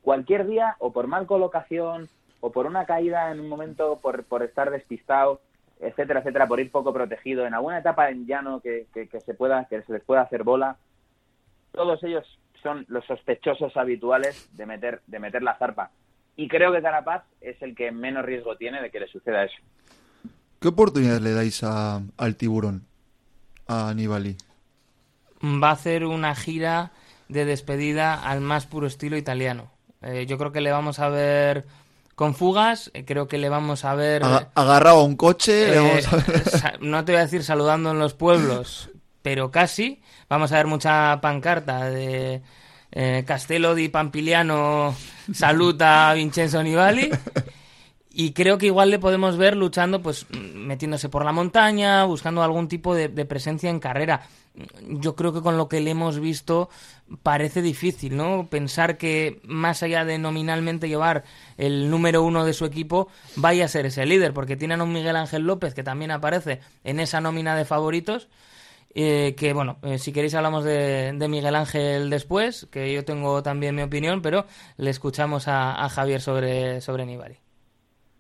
cualquier 0.02 0.46
día, 0.46 0.76
o 0.80 0.92
por 0.92 1.08
mal 1.08 1.26
colocación, 1.26 2.08
o 2.42 2.52
por 2.52 2.68
una 2.68 2.86
caída 2.86 3.32
en 3.32 3.40
un 3.40 3.50
momento, 3.50 3.98
por, 4.00 4.24
por 4.26 4.44
estar 4.44 4.70
despistado, 4.70 5.42
etcétera, 5.80 6.20
etcétera, 6.20 6.48
por 6.48 6.60
ir 6.60 6.70
poco 6.70 6.94
protegido, 6.94 7.48
en 7.48 7.56
alguna 7.56 7.80
etapa 7.80 8.10
en 8.10 8.28
llano 8.28 8.60
que, 8.60 8.86
que, 8.94 9.08
se 9.22 9.34
pueda, 9.34 9.66
que 9.66 9.82
se 9.82 9.94
les 9.94 10.04
pueda 10.04 10.22
hacer 10.22 10.44
bola, 10.44 10.78
todos 11.72 12.04
ellos 12.04 12.26
son 12.62 12.86
los 12.88 13.04
sospechosos 13.06 13.76
habituales 13.78 14.50
de 14.56 14.66
meter, 14.68 15.02
de 15.08 15.20
meter 15.20 15.42
la 15.42 15.58
zarpa. 15.58 15.90
Y 16.36 16.48
creo 16.48 16.72
que 16.72 16.84
Carapaz 16.84 17.24
es 17.42 17.60
el 17.64 17.74
que 17.74 17.92
menos 17.92 18.24
riesgo 18.24 18.58
tiene 18.58 18.80
de 18.80 18.92
que 18.92 19.00
le 19.00 19.08
suceda 19.08 19.44
eso. 19.44 19.58
¿Qué 20.60 20.68
oportunidad 20.68 21.20
le 21.20 21.32
dais 21.32 21.64
a, 21.64 22.02
al 22.18 22.36
tiburón, 22.36 22.86
a 23.68 23.92
Nibali? 23.96 24.38
Va 25.44 25.70
a 25.70 25.74
hacer 25.74 26.06
una 26.06 26.36
gira 26.36 26.92
de 27.30 27.46
despedida 27.46 28.14
al 28.14 28.42
más 28.42 28.66
puro 28.66 28.88
estilo 28.88 29.18
italiano. 29.18 29.72
Eh, 30.02 30.26
yo 30.28 30.38
creo 30.38 30.52
que 30.52 30.62
le 30.62 30.72
vamos 30.72 31.00
a 31.00 31.10
ver 31.10 31.66
con 32.16 32.34
fugas, 32.34 32.90
eh, 32.94 33.06
creo 33.06 33.28
que 33.28 33.38
le 33.38 33.50
vamos 33.50 33.86
a 33.86 33.94
ver... 33.96 34.24
agarrado 34.24 35.00
a 35.00 35.04
un 35.04 35.16
coche, 35.16 35.78
eh, 35.78 36.04
no 36.82 37.06
te 37.06 37.12
voy 37.12 37.20
a 37.20 37.26
decir 37.26 37.44
saludando 37.44 37.92
en 37.92 38.00
los 38.00 38.14
pueblos, 38.14 38.90
pero 39.22 39.52
casi. 39.52 40.02
Vamos 40.30 40.52
a 40.52 40.58
ver 40.58 40.68
mucha 40.68 41.20
pancarta 41.22 41.90
de 41.90 42.42
Castello 43.26 43.76
di 43.76 43.90
Pampiliano 43.90 44.96
saluta 45.32 46.10
a 46.10 46.14
Vincenzo 46.16 46.64
Nibali. 46.64 47.10
Y 48.10 48.32
creo 48.32 48.58
que 48.58 48.66
igual 48.66 48.90
le 48.90 48.98
podemos 48.98 49.38
ver 49.38 49.56
luchando, 49.56 50.02
pues 50.02 50.26
metiéndose 50.32 51.08
por 51.08 51.24
la 51.24 51.32
montaña, 51.32 52.04
buscando 52.06 52.42
algún 52.42 52.68
tipo 52.68 52.96
de 52.96 53.26
presencia 53.26 53.70
en 53.70 53.80
carrera 53.80 54.28
yo 54.88 55.16
creo 55.16 55.34
que 55.34 55.42
con 55.42 55.58
lo 55.58 55.68
que 55.68 55.80
le 55.80 55.92
hemos 55.92 56.20
visto 56.20 56.70
parece 57.24 57.62
difícil, 57.62 58.18
¿no? 58.18 58.48
Pensar 58.50 58.98
que 58.98 59.40
más 59.44 59.84
allá 59.84 60.06
de 60.06 60.18
nominalmente 60.18 60.90
llevar 60.90 61.24
el 61.58 61.90
número 61.90 62.24
uno 62.24 62.46
de 62.46 62.54
su 62.54 62.66
equipo, 62.66 63.08
vaya 63.36 63.66
a 63.66 63.70
ser 63.70 63.86
ese 63.86 64.06
líder, 64.06 64.34
porque 64.34 64.58
tienen 64.58 64.82
a 64.82 64.84
un 64.84 64.94
Miguel 64.94 65.16
Ángel 65.16 65.44
López 65.44 65.74
que 65.74 65.84
también 65.84 66.12
aparece 66.12 66.60
en 66.84 67.00
esa 67.00 67.22
nómina 67.22 67.56
de 67.56 67.66
favoritos. 67.66 68.30
Eh, 68.96 69.36
que 69.38 69.54
bueno, 69.54 69.78
eh, 69.84 70.00
si 70.00 70.12
queréis 70.12 70.34
hablamos 70.34 70.64
de, 70.64 71.14
Miguel 71.30 71.56
Ángel 71.56 72.10
después, 72.10 72.68
que 72.72 72.92
yo 72.92 73.06
tengo 73.06 73.44
también 73.44 73.76
mi 73.76 73.84
opinión, 73.84 74.24
pero 74.24 74.46
le 74.78 74.90
escuchamos 74.90 75.48
a, 75.48 75.88
Javier 75.90 76.20
sobre, 76.20 76.82
sobre 76.82 77.06
Nibali. 77.06 77.38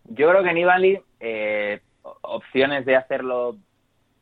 Yo 0.05 0.29
creo 0.29 0.43
que 0.43 0.53
Nibali, 0.53 0.99
eh, 1.19 1.81
opciones 2.03 2.85
de 2.85 2.95
hacerlo, 2.95 3.57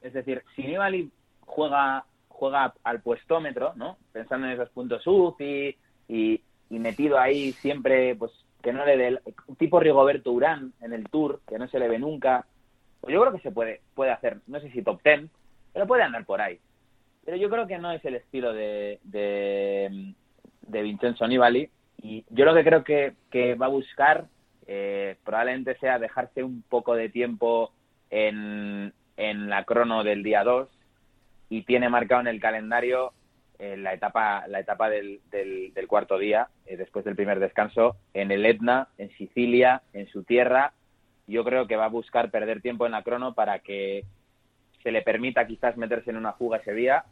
es 0.01 0.13
decir, 0.13 0.43
si 0.55 0.63
Nibali 0.63 1.11
juega 1.45 2.05
juega 2.35 2.73
al 2.83 3.01
puestómetro, 3.01 3.73
¿no? 3.75 3.97
Pensando 4.11 4.47
en 4.47 4.53
esos 4.53 4.69
puntos 4.69 5.05
UCI 5.05 5.77
y, 6.07 6.41
y 6.69 6.79
metido 6.79 7.17
ahí 7.17 7.53
siempre, 7.53 8.15
pues 8.15 8.31
que 8.61 8.73
no 8.73 8.85
le 8.85 8.97
dé 8.97 9.19
un 9.47 9.55
tipo 9.55 9.79
Rigoberto 9.79 10.31
Urán 10.31 10.73
en 10.81 10.93
el 10.93 11.07
Tour, 11.09 11.39
que 11.47 11.57
no 11.57 11.67
se 11.67 11.79
le 11.79 11.87
ve 11.87 11.99
nunca. 11.99 12.45
Pues 12.99 13.13
yo 13.13 13.21
creo 13.21 13.33
que 13.33 13.39
se 13.39 13.51
puede 13.51 13.81
puede 13.93 14.11
hacer, 14.11 14.39
no 14.47 14.59
sé 14.59 14.69
si 14.71 14.81
top 14.81 15.01
ten, 15.01 15.29
pero 15.71 15.87
puede 15.87 16.03
andar 16.03 16.25
por 16.25 16.41
ahí. 16.41 16.59
Pero 17.23 17.37
yo 17.37 17.49
creo 17.49 17.67
que 17.67 17.77
no 17.77 17.91
es 17.91 18.03
el 18.05 18.15
estilo 18.15 18.53
de, 18.53 18.99
de, 19.03 20.13
de 20.61 20.81
Vincenzo 20.81 21.27
Nibali 21.27 21.69
y 22.01 22.25
yo 22.29 22.45
lo 22.45 22.53
que 22.53 22.63
creo 22.63 22.83
que, 22.83 23.13
que 23.31 23.55
va 23.55 23.67
a 23.67 23.69
buscar 23.69 24.25
eh, 24.67 25.17
probablemente 25.23 25.77
sea 25.77 25.99
dejarse 25.99 26.43
un 26.43 26.63
poco 26.63 26.95
de 26.95 27.09
tiempo 27.09 27.71
en, 28.09 28.93
en 29.17 29.49
la 29.49 29.63
crono 29.63 30.03
del 30.03 30.23
día 30.23 30.43
2 30.43 30.67
y 31.49 31.63
tiene 31.63 31.89
marcado 31.89 32.21
en 32.21 32.27
el 32.27 32.39
calendario 32.39 33.13
eh, 33.57 33.77
la 33.77 33.93
etapa 33.93 34.47
la 34.47 34.59
etapa 34.59 34.89
del, 34.89 35.21
del, 35.31 35.87
cuarto 35.87 36.17
día 36.17 36.49
eh, 36.65 36.75
después 36.75 37.05
del 37.05 37.15
primer 37.15 37.39
descanso 37.39 37.95
en 38.13 38.31
el 38.31 38.45
Etna 38.45 38.89
en 38.97 39.09
Sicilia 39.11 39.81
en 39.93 40.07
su 40.07 40.23
tierra. 40.23 40.73
Yo 41.27 41.43
creo 41.43 41.65
que 41.65 41.77
va 41.77 41.85
a 41.85 41.89
buscar 41.89 42.31
perder 42.31 42.61
tiempo 42.61 42.85
en 42.85 42.91
la 42.91 43.03
crono 43.03 43.33
para 43.33 43.59
que 43.59 44.03
se 44.83 44.91
le 44.91 45.01
permita 45.01 45.47
quizás 45.47 45.77
meterse 45.77 46.11
en 46.11 46.17
una 46.17 46.33
fuga 46.33 46.57
ese 46.57 46.73
día 46.73 47.05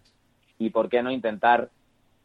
y 0.60 0.70
por 0.70 0.90
qué 0.90 1.02
no 1.02 1.12
intentar 1.12 1.70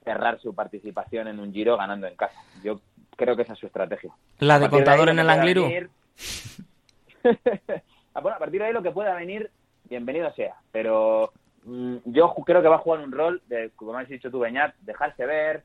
cerrar 0.05 0.41
su 0.41 0.55
participación 0.55 1.29
en 1.29 1.39
un 1.41 1.53
giro 1.53 1.77
ganando 1.77 2.07
en 2.07 2.17
casa 2.17 2.39
yo 2.63 2.81
creo 3.19 3.37
que 3.37 3.43
esa 3.43 3.53
es 3.53 3.59
su 3.59 3.67
estrategia. 3.67 4.13
La 4.39 4.59
de 4.59 4.69
contador 4.71 5.09
en 5.11 5.19
el 5.19 5.29
Angliru. 5.29 5.65
bueno, 7.23 8.37
a 8.37 8.39
partir 8.39 8.61
de 8.61 8.67
ahí 8.67 8.73
lo 8.73 8.83
que 8.83 8.93
pueda 8.93 9.15
venir 9.15 9.51
bienvenido 9.85 10.33
sea. 10.35 10.55
Pero 10.73 11.33
yo 11.65 12.29
ju- 12.35 12.45
creo 12.45 12.63
que 12.63 12.69
va 12.69 12.77
a 12.77 12.81
jugar 12.81 13.01
un 13.01 13.13
rol, 13.13 13.43
de, 13.49 13.71
como 13.77 13.97
has 13.97 14.09
dicho 14.09 14.31
tú, 14.31 14.39
Beñat, 14.41 14.75
dejarse 14.81 15.27
ver, 15.27 15.65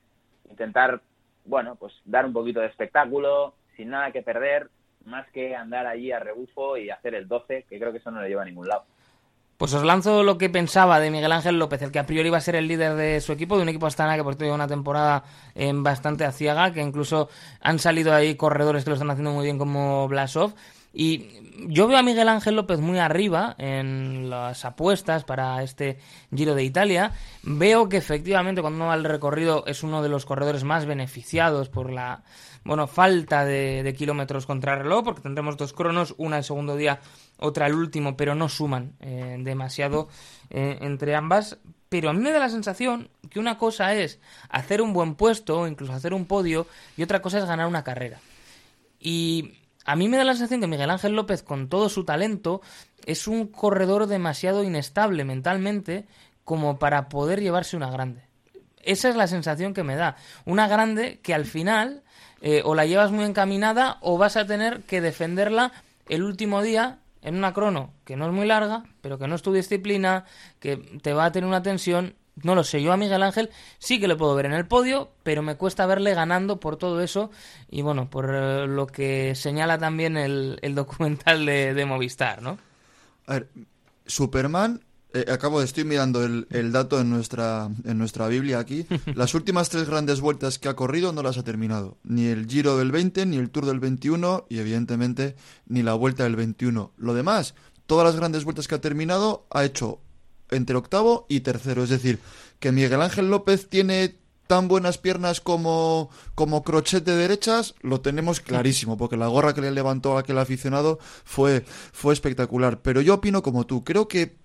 intentar, 0.50 1.02
bueno, 1.46 1.76
pues 1.76 1.94
dar 2.06 2.26
un 2.26 2.34
poquito 2.34 2.60
de 2.60 2.68
espectáculo, 2.68 3.54
sin 3.78 3.90
nada 3.90 4.12
que 4.12 4.22
perder, 4.22 4.70
más 5.06 5.28
que 5.32 5.56
andar 5.56 5.86
allí 5.88 6.12
a 6.12 6.20
rebufo 6.20 6.78
y 6.78 6.90
hacer 6.90 7.16
el 7.16 7.28
12, 7.28 7.66
que 7.70 7.80
creo 7.80 7.92
que 7.92 7.98
eso 7.98 8.12
no 8.12 8.22
le 8.22 8.30
lleva 8.30 8.42
a 8.44 8.46
ningún 8.46 8.68
lado. 8.68 8.84
Pues 9.58 9.74
os 9.76 9.84
lanzo 9.84 10.24
lo 10.24 10.38
que 10.38 10.50
pensaba 10.50 11.00
de 11.00 11.12
Miguel 11.12 11.32
Ángel 11.32 11.60
López, 11.60 11.82
el 11.84 11.92
que 11.92 12.00
a 12.00 12.06
priori 12.06 12.28
iba 12.28 12.38
a 12.38 12.42
ser 12.42 12.56
el 12.56 12.68
líder 12.68 12.96
de 12.96 13.22
su 13.22 13.32
equipo, 13.32 13.56
de 13.56 13.64
un 13.64 13.70
equipo 13.70 13.86
Astana 13.86 14.16
que 14.16 14.24
por 14.24 14.38
lleva 14.38 14.56
una 14.56 14.68
temporada 14.68 15.24
eh, 15.56 15.72
bastante 15.74 16.26
aciaga, 16.26 16.74
que 16.74 16.82
incluso 16.82 17.30
han 17.62 17.80
salido 17.80 18.14
ahí 18.14 18.36
corredores 18.36 18.84
que 18.84 18.90
lo 18.90 18.96
están 18.96 19.12
haciendo 19.12 19.32
muy 19.32 19.46
bien 19.46 19.58
como 19.60 20.08
Blasov. 20.08 20.54
Y 20.94 21.28
yo 21.68 21.88
veo 21.88 21.98
a 21.98 22.04
Miguel 22.04 22.30
Ángel 22.30 22.56
López 22.56 22.80
muy 22.80 23.00
arriba 23.00 23.56
en 23.58 24.30
las 24.30 24.64
apuestas 24.64 25.24
para 25.24 25.64
este 25.64 25.98
Giro 26.34 26.54
de 26.54 26.64
Italia. 26.64 27.14
Veo 27.42 27.90
que 27.90 27.98
efectivamente 27.98 28.62
cuando 28.62 28.86
va 28.86 28.94
al 28.94 29.04
recorrido 29.04 29.66
es 29.66 29.82
uno 29.82 30.04
de 30.04 30.10
los 30.10 30.26
corredores 30.26 30.64
más 30.64 30.86
beneficiados 30.86 31.70
por 31.70 31.92
la 31.92 32.24
bueno 32.64 32.86
falta 32.88 33.44
de, 33.44 33.82
de 33.82 33.94
kilómetros 33.94 34.46
contra 34.46 34.76
reloj, 34.78 35.04
porque 35.04 35.22
tendremos 35.22 35.58
dos 35.58 35.74
cronos, 35.74 36.14
una 36.18 36.38
el 36.38 36.44
segundo 36.44 36.76
día, 36.76 37.00
otra 37.40 37.66
el 37.66 37.74
último, 37.74 38.16
pero 38.16 38.36
no 38.36 38.48
suman 38.48 38.94
eh, 39.00 39.38
demasiado 39.40 40.10
eh, 40.50 40.78
entre 40.82 41.16
ambas. 41.16 41.58
Pero 41.90 42.10
a 42.10 42.14
mí 42.14 42.22
me 42.22 42.32
da 42.32 42.40
la 42.40 42.50
sensación 42.50 43.10
que 43.30 43.40
una 43.40 43.58
cosa 43.58 43.94
es 43.96 44.20
hacer 44.50 44.82
un 44.82 44.94
buen 44.94 45.16
puesto, 45.16 45.68
incluso 45.68 45.94
hacer 45.94 46.14
un 46.14 46.26
podio, 46.26 46.68
y 46.98 47.04
otra 47.04 47.22
cosa 47.22 47.40
es 47.40 47.46
ganar 47.46 47.68
una 47.68 47.84
carrera. 47.84 48.20
Y 49.00 49.63
a 49.86 49.96
mí 49.96 50.08
me 50.08 50.18
da 50.18 50.24
la 50.24 50.34
sensación 50.34 50.62
que 50.62 50.68
Miguel 50.68 50.90
Ángel 50.90 51.16
López, 51.16 51.44
con 51.44 51.70
todo 51.70 51.90
su 51.90 52.06
talento, 52.06 52.62
es 53.06 53.28
un 53.28 53.48
corredor 53.48 54.08
demasiado 54.08 54.64
inestable 54.64 55.26
mentalmente 55.26 56.06
como 56.44 56.80
para 56.80 57.10
poder 57.10 57.42
llevarse 57.42 57.78
una 57.78 57.92
grande. 57.92 58.24
Esa 58.82 59.10
es 59.10 59.16
la 59.16 59.28
sensación 59.28 59.74
que 59.74 59.84
me 59.84 59.96
da. 59.96 60.18
Una 60.46 60.68
grande 60.68 61.20
que 61.22 61.34
al 61.34 61.46
final 61.46 62.04
eh, 62.42 62.62
o 62.66 62.76
la 62.76 62.86
llevas 62.86 63.12
muy 63.12 63.24
encaminada 63.24 63.98
o 64.02 64.18
vas 64.18 64.36
a 64.36 64.46
tener 64.46 64.82
que 64.82 65.02
defenderla 65.02 65.72
el 66.10 66.24
último 66.24 66.62
día 66.62 67.00
en 67.22 67.38
una 67.38 67.54
crono 67.54 67.94
que 68.04 68.18
no 68.18 68.28
es 68.28 68.34
muy 68.34 68.46
larga, 68.46 68.84
pero 69.02 69.18
que 69.18 69.28
no 69.28 69.36
es 69.36 69.42
tu 69.42 69.54
disciplina, 69.54 70.26
que 70.60 70.78
te 70.78 71.14
va 71.14 71.26
a 71.26 71.32
tener 71.32 71.48
una 71.48 71.64
tensión. 71.64 72.16
No 72.42 72.56
lo 72.56 72.64
sé, 72.64 72.82
yo 72.82 72.92
a 72.92 72.98
Miguel 72.98 73.22
Ángel 73.22 73.52
sí 73.78 74.00
que 74.00 74.08
le 74.08 74.16
puedo 74.16 74.34
ver 74.34 74.48
en 74.48 74.54
el 74.54 74.66
podio, 74.66 75.12
pero 75.22 75.44
me 75.44 75.56
cuesta 75.56 75.86
verle 75.86 76.16
ganando 76.16 76.60
por 76.60 76.78
todo 76.78 77.02
eso 77.02 77.30
y 77.70 77.84
bueno, 77.84 78.10
por 78.10 78.32
eh, 78.34 78.66
lo 78.66 78.88
que 78.88 79.36
señala 79.36 79.78
también 79.78 80.18
el, 80.18 80.58
el 80.64 80.74
documental 80.74 81.46
de, 81.46 81.74
de 81.74 81.86
Movistar, 81.86 82.42
¿no? 82.42 82.58
A 83.28 83.34
ver, 83.34 83.50
Superman, 84.06 84.82
eh, 85.14 85.26
acabo 85.32 85.60
de 85.60 85.66
estoy 85.66 85.84
mirando 85.84 86.26
el, 86.26 86.48
el 86.50 86.72
dato 86.72 87.00
en 87.00 87.12
nuestra, 87.12 87.70
en 87.86 87.98
nuestra 88.00 88.28
Biblia 88.28 88.58
aquí. 88.58 88.88
Las 89.14 89.36
últimas 89.36 89.70
tres 89.70 89.88
grandes 89.88 90.20
vueltas 90.20 90.58
que 90.58 90.70
ha 90.70 90.76
corrido 90.76 91.14
no 91.14 91.22
las 91.22 91.38
ha 91.38 91.44
terminado. 91.44 91.98
Ni 92.04 92.26
el 92.26 92.48
Giro 92.48 92.78
del 92.78 92.92
20, 92.92 93.28
ni 93.28 93.38
el 93.38 93.52
Tour 93.52 93.68
del 93.68 93.80
21 93.80 94.48
y 94.50 94.58
evidentemente 94.58 95.36
ni 95.68 95.84
la 95.84 95.94
Vuelta 95.94 96.24
del 96.24 96.36
21. 96.36 96.94
Lo 96.98 97.14
demás, 97.14 97.54
todas 97.86 98.06
las 98.06 98.16
grandes 98.16 98.44
vueltas 98.44 98.68
que 98.68 98.76
ha 98.76 98.82
terminado 98.82 99.46
ha 99.52 99.64
hecho 99.64 100.00
entre 100.54 100.76
octavo 100.76 101.26
y 101.30 101.42
tercero. 101.42 101.84
Es 101.84 101.90
decir, 101.90 102.20
que 102.60 102.72
Miguel 102.72 103.02
Ángel 103.02 103.30
López 103.30 103.70
tiene 103.70 104.16
tan 104.48 104.68
buenas 104.68 104.98
piernas 104.98 105.42
como, 105.42 106.10
como 106.36 106.64
crochet 106.64 107.04
de 107.04 107.16
derechas, 107.16 107.76
lo 107.82 108.02
tenemos 108.02 108.40
clarísimo, 108.40 108.98
porque 108.98 109.18
la 109.18 109.28
gorra 109.28 109.54
que 109.54 109.62
le 109.62 109.72
levantó 109.72 110.18
a 110.18 110.22
aquel 110.22 110.38
aficionado 110.38 111.00
fue, 111.24 111.66
fue 111.92 112.14
espectacular. 112.14 112.82
Pero 112.82 113.02
yo 113.02 113.16
opino 113.16 113.42
como 113.42 113.66
tú, 113.66 113.84
creo 113.84 114.08
que 114.08 114.38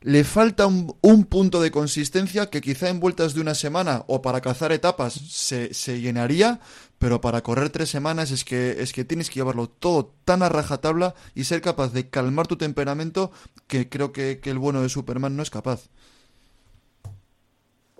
le 0.00 0.22
falta 0.24 0.66
un, 0.66 0.96
un 1.00 1.24
punto 1.24 1.60
de 1.60 1.70
consistencia 1.70 2.50
que 2.50 2.60
quizá 2.60 2.88
en 2.88 3.00
vueltas 3.00 3.34
de 3.34 3.40
una 3.40 3.54
semana 3.54 4.04
o 4.06 4.22
para 4.22 4.40
cazar 4.40 4.72
etapas 4.72 5.12
se, 5.12 5.74
se 5.74 6.00
llenaría, 6.00 6.60
pero 6.98 7.20
para 7.20 7.42
correr 7.42 7.70
tres 7.70 7.90
semanas 7.90 8.30
es 8.30 8.44
que, 8.44 8.80
es 8.80 8.92
que 8.92 9.04
tienes 9.04 9.28
que 9.28 9.36
llevarlo 9.36 9.68
todo 9.68 10.14
tan 10.24 10.42
a 10.42 10.48
rajatabla 10.48 11.14
y 11.34 11.44
ser 11.44 11.60
capaz 11.60 11.92
de 11.92 12.08
calmar 12.08 12.46
tu 12.46 12.56
temperamento 12.56 13.32
que 13.68 13.88
creo 13.88 14.12
que, 14.12 14.40
que 14.40 14.50
el 14.50 14.58
bueno 14.58 14.82
de 14.82 14.88
Superman 14.88 15.36
no 15.36 15.42
es 15.42 15.50
capaz. 15.50 15.88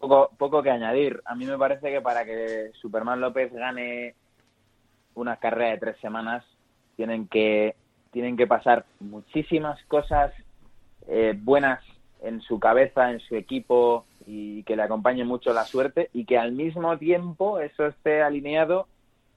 Poco, 0.01 0.31
poco 0.39 0.63
que 0.63 0.71
añadir. 0.71 1.21
A 1.25 1.35
mí 1.35 1.45
me 1.45 1.59
parece 1.59 1.91
que 1.91 2.01
para 2.01 2.25
que 2.25 2.71
Superman 2.81 3.21
López 3.21 3.53
gane 3.53 4.15
una 5.15 5.37
carrera 5.37 5.71
de 5.73 5.79
tres 5.79 5.97
semanas 6.01 6.45
tienen 6.97 7.29
que 7.29 7.77
tienen 8.11 8.37
que 8.37 8.47
pasar 8.47 8.87
muchísimas 9.01 9.83
cosas 9.85 10.33
eh, 11.07 11.35
buenas 11.37 11.85
en 12.23 12.41
su 12.41 12.59
cabeza, 12.59 13.11
en 13.11 13.21
su 13.21 13.37
equipo 13.37 14.07
y 14.27 14.63
que 14.65 14.77
le 14.77 14.83
acompañe 14.83 15.25
mucho 15.25 15.53
la 15.53 15.65
suerte 15.65 16.11
y 16.13 16.25
que 16.25 16.39
al 16.39 16.53
mismo 16.53 16.97
tiempo 16.99 17.61
eso 17.61 17.87
esté 17.87 18.23
alineado 18.23 18.87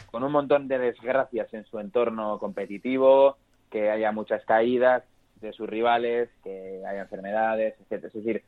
con 0.10 0.24
un 0.24 0.32
montón 0.32 0.68
de 0.68 0.80
desgracias 0.80 1.54
en 1.54 1.66
su 1.66 1.80
entorno 1.80 2.40
competitivo, 2.40 3.38
que 3.70 3.90
haya 3.90 4.12
muchas 4.12 4.44
caídas 4.46 5.04
de 5.42 5.54
sus 5.54 5.70
rivales, 5.70 6.30
que 6.44 6.82
haya 6.88 7.02
enfermedades, 7.02 7.76
etcétera. 7.82 8.08
Es 8.08 8.14
decir, 8.14 8.44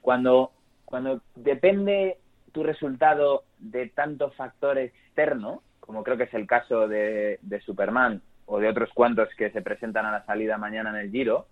cuando 0.00 0.52
cuando 0.92 1.22
depende 1.36 2.18
tu 2.52 2.62
resultado 2.62 3.44
de 3.58 3.88
tanto 3.88 4.30
factor 4.32 4.76
externo, 4.76 5.62
como 5.80 6.04
creo 6.04 6.18
que 6.18 6.24
es 6.24 6.34
el 6.34 6.46
caso 6.46 6.86
de, 6.86 7.38
de 7.40 7.60
Superman 7.62 8.20
o 8.44 8.60
de 8.60 8.68
otros 8.68 8.90
cuantos 8.92 9.30
que 9.38 9.50
se 9.52 9.62
presentan 9.62 10.04
a 10.04 10.12
la 10.12 10.26
salida 10.26 10.58
mañana 10.58 10.90
en 10.90 10.96
el 10.96 11.10
Giro, 11.10 11.46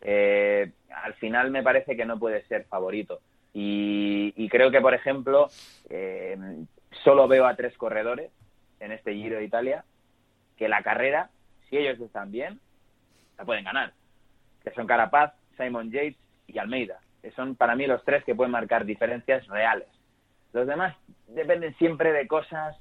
eh, 0.00 0.72
al 1.04 1.14
final 1.14 1.52
me 1.52 1.62
parece 1.62 1.96
que 1.96 2.04
no 2.04 2.18
puede 2.18 2.42
ser 2.46 2.64
favorito. 2.64 3.20
Y, 3.54 4.32
y 4.36 4.48
creo 4.48 4.72
que, 4.72 4.80
por 4.80 4.94
ejemplo, 4.94 5.48
eh, 5.88 6.36
solo 7.04 7.28
veo 7.28 7.46
a 7.46 7.54
tres 7.54 7.76
corredores 7.76 8.32
en 8.80 8.90
este 8.90 9.14
Giro 9.14 9.36
de 9.36 9.44
Italia 9.44 9.84
que 10.56 10.68
la 10.68 10.82
carrera, 10.82 11.30
si 11.68 11.76
ellos 11.76 12.00
están 12.00 12.32
bien, 12.32 12.58
la 13.38 13.44
pueden 13.44 13.62
ganar. 13.62 13.92
Que 14.62 14.70
son 14.72 14.86
Carapaz, 14.86 15.34
Simon 15.56 15.90
Yates 15.90 16.16
y 16.46 16.58
Almeida. 16.58 17.00
Que 17.22 17.30
son 17.32 17.54
para 17.54 17.76
mí 17.76 17.86
los 17.86 18.04
tres 18.04 18.24
que 18.24 18.34
pueden 18.34 18.52
marcar 18.52 18.84
diferencias 18.84 19.46
reales. 19.48 19.88
Los 20.52 20.66
demás 20.66 20.96
dependen 21.28 21.74
siempre 21.76 22.12
de 22.12 22.26
cosas 22.26 22.76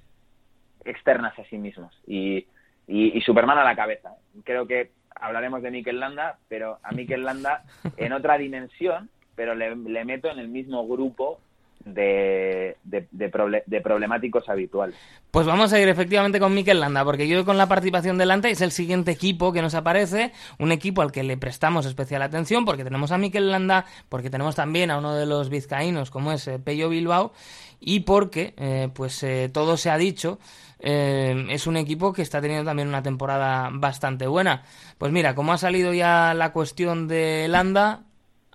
externas 0.85 1.37
a 1.37 1.43
sí 1.45 1.57
mismos. 1.57 1.93
Y, 2.07 2.47
y, 2.87 3.17
y 3.17 3.21
Superman 3.21 3.57
a 3.57 3.63
la 3.63 3.75
cabeza. 3.75 4.15
Creo 4.43 4.65
que 4.67 4.91
hablaremos 5.15 5.61
de 5.61 5.71
Mikel 5.71 5.99
Landa, 5.99 6.37
pero 6.47 6.79
a 6.83 6.91
Mikel 6.91 7.23
Landa 7.23 7.63
en 7.97 8.13
otra 8.13 8.37
dimensión, 8.37 9.09
pero 9.35 9.55
le, 9.55 9.75
le 9.75 10.05
meto 10.05 10.29
en 10.29 10.39
el 10.39 10.47
mismo 10.47 10.87
grupo 10.87 11.39
de, 11.85 12.77
de, 12.83 13.07
de, 13.11 13.31
proble- 13.31 13.63
de 13.65 13.81
problemáticos 13.81 14.47
habituales. 14.49 14.95
Pues 15.31 15.45
vamos 15.45 15.71
a 15.73 15.79
ir 15.79 15.87
efectivamente 15.87 16.39
con 16.39 16.53
Mikel 16.53 16.79
Landa, 16.79 17.05
porque 17.05 17.27
yo 17.27 17.45
con 17.45 17.57
la 17.57 17.67
participación 17.67 18.17
de 18.17 18.25
Landa 18.25 18.49
es 18.49 18.61
el 18.61 18.71
siguiente 18.71 19.11
equipo 19.11 19.53
que 19.53 19.61
nos 19.61 19.75
aparece, 19.75 20.31
un 20.57 20.71
equipo 20.71 21.01
al 21.01 21.11
que 21.11 21.23
le 21.23 21.37
prestamos 21.37 21.85
especial 21.85 22.21
atención, 22.21 22.65
porque 22.65 22.83
tenemos 22.83 23.11
a 23.11 23.17
Mikel 23.17 23.51
Landa, 23.51 23.85
porque 24.09 24.29
tenemos 24.29 24.55
también 24.55 24.91
a 24.91 24.97
uno 24.97 25.15
de 25.15 25.25
los 25.25 25.49
vizcaínos, 25.49 26.09
como 26.11 26.31
es 26.31 26.47
eh, 26.47 26.59
Pello 26.59 26.89
Bilbao, 26.89 27.31
y 27.79 28.01
porque, 28.01 28.53
eh, 28.57 28.89
pues 28.93 29.23
eh, 29.23 29.49
todo 29.53 29.77
se 29.77 29.89
ha 29.89 29.97
dicho, 29.97 30.39
es 30.81 31.67
un 31.67 31.75
equipo 31.75 32.13
que 32.13 32.21
está 32.21 32.39
teniendo 32.39 32.65
también 32.65 32.87
una 32.87 33.03
temporada 33.03 33.69
bastante 33.71 34.27
buena. 34.27 34.63
Pues 34.97 35.11
mira, 35.11 35.35
como 35.35 35.51
ha 35.51 35.57
salido 35.57 35.93
ya 35.93 36.33
la 36.33 36.53
cuestión 36.53 37.09
de 37.09 37.47
Landa, 37.49 38.03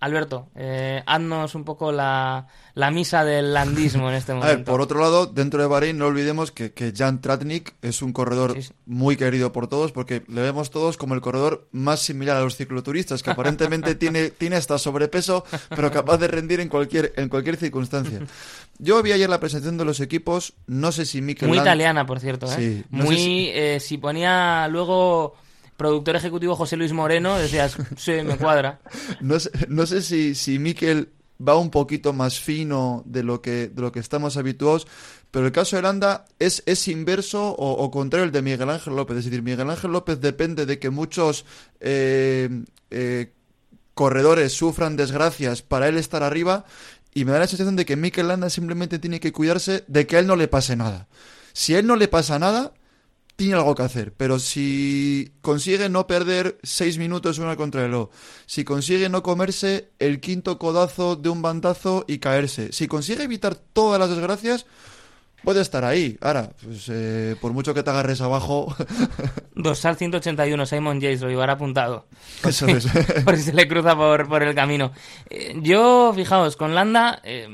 Alberto, 0.05 0.49
eh, 0.55 1.03
haznos 1.07 1.55
un 1.55 1.65
poco 1.65 1.91
la, 1.93 2.47
la 2.75 2.91
misa 2.91 3.25
del 3.25 3.55
landismo 3.55 4.09
en 4.11 4.17
este 4.17 4.33
A 4.33 4.35
momento. 4.37 4.57
ver, 4.57 4.65
por 4.65 4.81
otro 4.81 5.01
lado, 5.01 5.27
dentro 5.27 5.61
de 5.61 5.67
Bahrein 5.67 5.97
no 5.99 6.07
olvidemos 6.07 6.53
que, 6.53 6.73
que 6.73 6.93
Jan 6.95 7.21
Tratnik 7.21 7.75
es 7.83 8.03
un 8.03 8.13
corredor 8.13 8.53
Sí, 8.55 8.63
sí. 8.63 8.73
muy 8.87 9.17
querido 9.17 9.53
por 9.53 9.67
todos 9.69 9.93
porque 9.93 10.23
le 10.29 10.43
vemos 10.43 10.71
todos 10.71 10.97
como 10.97 11.15
el 11.15 11.21
corredor 11.21 11.69
más 11.73 12.01
similar 12.01 12.37
a 12.37 12.41
los 12.41 12.57
cicloturistas, 12.57 13.23
que 13.23 13.31
aparentemente 13.31 13.95
tiene, 13.97 14.31
tiene 14.31 14.57
hasta 14.57 14.79
sobrepeso, 14.79 15.45
pero 15.71 15.91
capaz 15.91 16.19
de 16.19 16.29
rendir 16.29 16.61
en 16.61 16.69
cualquier, 16.69 17.13
en 17.17 17.29
cualquier 17.29 17.57
circunstancia. 17.57 18.21
Yo 18.79 19.03
vi 19.03 19.13
ayer 19.13 19.31
la 19.31 19.41
presentación 19.41 19.79
de 19.79 19.85
los 19.85 20.01
equipos, 20.01 20.53
no 20.67 20.91
sé 20.93 21.07
si 21.07 21.23
Mikel 21.23 21.49
Muy 21.49 21.59
Land- 21.59 21.65
italiana, 21.67 22.07
por 22.07 22.21
cierto, 22.21 22.47
¿eh? 22.47 22.57
Sí, 22.57 22.85
no 22.91 23.05
Muy, 23.05 23.17
si- 23.17 23.49
eh, 23.53 23.79
si 23.81 23.99
ponía 23.99 24.67
luego 24.69 25.35
productor 25.77 26.17
ejecutivo 26.17 26.57
José 26.57 26.77
Luis 26.77 26.93
Moreno, 26.93 27.37
decías, 27.37 27.77
sí, 27.97 28.13
me 28.25 28.37
cuadra. 28.37 28.81
No 29.21 29.41
sé, 29.41 29.51
no 29.69 29.87
sé 29.87 30.03
si, 30.03 30.35
si 30.35 30.59
Mikel 30.59 31.09
va 31.47 31.57
un 31.57 31.71
poquito 31.71 32.13
más 32.13 32.39
fino 32.39 33.03
de 33.07 33.23
lo 33.23 33.43
que, 33.43 33.69
de 33.69 33.83
lo 33.83 33.93
que 33.93 34.01
estamos 34.01 34.37
habituados, 34.37 34.87
pero 35.31 35.47
el 35.47 35.53
caso 35.53 35.77
de 35.77 35.83
Landa 35.83 36.27
es, 36.39 36.63
es 36.67 36.87
inverso 36.87 37.51
o, 37.51 37.73
o 37.73 37.91
contrario 37.91 38.25
al 38.25 38.33
de 38.33 38.43
Miguel 38.43 38.71
Ángel 38.71 38.95
López. 38.95 39.19
Es 39.19 39.25
decir, 39.25 39.43
Miguel 39.43 39.69
Ángel 39.69 39.93
López 39.93 40.21
depende 40.21 40.65
de 40.65 40.79
que 40.79 40.91
muchos 40.91 41.45
eh, 41.81 42.49
eh, 42.91 43.33
corredores 43.95 44.53
sufran 44.53 44.97
desgracias 44.97 45.63
para 45.63 45.89
él 45.89 45.97
estar 45.97 46.23
arriba 46.23 46.65
y 47.15 47.25
me 47.25 47.33
da 47.33 47.41
la 47.41 47.47
sensación 47.47 47.77
de 47.77 47.85
que 47.85 47.97
Mikel 47.97 48.29
Landa 48.29 48.51
simplemente 48.51 48.99
tiene 48.99 49.21
que 49.21 49.33
cuidarse 49.33 49.85
de 49.87 50.07
que 50.07 50.17
a 50.17 50.21
él 50.21 50.27
no 50.27 50.37
le 50.37 50.49
pase 50.49 50.77
nada. 50.77 51.09
Si 51.53 51.75
a 51.75 51.79
él 51.79 51.87
no 51.87 51.97
le 51.97 52.09
pasa 52.09 52.39
nada, 52.39 52.73
tiene 53.37 53.55
algo 53.55 53.75
que 53.75 53.83
hacer. 53.83 54.13
Pero 54.13 54.39
si 54.39 55.33
consigue 55.41 55.89
no 55.89 56.07
perder 56.07 56.59
seis 56.63 56.99
minutos 56.99 57.39
una 57.39 57.57
contra 57.57 57.85
el 57.85 57.95
O, 57.95 58.11
si 58.47 58.65
consigue 58.65 59.09
no 59.09 59.23
comerse 59.23 59.91
el 59.99 60.21
quinto 60.21 60.59
codazo 60.59 61.17
de 61.17 61.29
un 61.29 61.43
bandazo 61.43 62.05
y 62.07 62.19
caerse, 62.19 62.73
si 62.73 62.87
consigue 62.87 63.25
evitar 63.25 63.55
todas 63.55 63.99
las 63.99 64.11
desgracias, 64.11 64.67
puede 65.45 65.61
estar 65.61 65.85
ahí. 65.85 66.17
Ahora, 66.21 66.51
pues, 66.63 66.89
eh, 66.89 67.37
por 67.41 67.53
mucho 67.53 67.75
que 67.75 67.83
te 67.83 67.91
agarres 67.91 68.21
abajo. 68.21 68.75
Dorsal 69.55 69.97
181, 69.97 70.67
Simon 70.67 71.01
Yates, 71.01 71.21
lo 71.21 71.29
llevará 71.29 71.53
apuntado. 71.53 72.07
Eso 72.45 72.67
es. 72.67 72.87
por 73.25 73.37
si 73.37 73.43
se 73.43 73.53
le 73.53 73.69
cruza 73.69 73.95
por, 73.95 74.29
por 74.29 74.43
el 74.43 74.55
camino. 74.55 74.93
Eh, 75.31 75.55
yo, 75.63 76.13
fijaos, 76.15 76.57
con 76.57 76.75
Landa 76.75 77.21
eh, 77.23 77.49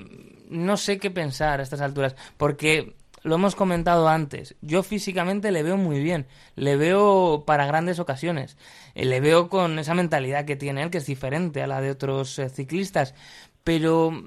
no 0.51 0.77
sé 0.77 0.99
qué 0.99 1.11
pensar 1.11 1.61
a 1.61 1.63
estas 1.63 1.81
alturas, 1.81 2.15
porque 2.37 2.95
lo 3.23 3.35
hemos 3.35 3.55
comentado 3.55 4.09
antes. 4.09 4.55
Yo 4.61 4.83
físicamente 4.83 5.51
le 5.51 5.63
veo 5.63 5.77
muy 5.77 6.01
bien, 6.01 6.27
le 6.57 6.77
veo 6.77 7.45
para 7.47 7.67
grandes 7.67 7.99
ocasiones, 7.99 8.57
eh, 8.95 9.05
le 9.05 9.21
veo 9.21 9.49
con 9.49 9.79
esa 9.79 9.95
mentalidad 9.95 10.45
que 10.45 10.57
tiene 10.57 10.83
él, 10.83 10.91
que 10.91 10.99
es 10.99 11.07
diferente 11.07 11.63
a 11.63 11.67
la 11.67 11.81
de 11.81 11.91
otros 11.91 12.39
eh, 12.39 12.49
ciclistas, 12.49 13.15
pero 13.65 14.27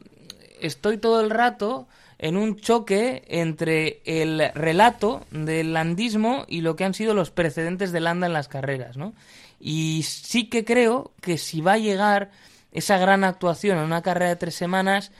estoy 0.61 0.97
todo 0.97 1.21
el 1.21 1.29
rato 1.29 1.87
en 2.19 2.37
un 2.37 2.55
choque 2.55 3.23
entre 3.27 4.01
el 4.05 4.51
relato 4.53 5.25
del 5.31 5.73
landismo 5.73 6.45
y 6.47 6.61
lo 6.61 6.75
que 6.75 6.85
han 6.85 6.93
sido 6.93 7.13
los 7.13 7.31
precedentes 7.31 7.91
de 7.91 7.99
Landa 7.99 8.27
en 8.27 8.33
las 8.33 8.47
carreras, 8.47 8.95
¿no? 8.95 9.13
Y 9.59 10.03
sí 10.03 10.49
que 10.49 10.63
creo 10.63 11.11
que 11.21 11.37
si 11.37 11.61
va 11.61 11.73
a 11.73 11.77
llegar 11.77 12.31
esa 12.71 12.97
gran 12.97 13.23
actuación 13.23 13.77
en 13.77 13.83
una 13.83 14.01
carrera 14.01 14.29
de 14.29 14.35
tres 14.35 14.55
semanas, 14.55 15.11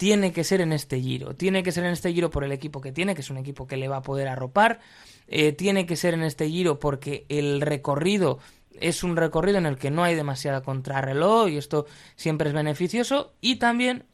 tiene 0.00 0.32
que 0.32 0.44
ser 0.44 0.62
en 0.62 0.72
este 0.72 0.98
giro. 0.98 1.36
Tiene 1.36 1.62
que 1.62 1.72
ser 1.72 1.84
en 1.84 1.90
este 1.90 2.10
giro 2.10 2.30
por 2.30 2.42
el 2.42 2.52
equipo 2.52 2.80
que 2.80 2.90
tiene, 2.90 3.14
que 3.14 3.20
es 3.20 3.28
un 3.28 3.36
equipo 3.36 3.66
que 3.66 3.76
le 3.76 3.86
va 3.86 3.98
a 3.98 4.02
poder 4.02 4.28
arropar. 4.28 4.80
Eh, 5.26 5.52
tiene 5.52 5.84
que 5.84 5.94
ser 5.94 6.14
en 6.14 6.22
este 6.22 6.48
giro 6.48 6.78
porque 6.78 7.26
el 7.28 7.60
recorrido 7.60 8.38
es 8.80 9.04
un 9.04 9.14
recorrido 9.14 9.58
en 9.58 9.66
el 9.66 9.76
que 9.76 9.90
no 9.90 10.02
hay 10.02 10.14
demasiada 10.14 10.62
contrarreloj 10.62 11.50
y 11.50 11.58
esto 11.58 11.84
siempre 12.16 12.48
es 12.48 12.54
beneficioso. 12.54 13.34
Y 13.42 13.56
también 13.56 14.06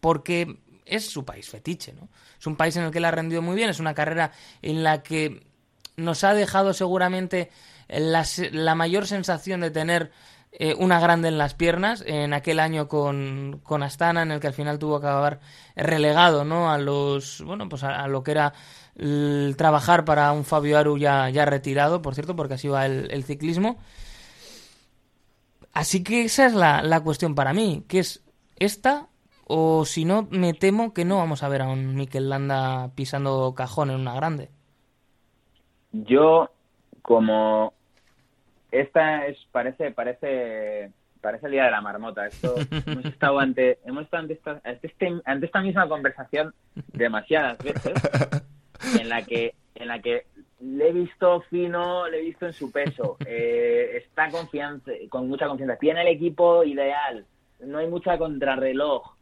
porque 0.00 0.56
es 0.86 1.04
su 1.04 1.26
país 1.26 1.50
fetiche, 1.50 1.92
¿no? 1.92 2.08
Es 2.38 2.46
un 2.46 2.56
país 2.56 2.74
en 2.76 2.84
el 2.84 2.90
que 2.90 3.00
le 3.00 3.08
ha 3.08 3.10
rendido 3.10 3.42
muy 3.42 3.56
bien, 3.56 3.68
es 3.68 3.80
una 3.80 3.92
carrera 3.92 4.32
en 4.62 4.82
la 4.82 5.02
que 5.02 5.42
nos 5.96 6.24
ha 6.24 6.32
dejado 6.32 6.72
seguramente 6.72 7.50
la, 7.86 8.24
la 8.52 8.74
mayor 8.74 9.06
sensación 9.06 9.60
de 9.60 9.70
tener 9.70 10.10
eh, 10.52 10.74
una 10.78 10.98
grande 10.98 11.28
en 11.28 11.38
las 11.38 11.54
piernas 11.54 12.02
en 12.06 12.32
aquel 12.32 12.58
año 12.58 12.88
con, 12.88 13.60
con, 13.62 13.84
Astana 13.84 14.22
en 14.22 14.32
el 14.32 14.40
que 14.40 14.48
al 14.48 14.52
final 14.52 14.80
tuvo 14.80 15.00
que 15.00 15.06
acabar 15.06 15.40
relegado 15.76 16.44
no 16.44 16.70
a 16.70 16.78
los 16.78 17.40
bueno 17.42 17.68
pues 17.68 17.84
a, 17.84 18.08
lo 18.08 18.24
que 18.24 18.32
era 18.32 18.52
el 18.96 19.54
trabajar 19.56 20.04
para 20.04 20.32
un 20.32 20.44
Fabio 20.44 20.76
Aru 20.76 20.98
ya, 20.98 21.30
ya 21.30 21.44
retirado 21.44 22.02
por 22.02 22.14
cierto 22.14 22.34
porque 22.34 22.54
así 22.54 22.68
va 22.68 22.86
el, 22.86 23.10
el 23.12 23.24
ciclismo. 23.24 23.78
Así 25.72 26.02
que 26.02 26.24
esa 26.24 26.46
es 26.46 26.52
la, 26.52 26.82
la 26.82 27.00
cuestión 27.00 27.36
para 27.36 27.52
mí 27.52 27.84
que 27.86 28.00
es 28.00 28.24
esta 28.56 29.06
o 29.46 29.84
si 29.84 30.04
no 30.04 30.26
me 30.30 30.52
temo 30.52 30.92
que 30.92 31.04
no 31.04 31.18
vamos 31.18 31.42
a 31.42 31.48
ver 31.48 31.62
a 31.62 31.68
un 31.68 31.94
Mikel 31.94 32.28
Landa 32.28 32.90
pisando 32.94 33.54
cajón 33.56 33.90
en 33.90 34.00
una 34.00 34.14
grande. 34.14 34.50
Yo 35.92 36.50
como 37.02 37.72
esta 38.70 39.26
es 39.26 39.38
parece 39.52 39.90
parece 39.90 40.90
parece 41.20 41.46
el 41.46 41.52
día 41.52 41.64
de 41.64 41.70
la 41.70 41.80
marmota. 41.80 42.26
Esto 42.26 42.54
hemos 42.86 43.04
estado 43.04 43.38
ante 43.38 43.78
hemos 43.84 44.04
estado 44.04 44.22
ante 44.22 44.34
esta, 44.34 44.60
ante, 44.64 44.86
este, 44.86 45.20
ante 45.24 45.46
esta 45.46 45.60
misma 45.60 45.88
conversación 45.88 46.54
demasiadas 46.92 47.58
veces 47.58 47.94
en 49.00 49.08
la 49.08 49.22
que 49.22 49.54
en 49.74 49.88
la 49.88 50.00
que 50.00 50.26
le 50.60 50.88
he 50.88 50.92
visto 50.92 51.40
fino 51.42 52.08
le 52.08 52.18
he 52.18 52.22
visto 52.22 52.46
en 52.46 52.52
su 52.52 52.70
peso. 52.70 53.16
Eh, 53.26 54.02
está 54.04 54.30
confianza 54.30 54.92
con 55.08 55.28
mucha 55.28 55.46
confianza. 55.46 55.76
Tiene 55.76 56.02
el 56.02 56.08
equipo 56.08 56.64
ideal. 56.64 57.26
No 57.60 57.78
hay 57.78 57.88
mucha 57.88 58.18
contrarreloj. 58.18 59.14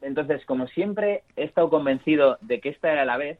Entonces 0.00 0.44
como 0.44 0.66
siempre 0.68 1.22
he 1.36 1.44
estado 1.44 1.70
convencido 1.70 2.38
de 2.40 2.60
que 2.60 2.70
esta 2.70 2.92
era 2.92 3.04
la 3.04 3.16
vez 3.16 3.38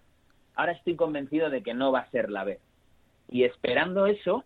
ahora 0.59 0.73
estoy 0.73 0.97
convencido 0.97 1.51
de 1.51 1.63
que 1.63 1.73
no 1.73 1.93
va 1.93 2.01
a 2.01 2.11
ser 2.11 2.31
la 2.31 2.45
vez. 2.45 2.59
Y 3.31 3.45
esperando 3.45 4.07
eso 4.07 4.45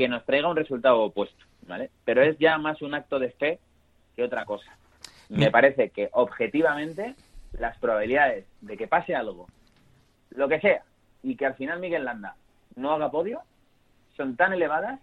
que 0.00 0.08
nos 0.08 0.24
traiga 0.24 0.48
un 0.48 0.56
resultado 0.56 1.02
opuesto, 1.02 1.44
¿vale? 1.68 1.90
Pero 2.06 2.22
es 2.22 2.38
ya 2.38 2.56
más 2.56 2.80
un 2.80 2.94
acto 2.94 3.18
de 3.18 3.32
fe 3.32 3.58
que 4.16 4.22
otra 4.22 4.46
cosa. 4.46 4.74
Me 5.28 5.50
parece 5.50 5.90
que 5.90 6.08
objetivamente 6.12 7.16
las 7.52 7.76
probabilidades 7.76 8.46
de 8.62 8.78
que 8.78 8.88
pase 8.88 9.14
algo, 9.14 9.46
lo 10.30 10.48
que 10.48 10.58
sea, 10.58 10.84
y 11.22 11.36
que 11.36 11.44
al 11.44 11.54
final 11.54 11.80
Miguel 11.80 12.06
Landa 12.06 12.34
no 12.76 12.92
haga 12.92 13.10
podio, 13.10 13.42
son 14.16 14.36
tan 14.36 14.54
elevadas 14.54 15.00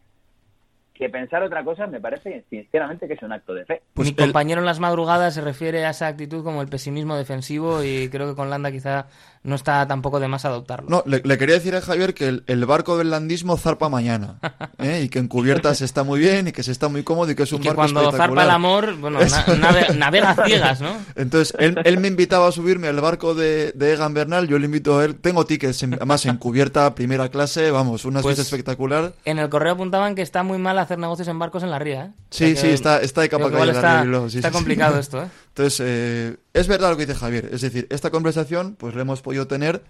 que 0.98 1.10
pensar 1.10 1.44
otra 1.44 1.64
cosa 1.64 1.88
me 1.88 2.00
parece 2.00 2.44
sinceramente 2.50 3.08
que 3.08 3.14
es 3.14 3.22
un 3.22 3.32
acto 3.32 3.54
de 3.54 3.66
fe. 3.66 3.82
Pues 3.94 4.10
Mi 4.10 4.16
compañero 4.16 4.60
en 4.60 4.66
las 4.66 4.80
madrugadas 4.80 5.34
se 5.34 5.42
refiere 5.42 5.86
a 5.86 5.92
esa 5.92 6.08
actitud 6.08 6.44
como 6.44 6.62
el 6.62 6.68
pesimismo 6.68 7.16
defensivo 7.16 7.84
y 7.84 8.10
creo 8.10 8.28
que 8.28 8.36
con 8.36 8.50
Landa 8.50 8.72
quizá 8.72 9.08
no 9.44 9.56
está 9.56 9.88
tampoco 9.88 10.20
de 10.20 10.28
más 10.28 10.44
adoptarlo. 10.44 10.90
No, 10.90 11.04
le, 11.06 11.22
le 11.24 11.38
quería 11.38 11.56
decir 11.56 11.76
a 11.76 11.82
Javier 11.82 12.14
que 12.14 12.28
el, 12.28 12.44
el, 12.48 12.66
barco 12.66 12.98
del 12.98 13.12
landismo 13.12 13.56
zarpa 13.58 13.88
mañana 13.88 14.40
¿eh? 14.78 15.04
y 15.04 15.10
que 15.10 15.20
en 15.20 15.30
cubiertas 15.30 15.82
está 15.82 16.04
muy 16.04 16.20
bien 16.20 16.50
y 16.50 16.52
que 16.52 16.64
se 16.64 16.72
está 16.72 16.90
muy 16.90 17.04
cómodo 17.04 17.32
y 17.32 17.36
que 17.36 17.44
es 17.44 17.54
un 17.54 17.62
y 17.62 17.64
que 17.64 17.70
barco 17.70 17.94
cuando 17.94 18.12
zarpa 18.12 18.44
el 18.44 18.50
amor, 18.50 18.96
bueno, 18.98 19.20
na, 19.20 19.56
nave, 19.56 19.88
navega 19.96 20.36
ciegas, 20.46 20.82
¿no? 20.82 20.98
Entonces, 21.16 21.56
él, 21.60 21.80
él, 21.86 21.98
me 22.00 22.10
invitaba 22.10 22.48
a 22.48 22.52
subirme 22.52 22.88
al 22.88 23.00
barco 23.00 23.36
de, 23.36 23.72
de, 23.72 23.94
Egan 23.94 24.14
Bernal, 24.14 24.48
yo 24.48 24.60
le 24.60 24.66
invito 24.66 25.00
a 25.00 25.06
él, 25.06 25.16
tengo 25.16 25.46
tickets, 25.46 25.82
en, 25.84 25.94
además 25.94 26.26
en 26.26 26.36
cubierta, 26.38 26.94
primera 26.94 27.30
clase, 27.30 27.72
vamos, 27.72 28.04
una 28.04 28.22
pues, 28.22 28.40
espectacular. 28.40 29.14
En 29.24 29.40
el 29.40 29.48
correo 29.48 29.74
apuntaban 29.74 30.16
que 30.16 30.24
está 30.24 30.44
muy 30.44 30.58
mal 30.58 30.78
hacer 30.88 31.00
negocios 31.00 31.28
en 31.28 31.38
barcos 31.38 31.64
en 31.64 31.72
la 31.72 31.80
ría, 31.80 32.06
¿eh? 32.06 32.14
Sí, 32.30 32.46
o 32.46 32.48
sea 32.56 32.62
sí, 32.62 32.70
está, 32.70 33.02
está 33.02 33.22
de 33.22 33.30
capa 33.30 33.52
caída. 33.52 33.72
Está, 33.72 34.30
sí, 34.30 34.38
está 34.38 34.50
sí, 34.50 34.54
complicado 34.54 34.94
sí. 34.94 35.00
esto, 35.02 35.24
¿eh? 35.24 35.30
Entonces, 35.50 35.86
eh, 35.86 36.38
es 36.54 36.68
verdad 36.68 36.90
lo 36.90 36.98
que 36.98 37.06
dice 37.06 37.18
Javier, 37.18 37.50
es 37.52 37.62
decir, 37.62 37.88
esta 37.90 38.10
conversación 38.10 38.76
pues 38.76 38.96
la 38.96 39.02
hemos 39.02 39.22
podido 39.22 39.48
tener 39.48 39.84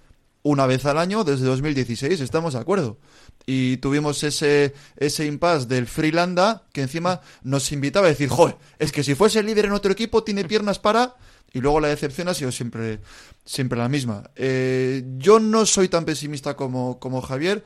una 0.43 0.65
vez 0.65 0.85
al 0.85 0.97
año 0.97 1.23
desde 1.23 1.45
2016, 1.45 2.21
estamos 2.21 2.53
de 2.53 2.59
acuerdo. 2.59 2.97
Y 3.45 3.77
tuvimos 3.77 4.23
ese, 4.23 4.73
ese 4.95 5.25
impasse 5.25 5.67
del 5.67 5.87
Freelanda 5.87 6.63
que 6.73 6.81
encima 6.81 7.21
nos 7.43 7.71
invitaba 7.71 8.07
a 8.07 8.09
decir, 8.09 8.29
joder, 8.29 8.55
es 8.79 8.91
que 8.91 9.03
si 9.03 9.15
fuese 9.15 9.43
líder 9.43 9.65
en 9.65 9.73
otro 9.73 9.91
equipo 9.91 10.23
tiene 10.23 10.45
piernas 10.45 10.79
para... 10.79 11.15
Y 11.53 11.61
luego 11.61 11.79
la 11.79 11.87
decepción 11.87 12.27
ha 12.27 12.33
sido 12.33 12.51
siempre, 12.51 12.99
siempre 13.45 13.79
la 13.79 13.87
misma. 13.87 14.29
Eh, 14.35 15.03
yo 15.17 15.39
no 15.39 15.65
soy 15.65 15.87
tan 15.87 16.03
pesimista 16.03 16.57
como, 16.57 16.99
como 16.99 17.21
Javier, 17.21 17.63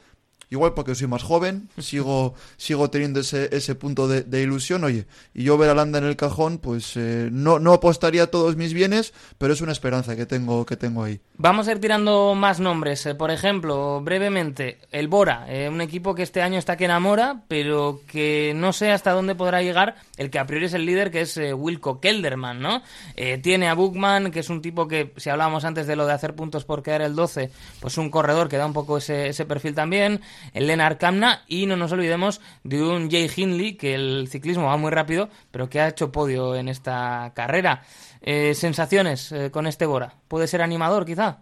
igual 0.52 0.74
porque 0.74 0.94
soy 0.96 1.08
más 1.08 1.24
joven, 1.24 1.70
sigo, 1.80 2.36
sigo 2.58 2.90
teniendo 2.90 3.22
ese, 3.22 3.50
ese 3.56 3.74
punto 3.74 4.08
de, 4.08 4.22
de, 4.22 4.42
ilusión, 4.42 4.84
oye, 4.84 5.08
y 5.34 5.44
yo 5.44 5.58
ver 5.58 5.70
a 5.70 5.74
Landa 5.74 5.98
en 5.98 6.06
el 6.06 6.18
cajón, 6.18 6.58
pues 6.58 6.98
eh, 6.98 7.30
no, 7.32 7.58
no 7.58 7.72
apostaría 7.74 8.30
todos 8.30 8.58
mis 8.58 8.74
bienes, 8.74 9.14
pero 9.38 9.54
es 9.54 9.62
una 9.62 9.72
esperanza 9.72 10.16
que 10.18 10.26
tengo, 10.26 10.66
que 10.66 10.76
tengo 10.76 11.04
ahí. 11.04 11.22
Vamos 11.38 11.68
a 11.68 11.72
ir 11.72 11.80
tirando 11.80 12.36
más 12.36 12.60
nombres, 12.60 13.06
eh, 13.06 13.16
por 13.16 13.32
ejemplo, 13.32 14.02
brevemente, 14.02 14.78
el 14.92 15.08
Bora, 15.08 15.46
eh, 15.48 15.70
un 15.70 15.82
equipo 15.82 16.14
que 16.14 16.24
este 16.24 16.42
año 16.42 16.60
está 16.60 16.76
que 16.76 16.86
enamora, 16.86 17.44
pero 17.48 18.02
que 18.06 18.54
no 18.56 18.74
sé 18.74 18.92
hasta 18.92 19.12
dónde 19.12 19.36
podrá 19.36 19.62
llegar 19.62 19.96
el 20.18 20.30
que 20.30 20.38
a 20.38 20.46
priori 20.46 20.66
es 20.66 20.74
el 20.74 20.86
líder, 20.86 21.12
que 21.12 21.22
es 21.22 21.38
eh, 21.38 21.54
Wilco 21.54 22.00
Kelderman, 22.00 22.60
¿no? 22.60 22.84
tiene 23.42 23.70
a 23.70 23.74
Bookman, 23.74 24.32
que 24.32 24.40
es 24.42 24.50
un 24.50 24.62
tipo 24.62 24.88
que, 24.88 25.14
si 25.18 25.30
hablábamos 25.30 25.64
antes 25.64 25.88
de 25.88 25.96
lo 25.96 26.06
de 26.06 26.14
hacer 26.14 26.36
puntos 26.36 26.66
por 26.66 26.84
quedar 26.84 27.02
el 27.02 27.16
12, 27.16 27.52
pues 27.80 27.98
un 27.98 28.10
corredor 28.10 28.50
que 28.50 28.58
da 28.58 28.66
un 28.66 28.74
poco 28.74 28.98
ese, 28.98 29.30
ese 29.30 29.46
perfil 29.46 29.76
también, 29.76 30.22
el 30.54 30.68
Lennart 30.68 31.00
Kamna 31.00 31.44
y 31.48 31.66
no 31.66 31.78
nos 31.78 31.92
olvidemos 31.92 32.42
de 32.64 32.82
un 32.82 33.10
Jay 33.10 33.30
Hindley 33.36 33.76
que 33.76 33.96
el 33.96 34.28
ciclismo 34.30 34.66
va 34.66 34.78
muy 34.78 34.92
rápido 34.92 35.30
pero 35.52 35.70
que 35.70 35.80
ha 35.80 35.88
hecho 35.88 36.12
podio 36.12 36.56
en 36.56 36.70
esta 36.70 37.32
carrera. 37.36 37.84
Eh, 38.22 38.54
sensaciones 38.56 39.32
eh, 39.32 39.52
con 39.52 39.68
este 39.68 39.86
Bora 39.86 40.16
puede 40.28 40.48
ser 40.48 40.62
animador 40.62 41.06
quizá 41.06 41.42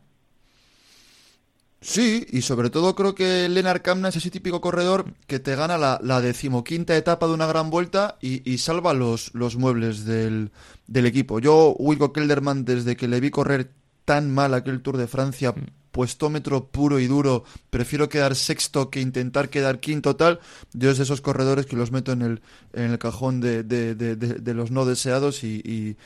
Sí, 1.82 2.28
y 2.30 2.42
sobre 2.42 2.70
todo 2.70 2.94
creo 2.94 3.16
que 3.16 3.48
Lennart 3.48 3.82
Kamna 3.82 4.10
es 4.10 4.18
ese 4.18 4.30
típico 4.30 4.60
corredor 4.60 5.14
que 5.28 5.40
te 5.40 5.56
gana 5.56 5.78
la, 5.78 5.98
la 6.04 6.20
decimoquinta 6.20 6.98
etapa 6.98 7.26
de 7.28 7.34
una 7.34 7.48
gran 7.48 7.70
vuelta 7.70 8.18
y, 8.20 8.50
y 8.50 8.58
salva 8.58 8.94
los, 8.94 9.34
los 9.34 9.56
muebles 9.56 10.04
del, 10.04 10.52
del, 10.88 11.06
equipo. 11.06 11.40
Yo, 11.40 11.74
Wilco 11.80 12.12
Kelderman, 12.12 12.66
desde 12.66 12.98
que 12.98 13.08
le 13.08 13.22
vi 13.22 13.30
correr 13.30 13.72
tan 14.04 14.30
mal 14.30 14.54
aquel 14.54 14.82
Tour 14.82 14.98
de 14.98 15.08
Francia, 15.08 15.56
puestómetro 15.92 16.66
puro 16.68 17.00
y 17.00 17.08
duro, 17.08 17.44
prefiero 17.70 18.10
quedar 18.10 18.36
sexto 18.36 18.90
que 18.90 19.02
intentar 19.02 19.50
quedar 19.50 19.80
quinto 19.80 20.16
tal, 20.16 20.40
yo 20.74 20.92
es 20.92 20.98
de 20.98 21.04
esos 21.04 21.22
corredores 21.22 21.66
que 21.66 21.76
los 21.76 21.92
meto 21.92 22.12
en 22.12 22.22
el, 22.22 22.42
en 22.74 22.92
el 22.92 23.00
cajón 23.00 23.42
de, 23.42 23.64
de, 23.64 23.96
de, 23.96 24.16
de 24.16 24.54
los 24.54 24.72
no 24.72 24.86
deseados 24.86 25.44
y, 25.44 25.62
y, 25.66 25.98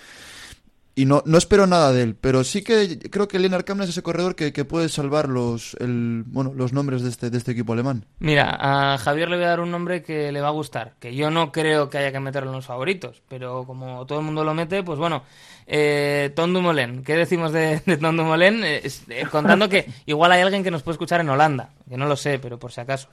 y 0.96 1.06
no, 1.06 1.24
no 1.26 1.38
espero 1.39 1.66
nada 1.66 1.91
de 1.91 2.04
él, 2.04 2.16
pero 2.20 2.44
sí 2.44 2.64
que 2.64 3.00
creo 3.10 3.28
que 3.28 3.39
Lennart 3.39 3.66
Kamna 3.66 3.84
es 3.84 3.89
ese 3.89 4.04
corredor 4.04 4.36
que, 4.36 4.54
que, 4.54 4.64
puede 4.64 4.89
salvar 4.89 5.28
los, 5.28 5.76
el, 5.80 6.24
bueno, 6.28 6.54
los 6.54 6.72
nombres 6.72 7.02
de 7.02 7.10
este, 7.10 7.32
de 7.32 7.38
este 7.38 7.52
equipo 7.52 7.74
alemán. 7.74 8.06
Mira, 8.20 8.58
a 8.60 8.98
Javier 9.00 9.30
le 9.30 9.38
voy 9.38 9.46
a 9.46 9.50
dar 9.50 9.60
un 9.60 9.72
nombre 9.72 10.04
que 10.04 10.32
le 10.32 10.41
va 10.41 10.50
a 10.50 10.52
gustar, 10.52 10.94
que 11.00 11.16
yo 11.16 11.32
no 11.32 11.52
creo 11.52 11.89
que 11.89 11.98
haya 11.98 12.12
que 12.12 12.20
meterlo 12.20 12.52
en 12.52 12.58
los 12.58 12.68
favoritos, 12.68 13.24
pero 13.28 13.66
como 13.66 14.06
todo 14.06 14.20
el 14.20 14.26
mundo 14.26 14.44
lo 14.44 14.54
mete, 14.54 14.84
pues 14.84 15.00
bueno, 15.00 15.24
eh, 15.66 16.32
Tom 16.36 16.54
Dumoulin, 16.54 17.04
¿qué 17.04 17.16
decimos 17.16 17.52
de, 17.52 17.80
de 17.80 17.98
Tom 17.98 18.16
Dumoulin? 18.16 18.64
Eh, 18.64 18.82
eh, 19.10 19.26
contando 19.32 19.68
que 19.70 19.88
igual 20.06 20.32
hay 20.32 20.41
alguien 20.41 20.64
que 20.64 20.72
nos 20.72 20.84
puede 20.84 20.94
escuchar 20.94 21.22
en 21.22 21.30
Holanda, 21.30 21.70
que 21.89 21.98
no 21.98 22.06
lo 22.06 22.16
sé, 22.16 22.38
pero 22.38 22.60
por 22.60 22.72
si 22.72 22.82
acaso. 22.82 23.10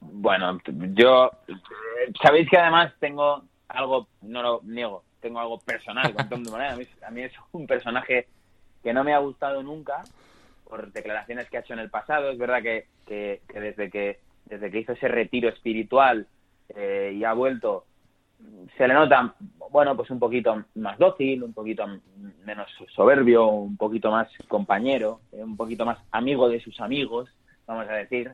Bueno, 0.00 0.58
yo, 0.94 1.30
sabéis 2.22 2.50
que 2.50 2.58
además 2.58 2.92
tengo 3.00 3.42
algo, 3.68 4.08
no 4.22 4.42
lo 4.42 4.60
niego, 4.62 5.02
tengo 5.26 5.40
algo 5.40 5.58
personal 5.58 6.14
con 6.14 6.28
Tom. 6.28 6.54
A 6.54 6.76
mí, 6.76 6.84
a 7.06 7.10
mí, 7.10 7.22
es 7.22 7.32
un 7.52 7.66
personaje 7.66 8.28
que 8.82 8.92
no 8.92 9.02
me 9.02 9.12
ha 9.12 9.18
gustado 9.18 9.62
nunca 9.62 10.02
por 10.68 10.92
declaraciones 10.92 11.48
que 11.48 11.56
ha 11.56 11.60
hecho 11.60 11.72
en 11.72 11.80
el 11.80 11.90
pasado. 11.90 12.30
Es 12.30 12.38
verdad 12.38 12.62
que, 12.62 12.86
que, 13.06 13.40
que 13.48 13.60
desde 13.60 13.90
que 13.90 14.20
desde 14.46 14.70
que 14.70 14.78
hizo 14.78 14.92
ese 14.92 15.08
retiro 15.08 15.48
espiritual 15.48 16.26
eh, 16.68 17.12
y 17.16 17.24
ha 17.24 17.32
vuelto, 17.32 17.84
se 18.76 18.86
le 18.86 18.94
nota, 18.94 19.34
bueno, 19.70 19.96
pues 19.96 20.10
un 20.10 20.20
poquito 20.20 20.64
más 20.76 20.98
dócil, 20.98 21.42
un 21.42 21.52
poquito 21.52 21.84
menos 22.44 22.70
soberbio, 22.94 23.48
un 23.48 23.76
poquito 23.76 24.10
más 24.10 24.28
compañero, 24.46 25.20
eh, 25.32 25.42
un 25.42 25.56
poquito 25.56 25.84
más 25.84 25.98
amigo 26.12 26.48
de 26.48 26.60
sus 26.60 26.80
amigos, 26.80 27.28
vamos 27.66 27.88
a 27.88 27.94
decir 27.94 28.32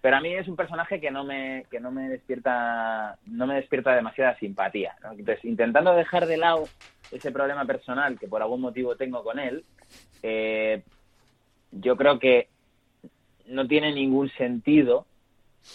pero 0.00 0.16
a 0.16 0.20
mí 0.20 0.32
es 0.34 0.46
un 0.48 0.56
personaje 0.56 1.00
que 1.00 1.10
no 1.10 1.24
me 1.24 1.66
que 1.70 1.80
no 1.80 1.90
me 1.90 2.08
despierta 2.08 3.18
no 3.26 3.46
me 3.46 3.56
despierta 3.56 3.94
demasiada 3.94 4.38
simpatía 4.38 4.94
entonces 5.02 5.44
intentando 5.44 5.94
dejar 5.94 6.26
de 6.26 6.36
lado 6.36 6.64
ese 7.10 7.32
problema 7.32 7.64
personal 7.64 8.18
que 8.18 8.28
por 8.28 8.42
algún 8.42 8.60
motivo 8.60 8.96
tengo 8.96 9.22
con 9.22 9.38
él 9.38 9.64
eh, 10.22 10.82
yo 11.72 11.96
creo 11.96 12.18
que 12.18 12.48
no 13.46 13.66
tiene 13.66 13.92
ningún 13.92 14.30
sentido 14.30 15.06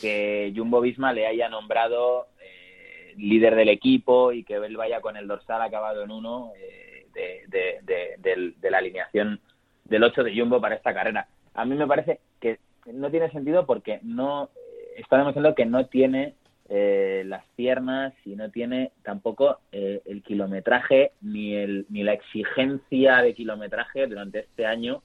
que 0.02 0.54
Jumbo 0.56 0.82
Visma 0.82 1.14
le 1.14 1.28
haya 1.28 1.50
nombrado 1.50 2.28
eh, 2.42 3.14
líder 3.18 3.56
del 3.56 3.70
equipo 3.70 4.32
y 4.32 4.44
que 4.44 4.56
él 4.56 4.78
vaya 4.78 5.02
con 5.02 5.18
el 5.18 5.28
dorsal 5.28 5.62
acabado 5.62 6.04
en 6.04 6.12
uno 6.12 6.52
eh, 6.58 7.08
de, 7.14 7.44
de, 7.48 7.80
de, 7.84 8.16
de, 8.18 8.54
de 8.58 8.72
la 8.72 8.78
alineación 8.78 9.40
del 9.86 10.04
8 10.04 10.24
de 10.24 10.38
Jumbo 10.38 10.62
para 10.62 10.76
esta 10.76 10.94
carrera. 10.94 11.28
A 11.54 11.66
mí 11.66 11.76
me 11.76 11.88
parece 11.88 12.20
que 12.40 12.60
no 12.92 13.10
tiene 13.10 13.32
sentido 13.32 13.66
porque 13.66 14.00
no 14.04 14.50
está 14.98 15.18
demostrando 15.18 15.56
que 15.56 15.66
no 15.66 15.86
tiene 15.88 16.36
eh, 16.70 17.24
las 17.26 17.44
piernas 17.56 18.14
y 18.26 18.36
no 18.36 18.50
tiene 18.50 18.92
tampoco 19.04 19.60
eh, 19.72 20.02
el 20.06 20.24
kilometraje 20.24 21.12
ni 21.22 21.56
el 21.56 21.86
ni 21.90 22.04
la 22.04 22.14
exigencia 22.14 23.18
de 23.22 23.34
kilometraje 23.34 24.08
durante 24.08 24.40
este 24.40 24.66
año 24.66 25.04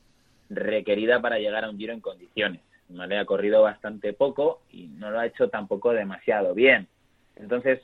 requerida 0.48 1.20
para 1.20 1.38
llegar 1.38 1.64
a 1.64 1.70
un 1.70 1.78
giro 1.78 1.92
en 1.92 2.00
condiciones. 2.00 2.62
¿vale? 2.88 3.18
Ha 3.18 3.24
corrido 3.24 3.62
bastante 3.62 4.12
poco 4.12 4.62
y 4.70 4.86
no 4.86 5.10
lo 5.10 5.18
ha 5.18 5.26
hecho 5.26 5.48
tampoco 5.48 5.92
demasiado 5.92 6.54
bien. 6.54 6.88
Entonces, 7.36 7.80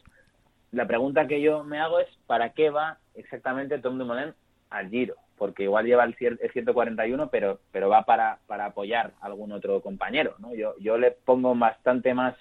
la 0.72 0.86
pregunta 0.86 1.26
que 1.26 1.40
yo 1.40 1.62
me 1.64 1.78
hago 1.78 2.00
es 2.00 2.08
¿para 2.26 2.50
qué 2.50 2.70
va 2.70 2.98
exactamente 3.14 3.78
Tom 3.78 3.98
Dumoulin 3.98 4.34
al 4.70 4.88
giro? 4.88 5.16
Porque 5.38 5.64
igual 5.64 5.86
lleva 5.86 6.04
el, 6.04 6.16
el 6.18 6.50
141, 6.52 7.28
pero, 7.30 7.60
pero 7.72 7.88
va 7.88 8.04
para, 8.04 8.38
para 8.46 8.66
apoyar 8.66 9.12
a 9.20 9.26
algún 9.26 9.52
otro 9.52 9.80
compañero. 9.80 10.34
¿no? 10.38 10.54
Yo, 10.54 10.74
yo 10.78 10.96
le 10.98 11.10
pongo 11.10 11.54
bastante 11.54 12.14
más 12.14 12.34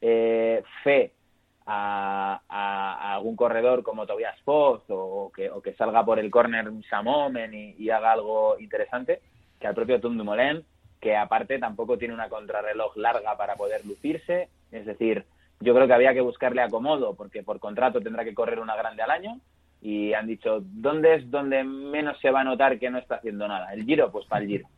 eh, 0.00 0.62
fe 0.82 1.12
a, 1.66 3.14
algún 3.14 3.36
corredor 3.36 3.82
como 3.82 4.06
Tobias 4.06 4.38
Post 4.44 4.84
o, 4.88 5.32
que, 5.34 5.50
o 5.50 5.60
que 5.60 5.74
salga 5.74 6.04
por 6.04 6.18
el 6.18 6.30
córner 6.30 6.70
Samomen 6.88 7.54
y, 7.54 7.74
y, 7.78 7.90
haga 7.90 8.12
algo 8.12 8.56
interesante 8.60 9.20
que 9.58 9.66
al 9.66 9.74
propio 9.74 10.00
Tom 10.00 10.16
Dumoulin, 10.16 10.64
que 11.00 11.16
aparte 11.16 11.58
tampoco 11.58 11.98
tiene 11.98 12.14
una 12.14 12.28
contrarreloj 12.28 12.96
larga 12.96 13.36
para 13.36 13.56
poder 13.56 13.84
lucirse. 13.86 14.48
Es 14.70 14.84
decir, 14.86 15.24
yo 15.60 15.74
creo 15.74 15.86
que 15.86 15.94
había 15.94 16.14
que 16.14 16.20
buscarle 16.20 16.62
acomodo 16.62 17.14
porque 17.14 17.42
por 17.42 17.58
contrato 17.58 18.00
tendrá 18.00 18.24
que 18.24 18.34
correr 18.34 18.60
una 18.60 18.76
grande 18.76 19.02
al 19.02 19.10
año 19.10 19.40
y 19.80 20.12
han 20.12 20.26
dicho, 20.26 20.58
¿dónde 20.62 21.16
es 21.16 21.30
donde 21.30 21.62
menos 21.64 22.18
se 22.20 22.30
va 22.30 22.40
a 22.40 22.44
notar 22.44 22.78
que 22.78 22.90
no 22.90 22.98
está 22.98 23.16
haciendo 23.16 23.46
nada? 23.46 23.72
El 23.72 23.84
Giro, 23.84 24.10
pues 24.10 24.26
para 24.26 24.42
el 24.42 24.48
Giro. 24.48 24.68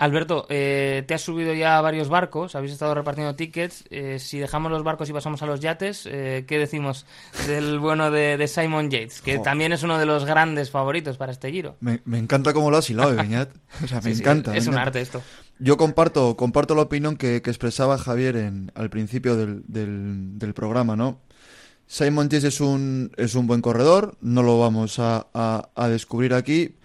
Alberto, 0.00 0.46
eh, 0.48 1.04
te 1.06 1.12
has 1.12 1.20
subido 1.20 1.52
ya 1.52 1.76
a 1.76 1.82
varios 1.82 2.08
barcos, 2.08 2.54
habéis 2.54 2.72
estado 2.72 2.94
repartiendo 2.94 3.36
tickets. 3.36 3.84
Eh, 3.90 4.18
si 4.18 4.38
dejamos 4.38 4.72
los 4.72 4.82
barcos 4.82 5.10
y 5.10 5.12
pasamos 5.12 5.42
a 5.42 5.46
los 5.46 5.60
yates, 5.60 6.08
eh, 6.10 6.46
¿qué 6.48 6.58
decimos 6.58 7.04
del 7.46 7.78
bueno 7.78 8.10
de, 8.10 8.38
de 8.38 8.48
Simon 8.48 8.88
Yates? 8.88 9.20
Que 9.20 9.36
oh. 9.36 9.42
también 9.42 9.72
es 9.72 9.82
uno 9.82 9.98
de 9.98 10.06
los 10.06 10.24
grandes 10.24 10.70
favoritos 10.70 11.18
para 11.18 11.32
este 11.32 11.50
giro. 11.50 11.76
Me, 11.80 12.00
me 12.06 12.16
encanta 12.16 12.54
cómo 12.54 12.70
lo 12.70 12.78
has 12.78 12.88
hilado, 12.88 13.14
Beñat. 13.14 13.50
O 13.84 13.86
sea, 13.86 14.00
me 14.00 14.14
sí, 14.14 14.22
encanta. 14.22 14.52
Sí, 14.52 14.58
es 14.58 14.64
me 14.64 14.70
un 14.70 14.74
encanta. 14.76 14.88
arte 14.88 15.00
esto. 15.02 15.22
Yo 15.58 15.76
comparto, 15.76 16.34
comparto 16.34 16.74
la 16.74 16.80
opinión 16.80 17.18
que, 17.18 17.42
que 17.42 17.50
expresaba 17.50 17.98
Javier 17.98 18.36
en, 18.36 18.72
al 18.74 18.88
principio 18.88 19.36
del, 19.36 19.64
del, 19.66 20.38
del 20.38 20.54
programa, 20.54 20.96
¿no? 20.96 21.20
Simon 21.90 22.28
Yates 22.28 22.44
es 22.44 22.60
un, 22.60 23.10
es 23.16 23.34
un 23.34 23.48
buen 23.48 23.62
corredor, 23.62 24.16
no 24.20 24.44
lo 24.44 24.60
vamos 24.60 25.00
a, 25.00 25.26
a, 25.34 25.70
a 25.74 25.88
descubrir 25.88 26.34
aquí, 26.34 26.76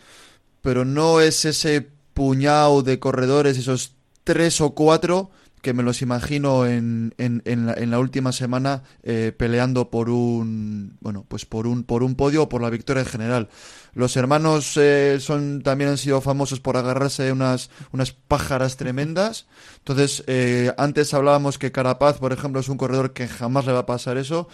pero 0.62 0.84
no 0.84 1.22
es 1.22 1.46
ese 1.46 1.88
puñado 2.16 2.82
de 2.82 2.98
corredores, 2.98 3.56
esos 3.60 3.94
tres 4.24 4.60
o 4.62 4.72
cuatro 4.72 5.30
que 5.62 5.74
me 5.74 5.84
los 5.84 6.02
imagino 6.02 6.66
en, 6.66 7.14
en, 7.20 7.44
en, 7.46 7.68
la, 7.68 7.74
en 7.74 7.92
la, 7.92 8.00
última 8.00 8.32
semana 8.32 8.82
eh, 9.04 9.32
peleando 9.36 9.92
por 9.92 10.10
un 10.10 10.98
bueno 11.02 11.26
pues 11.28 11.46
por 11.46 11.66
un 11.66 11.84
por 11.84 12.04
un 12.04 12.16
podio 12.16 12.44
o 12.44 12.50
por 12.50 12.62
la 12.62 12.72
victoria 12.72 13.02
en 13.02 13.08
general. 13.08 13.50
Los 13.94 14.16
hermanos 14.18 14.76
eh, 14.78 15.18
son 15.20 15.62
también 15.62 15.92
han 15.92 15.98
sido 15.98 16.22
famosos 16.22 16.60
por 16.60 16.78
agarrarse 16.78 17.32
unas 17.32 17.70
unas 17.92 18.12
pájaras 18.12 18.78
tremendas. 18.78 19.48
Entonces 19.78 20.24
eh, 20.28 20.72
antes 20.78 21.14
hablábamos 21.14 21.58
que 21.58 21.72
Carapaz 21.72 22.18
por 22.18 22.32
ejemplo 22.32 22.62
es 22.62 22.70
un 22.70 22.78
corredor 22.78 23.14
que 23.14 23.28
jamás 23.28 23.66
le 23.66 23.74
va 23.74 23.80
a 23.80 23.86
pasar 23.86 24.18
eso. 24.18 24.48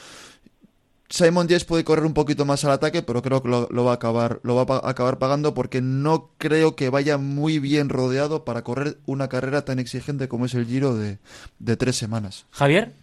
Simon 1.12 1.49
Yates 1.49 1.66
puede 1.66 1.84
correr 1.84 2.05
un 2.05 2.14
poquito 2.14 2.45
más 2.45 2.64
al 2.64 2.72
ataque, 2.72 3.03
pero 3.03 3.22
creo 3.22 3.43
que 3.43 3.49
lo, 3.49 3.68
lo, 3.70 3.84
va 3.84 3.91
a 3.91 3.95
acabar, 3.95 4.39
lo 4.43 4.55
va 4.55 4.78
a 4.78 4.89
acabar 4.89 5.20
pagando 5.20 5.53
porque 5.53 5.82
no 5.82 6.30
creo 6.38 6.78
que 6.78 6.89
vaya 6.89 7.18
muy 7.18 7.59
bien 7.59 7.89
rodeado 7.89 8.45
para 8.45 8.62
correr 8.62 8.95
una 9.05 9.28
carrera 9.28 9.66
tan 9.66 9.78
exigente 9.78 10.30
como 10.30 10.45
es 10.45 10.53
el 10.53 10.66
Giro 10.66 10.95
de, 10.95 11.18
de 11.59 11.76
tres 11.76 11.97
semanas. 11.97 12.47
Javier. 12.51 12.93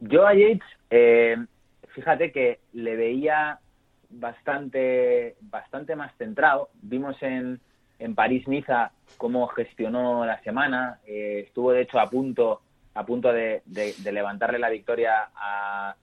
Yo 0.00 0.28
a 0.28 0.34
Yates, 0.34 0.62
eh, 0.90 1.36
fíjate 1.88 2.30
que 2.30 2.60
le 2.72 2.94
veía 2.94 3.58
bastante, 4.08 5.34
bastante 5.40 5.96
más 5.96 6.12
centrado. 6.18 6.70
Vimos 6.82 7.20
en, 7.20 7.58
en 7.98 8.14
París-Niza 8.14 8.92
cómo 9.16 9.48
gestionó 9.48 10.24
la 10.24 10.40
semana. 10.42 11.00
Eh, 11.04 11.46
estuvo 11.48 11.72
de 11.72 11.82
hecho 11.82 11.98
a 11.98 12.08
punto, 12.08 12.62
a 12.94 13.04
punto 13.04 13.32
de, 13.32 13.62
de, 13.66 13.92
de 13.98 14.12
levantarle 14.12 14.60
la 14.60 14.70
victoria 14.70 15.30
a 15.34 15.96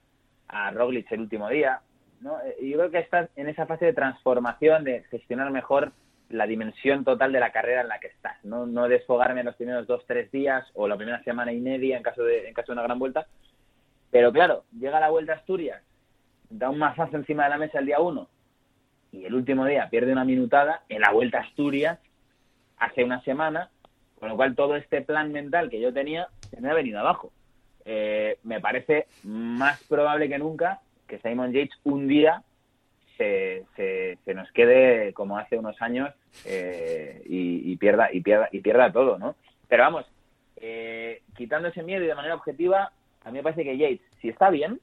a 0.48 0.72
Roglic 0.72 1.12
el 1.12 1.22
último 1.22 1.50
día. 1.50 1.82
¿no? 2.22 2.38
Yo 2.62 2.78
creo 2.78 2.92
que 2.92 3.00
estás 3.00 3.30
en 3.36 3.50
esa 3.50 3.66
fase 3.66 3.86
de 3.86 3.94
transformación, 3.94 4.84
de 4.84 5.04
gestionar 5.12 5.52
mejor 5.52 5.92
la 6.30 6.48
dimensión 6.48 7.04
total 7.04 7.32
de 7.32 7.40
la 7.40 7.52
carrera 7.52 7.82
en 7.82 7.88
la 7.88 8.00
que 8.00 8.08
estás. 8.08 8.44
No, 8.44 8.66
no 8.66 8.88
desfogarme 8.88 9.42
en 9.42 9.48
los 9.48 9.56
primeros 9.56 9.86
dos, 9.88 10.04
tres 10.08 10.32
días 10.32 10.66
o 10.74 10.88
la 10.88 10.98
primera 10.98 11.24
semana 11.24 11.54
y 11.54 11.60
media 11.60 11.98
en 11.98 12.04
caso 12.04 12.24
de, 12.24 12.48
en 12.48 12.54
caso 12.54 12.68
de 12.72 12.74
una 12.74 12.84
gran 12.84 13.00
vuelta. 13.00 13.28
Pero 14.12 14.32
claro, 14.32 14.64
llega 14.78 15.00
la 15.00 15.10
vuelta 15.10 15.34
a 15.34 15.36
Asturias, 15.36 15.82
da 16.50 16.70
un 16.70 16.80
mazazo 16.80 17.18
encima 17.18 17.44
de 17.44 17.50
la 17.50 17.58
mesa 17.58 17.80
el 17.80 17.86
día 17.86 18.00
uno 18.00 18.30
y 19.12 19.26
el 19.26 19.34
último 19.34 19.66
día 19.66 19.90
pierde 19.90 20.12
una 20.12 20.26
minutada 20.26 20.84
en 20.90 21.02
la 21.02 21.12
vuelta 21.12 21.40
a 21.40 21.42
Asturias 21.42 22.00
hace 22.78 23.04
una 23.04 23.22
semana, 23.22 23.70
con 24.20 24.30
lo 24.30 24.36
cual 24.36 24.56
todo 24.56 24.76
este 24.76 25.02
plan 25.02 25.32
mental 25.32 25.70
que 25.70 25.80
yo 25.80 25.94
tenía 25.94 26.28
se 26.50 26.60
me 26.60 26.70
ha 26.70 26.74
venido 26.74 27.00
abajo 27.00 27.32
eh, 27.86 28.38
me 28.44 28.60
parece 28.60 29.08
más 29.24 29.82
probable 29.84 30.28
que 30.28 30.40
nunca 30.40 30.82
que 31.08 31.20
Simon 31.20 31.54
Yates 31.54 31.80
un 31.84 32.08
día 32.08 32.44
se, 33.18 33.64
se, 33.76 34.34
nos 34.34 34.52
quede 34.52 35.14
como 35.14 35.38
hace 35.38 35.58
unos 35.58 35.82
años 35.82 36.14
eh, 36.46 37.22
y, 37.26 37.72
y, 37.72 37.78
pierda 37.78 38.10
y 38.12 38.22
pierda 38.22 38.50
y 38.52 38.60
pierda 38.60 38.92
todo, 38.92 39.18
¿no? 39.18 39.36
Pero 39.70 39.84
vamos, 39.84 40.06
eh, 40.58 41.22
quitando 41.36 41.68
ese 41.68 41.84
miedo 41.84 42.04
y 42.04 42.08
de 42.08 42.16
manera 42.16 42.36
objetiva, 42.36 42.92
a 43.24 43.32
mí 43.32 43.38
me 43.38 43.44
parece 43.44 43.64
que 43.64 43.78
Yates, 43.78 44.02
si 44.22 44.30
está 44.30 44.50
bien, 44.50 44.80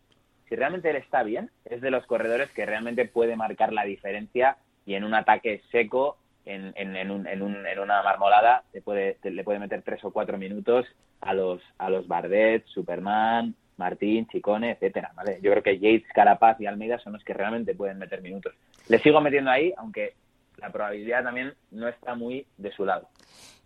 si 0.48 0.56
realmente 0.56 0.90
él 0.90 0.96
está 0.96 1.22
bien, 1.22 1.50
es 1.64 1.80
de 1.80 1.90
los 1.90 2.06
corredores 2.06 2.50
que 2.50 2.66
realmente 2.66 3.06
puede 3.06 3.36
marcar 3.36 3.72
la 3.72 3.84
diferencia 3.84 4.56
y 4.86 4.94
en 4.94 5.04
un 5.04 5.14
ataque 5.14 5.62
seco 5.70 6.16
en, 6.44 6.72
en, 6.76 6.96
en, 6.96 7.10
un, 7.10 7.26
en, 7.26 7.42
un, 7.42 7.66
en 7.66 7.78
una 7.78 8.02
marmolada 8.02 8.64
te 8.72 8.82
puede, 8.82 9.14
te, 9.14 9.30
le 9.30 9.44
puede 9.44 9.58
meter 9.58 9.82
tres 9.82 10.04
o 10.04 10.10
cuatro 10.10 10.38
minutos 10.38 10.86
a 11.20 11.34
los, 11.34 11.62
a 11.78 11.88
los 11.88 12.08
Bardet, 12.08 12.64
Superman, 12.66 13.54
Martín, 13.76 14.26
Chicone, 14.28 14.72
etcétera, 14.72 15.12
¿vale? 15.14 15.38
Yo 15.42 15.50
creo 15.50 15.62
que 15.62 15.78
Yates, 15.78 16.12
Carapaz 16.12 16.60
y 16.60 16.66
Almeida 16.66 16.98
son 16.98 17.14
los 17.14 17.24
que 17.24 17.34
realmente 17.34 17.74
pueden 17.74 17.98
meter 17.98 18.22
minutos. 18.22 18.54
Le 18.88 18.98
sigo 18.98 19.20
metiendo 19.20 19.50
ahí, 19.50 19.72
aunque 19.76 20.14
la 20.58 20.70
probabilidad 20.70 21.24
también 21.24 21.54
no 21.70 21.88
está 21.88 22.14
muy 22.14 22.46
de 22.56 22.72
su 22.72 22.84
lado. 22.84 23.08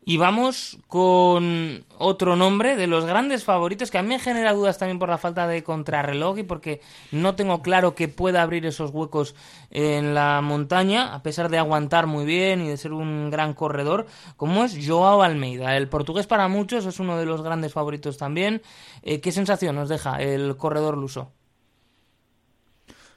Y 0.09 0.19
vamos 0.19 0.79
con 0.87 1.85
otro 1.99 2.37
nombre 2.37 2.77
de 2.77 2.87
los 2.87 3.07
grandes 3.07 3.43
favoritos 3.43 3.91
que 3.91 3.99
a 3.99 4.03
mí 4.03 4.09
me 4.11 4.21
genera 4.21 4.53
dudas 4.53 4.79
también 4.79 5.01
por 5.01 5.09
la 5.09 5.19
falta 5.19 5.49
de 5.49 5.65
contrarreloj 5.65 6.39
y 6.39 6.43
porque 6.45 6.81
no 7.11 7.35
tengo 7.35 7.61
claro 7.61 7.97
que 7.97 8.07
pueda 8.07 8.41
abrir 8.41 8.67
esos 8.67 8.93
huecos 8.93 9.35
en 9.73 10.15
la 10.15 10.41
montaña, 10.43 11.13
a 11.13 11.25
pesar 11.25 11.51
de 11.51 11.59
aguantar 11.59 12.07
muy 12.07 12.25
bien 12.25 12.63
y 12.63 12.69
de 12.69 12.77
ser 12.77 12.93
un 12.93 13.31
gran 13.31 13.53
corredor, 13.53 14.07
como 14.37 14.63
es 14.63 14.79
Joao 14.81 15.23
Almeida. 15.23 15.77
El 15.77 15.89
portugués 15.89 16.29
para 16.29 16.47
muchos 16.47 16.87
es 16.87 17.01
uno 17.01 17.19
de 17.19 17.27
los 17.27 17.43
grandes 17.43 17.73
favoritos 17.73 18.17
también. 18.17 18.63
Eh, 19.03 19.21
¿Qué 19.21 19.33
sensación 19.33 19.75
nos 19.75 19.89
deja 19.89 20.23
el 20.23 20.57
corredor 20.57 20.97
luso? 20.97 21.33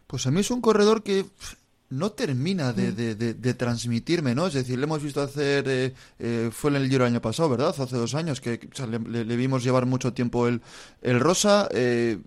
Pues 0.07 0.25
a 0.25 0.31
mí 0.31 0.39
es 0.39 0.49
un 0.49 0.61
corredor 0.61 1.03
que 1.03 1.27
no 1.89 2.11
termina 2.11 2.71
de, 2.71 2.93
de, 3.15 3.53
transmitirme, 3.55 4.35
¿no? 4.35 4.47
Es 4.47 4.53
decir, 4.53 4.77
le 4.77 4.83
hemos 4.83 5.01
visto 5.01 5.21
hacer, 5.21 5.65
eh, 5.67 5.93
eh, 6.19 6.49
fue 6.51 6.69
en 6.71 6.77
el 6.77 6.89
Giro 6.89 7.03
el 7.05 7.11
año 7.11 7.21
pasado, 7.21 7.49
¿verdad? 7.49 7.75
Hace 7.77 7.95
dos 7.95 8.13
años 8.13 8.41
que 8.41 8.59
le, 9.07 9.23
vimos 9.35 9.63
llevar 9.63 9.85
mucho 9.85 10.13
tiempo 10.13 10.47
el, 10.47 10.61
el 11.01 11.19
rosa, 11.19 11.67
eh, 11.71 12.19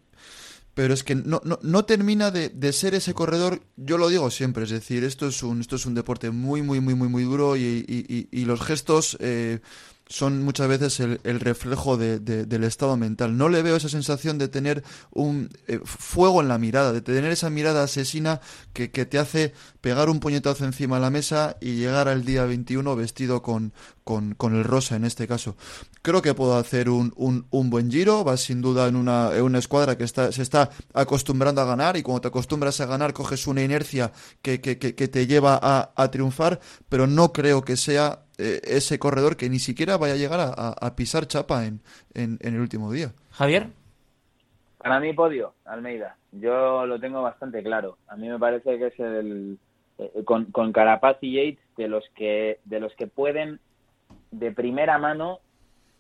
pero 0.75 0.95
es 0.95 1.05
que 1.05 1.15
no, 1.15 1.41
no, 1.45 1.61
no 1.63 1.85
termina 1.85 2.31
de, 2.33 2.73
ser 2.73 2.95
ese 2.95 3.15
corredor, 3.15 3.63
yo 3.77 3.99
lo 3.99 4.09
digo 4.09 4.31
siempre, 4.31 4.65
es 4.65 4.71
decir, 4.71 5.05
esto 5.05 5.29
es 5.29 5.43
un, 5.43 5.61
esto 5.61 5.77
es 5.77 5.87
un 5.87 5.95
deporte 5.95 6.31
muy, 6.31 6.63
muy, 6.63 6.81
muy, 6.81 6.95
muy, 6.95 7.09
muy 7.09 7.23
duro 7.23 7.57
y, 7.57 7.85
y, 7.87 8.29
y 8.33 8.45
los 8.47 8.61
gestos 8.63 9.17
son 10.13 10.43
muchas 10.43 10.69
veces 10.69 11.01
el, 11.01 11.41
reflejo 11.41 11.97
del 11.97 12.65
estado 12.65 12.99
mental. 12.99 13.39
No 13.39 13.49
le 13.49 13.63
veo 13.63 13.77
esa 13.77 13.89
sensación 13.89 14.37
de 14.37 14.49
tener 14.49 14.85
un 15.11 15.49
eh, 15.69 15.81
fuego 15.85 16.43
en 16.43 16.49
la 16.49 16.59
mirada, 16.59 16.93
de 16.93 17.01
tener 17.01 17.33
esa 17.33 17.49
mirada 17.49 17.83
asesina 17.83 18.43
que, 18.75 18.89
te 18.89 19.19
hace 19.19 19.55
pegar 19.81 20.11
un 20.11 20.21
puñetazo 20.21 20.67
encima 20.67 20.97
de 20.97 21.03
la 21.03 21.11
mesa 21.11 21.57
y 21.63 21.77
llegar 21.77 22.09
al 22.09 22.27
día 22.27 22.45
21 22.45 22.95
vestido 22.95 23.43
con, 23.43 23.73
con, 24.05 24.37
el 24.41 24.65
rosa 24.65 24.97
en 24.97 25.05
este 25.05 25.27
caso. 25.27 25.57
Creo 26.03 26.23
que 26.23 26.35
puedo 26.35 26.57
hacer 26.57 26.89
un, 26.89 27.13
un, 27.17 27.71
buen 27.71 27.91
giro, 27.91 28.25
va 28.25 28.37
sin 28.37 28.61
duda 28.61 28.89
en 28.89 28.97
una, 28.97 29.35
en 29.35 29.43
una 29.43 29.59
escuadra 29.59 29.97
que 29.97 30.05
está, 30.05 30.33
se 30.33 30.43
está 30.43 30.71
acostumbrando 30.95 31.61
a 31.61 31.65
ganar 31.65 31.97
y 31.97 32.03
cuando 32.03 32.23
te 32.23 32.29
acostumbras 32.29 32.81
a 32.81 32.87
ganar 32.87 33.13
coges 33.13 33.47
una 33.47 33.63
inercia 33.63 34.13
que, 34.43 34.61
que, 34.61 34.79
que 34.79 35.09
te 35.09 35.27
lleva 35.27 35.59
a, 35.63 35.93
a 35.97 36.11
triunfar, 36.11 36.61
pero 36.89 37.07
no 37.07 37.33
creo 37.33 37.63
que 37.63 37.77
sea 37.77 38.23
eh, 38.39 38.61
ese 38.65 38.99
corredor 38.99 39.37
que 39.37 39.49
ni 39.49 39.61
siquiera 39.61 39.99
vaya 39.99 40.15
a 40.15 40.17
llegar 40.17 40.41
a, 40.57 40.97
pisar 40.97 41.27
chapa 41.27 41.65
en, 41.67 41.81
en, 42.15 42.39
el 42.41 42.61
último 42.61 42.91
día. 42.91 43.13
Javier. 43.31 43.69
Para 44.79 44.99
mí, 44.99 45.13
podio, 45.13 45.55
Almeida. 45.65 46.17
Yo 46.33 46.85
lo 46.87 46.99
tengo 46.99 47.23
bastante 47.23 47.63
claro. 47.63 47.99
A 48.09 48.17
mí 48.17 48.29
me 48.29 48.39
parece 48.39 48.79
que 48.79 48.87
es 48.89 48.99
el. 48.99 49.59
Eh, 49.99 50.25
con, 50.25 50.47
con 50.47 50.73
Carapaz 50.73 51.19
y 51.21 51.35
Yates, 51.35 51.65
de 51.77 51.87
los, 51.87 52.05
que, 52.17 52.59
de 52.65 52.81
los 52.81 52.93
que 52.97 53.07
pueden 53.07 53.61
de 54.33 54.51
primera 54.51 54.99
mano, 54.99 55.39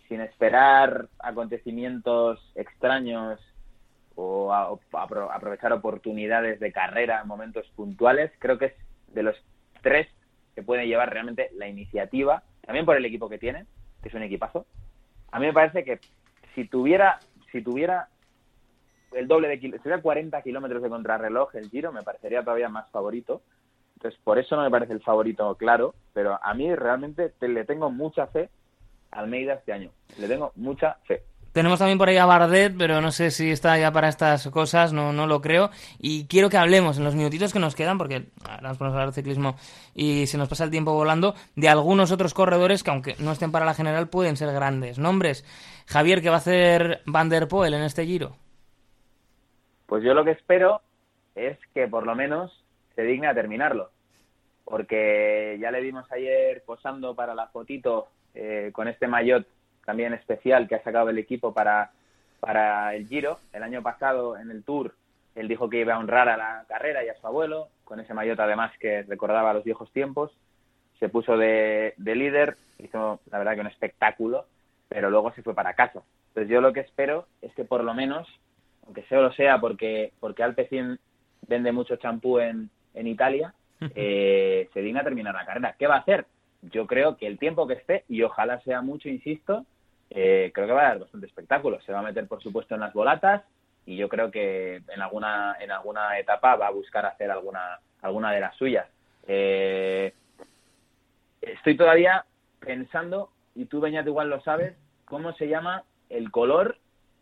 sin 0.09 0.20
esperar 0.20 1.09
acontecimientos 1.20 2.41
extraños 2.57 3.39
o 4.14 4.53
aprovechar 4.53 5.72
oportunidades 5.72 6.61
de 6.61 6.72
carrera 6.72 7.20
en 7.22 7.28
momentos 7.28 7.66
puntuales, 7.76 8.33
creo 8.39 8.59
que 8.59 8.66
es 8.66 8.74
de 9.09 9.22
los 9.22 9.37
tres 9.83 10.09
que 10.55 10.62
puede 10.62 10.87
llevar 10.87 11.11
realmente 11.11 11.51
la 11.55 11.68
iniciativa, 11.68 12.43
también 12.62 12.85
por 12.85 12.97
el 12.97 13.05
equipo 13.05 13.28
que 13.28 13.39
tiene, 13.39 13.66
que 14.03 14.09
es 14.09 14.14
un 14.14 14.22
equipazo. 14.22 14.66
A 15.30 15.39
mí 15.39 15.47
me 15.47 15.53
parece 15.53 15.85
que 15.85 15.99
si 16.55 16.66
tuviera, 16.66 17.20
si 17.51 17.62
tuviera 17.62 18.09
el 19.12 19.28
doble 19.28 19.49
de 19.49 19.61
si 19.61 19.70
tuviera 19.70 20.03
40 20.03 20.43
kilómetros 20.43 20.83
de 20.83 20.89
contrarreloj 20.89 21.55
el 21.57 21.70
Giro, 21.70 21.93
me 21.93 22.03
parecería 22.03 22.43
todavía 22.43 22.68
más 22.68 22.91
favorito. 22.91 23.43
Entonces, 24.03 24.20
por 24.24 24.36
eso 24.36 24.57
no 24.57 24.62
me 24.62 24.70
parece 24.70 24.94
el 24.94 25.00
favorito 25.00 25.55
claro, 25.55 25.94
pero 26.12 26.36
a 26.42 26.55
mí 26.55 26.74
realmente 26.74 27.32
le 27.40 27.64
tengo 27.64 27.88
mucha 27.88 28.26
fe 28.26 28.50
a 29.12 29.20
Almeida 29.20 29.55
este 29.55 29.72
año. 29.72 29.92
Le 30.18 30.26
tengo 30.26 30.50
mucha 30.57 30.96
fe. 31.05 31.22
Tenemos 31.53 31.78
también 31.78 31.98
por 31.98 32.09
ahí 32.09 32.16
a 32.16 32.26
Bardet, 32.26 32.74
pero 32.76 33.00
no 33.00 33.12
sé 33.12 33.30
si 33.30 33.53
está 33.53 33.78
ya 33.78 33.92
para 33.92 34.09
estas 34.09 34.48
cosas, 34.48 34.92
no, 34.92 35.12
no 35.12 35.28
lo 35.28 35.40
creo. 35.40 35.70
Y 36.00 36.26
quiero 36.26 36.50
que 36.50 36.57
hablemos 36.57 36.98
en 36.98 37.05
los 37.05 37.14
minutitos 37.14 37.53
que 37.53 37.61
nos 37.61 37.76
quedan, 37.76 37.96
porque 37.96 38.26
ahora 38.44 38.70
nos 38.70 38.76
ponemos 38.76 38.96
a 38.96 39.03
hablar 39.03 39.14
de 39.14 39.22
ciclismo 39.22 39.55
y 39.94 40.26
se 40.26 40.36
nos 40.36 40.48
pasa 40.48 40.64
el 40.64 40.70
tiempo 40.72 40.92
volando, 40.92 41.36
de 41.55 41.68
algunos 41.68 42.11
otros 42.11 42.34
corredores 42.34 42.82
que, 42.82 42.90
aunque 42.90 43.14
no 43.20 43.30
estén 43.30 43.53
para 43.53 43.66
la 43.66 43.74
general, 43.74 44.09
pueden 44.09 44.36
ser 44.36 44.53
grandes. 44.53 44.98
Nombres. 44.98 45.44
Javier, 45.86 46.22
¿qué 46.22 46.28
va 46.28 46.36
a 46.36 46.38
hacer 46.38 47.03
Van 47.07 47.28
der 47.28 47.46
Poel 47.46 47.74
en 47.74 47.82
este 47.82 48.05
giro? 48.05 48.34
Pues 49.86 50.03
yo 50.03 50.12
lo 50.12 50.24
que 50.24 50.32
espero 50.32 50.80
es 51.36 51.57
que 51.72 51.86
por 51.86 52.05
lo 52.05 52.16
menos 52.16 52.61
se 52.95 53.03
digne 53.03 53.26
a 53.26 53.34
terminarlo. 53.34 53.90
Porque 54.64 55.59
ya 55.61 55.70
le 55.70 55.80
vimos 55.80 56.11
ayer 56.12 56.62
posando 56.64 57.14
para 57.14 57.34
la 57.34 57.49
fotito 57.49 58.09
eh, 58.34 58.70
con 58.72 58.88
este 58.88 59.09
maillot 59.09 59.47
también 59.84 60.14
especial 60.14 60.68
que 60.68 60.76
ha 60.76 60.82
sacado 60.82 61.11
el 61.11 61.18
equipo 61.18 61.53
para, 61.53 61.90
para 62.40 62.95
el 62.95 63.07
Giro. 63.09 63.38
El 63.53 63.62
año 63.62 63.82
pasado 63.82 64.38
en 64.38 64.51
el 64.51 64.62
Tour 64.62 64.95
él 65.34 65.49
dijo 65.49 65.70
que 65.70 65.80
iba 65.80 65.95
a 65.95 65.99
honrar 65.99 66.28
a 66.28 66.36
la 66.36 66.64
carrera 66.68 67.05
y 67.05 67.09
a 67.09 67.14
su 67.14 67.26
abuelo, 67.26 67.68
con 67.84 68.01
ese 68.01 68.14
maillot 68.14 68.38
además 68.38 68.72
que 68.78 69.03
recordaba 69.03 69.55
los 69.55 69.64
viejos 69.64 69.90
tiempos. 69.93 70.30
Se 70.99 71.09
puso 71.09 71.36
de, 71.36 71.95
líder, 71.97 72.57
hizo 72.78 73.20
la 73.30 73.38
verdad 73.38 73.55
que 73.55 73.61
un 73.61 73.66
espectáculo, 73.66 74.47
pero 74.88 75.11
luego 75.11 75.32
se 75.32 75.43
fue 75.43 75.55
para 75.55 75.74
casa. 75.74 76.03
Entonces 76.28 76.51
yo 76.51 76.61
lo 76.61 76.72
que 76.72 76.80
espero 76.80 77.26
es 77.40 77.53
que 77.55 77.64
por 77.64 77.82
lo 77.82 77.95
menos, 77.95 78.28
aunque 78.84 79.05
solo 79.05 79.32
sea 79.32 79.59
porque, 79.59 80.12
porque 80.20 80.43
Alpecin 80.43 80.99
vende 81.49 81.72
mucho 81.72 81.97
champú 81.97 82.38
en, 82.38 82.70
en 82.95 83.07
Italia, 83.07 83.55
eh, 83.95 84.68
se 84.72 84.80
digna 84.80 85.01
a 85.01 85.05
terminar 85.05 85.34
la 85.34 85.45
carrera. 85.45 85.74
¿Qué 85.78 85.86
va 85.86 85.97
a 85.97 86.01
hacer? 86.01 86.26
Yo 86.62 86.86
creo 86.86 87.16
que 87.16 87.26
el 87.26 87.38
tiempo 87.38 87.66
que 87.66 87.74
esté, 87.74 88.05
y 88.09 88.22
ojalá 88.22 88.61
sea 88.61 88.82
mucho, 88.82 89.09
insisto, 89.09 89.66
eh, 90.11 90.51
creo 90.55 90.66
que 90.66 90.72
va 90.72 90.82
a 90.82 90.88
dar 90.88 90.99
bastante 91.01 91.26
espectáculo. 91.26 91.80
Se 91.80 91.93
va 91.93 92.01
a 92.01 92.03
meter, 92.03 92.26
por 92.28 92.43
supuesto, 92.43 92.74
en 92.74 92.80
las 92.80 92.93
volatas 92.93 93.43
y 93.86 93.97
yo 93.97 94.09
creo 94.09 94.30
que 94.30 94.76
en 94.76 95.03
alguna, 95.03 95.57
en 95.61 95.70
alguna 95.70 96.18
etapa 96.18 96.57
va 96.57 96.68
a 96.68 96.72
buscar 96.72 97.07
hacer 97.07 97.30
alguna, 97.30 97.80
alguna 98.03 98.32
de 98.32 98.40
las 98.40 98.55
suyas. 98.57 98.86
Eh, 99.26 100.12
estoy 101.40 101.76
todavía 101.76 102.24
pensando, 102.61 103.30
y 103.55 103.64
tú, 103.64 103.80
Beñat, 103.80 104.07
igual 104.07 104.30
lo 104.30 104.40
sabes, 104.43 104.76
cómo 105.05 105.32
se 105.32 105.49
llama 105.49 105.84
el 106.09 106.30
color 106.30 106.76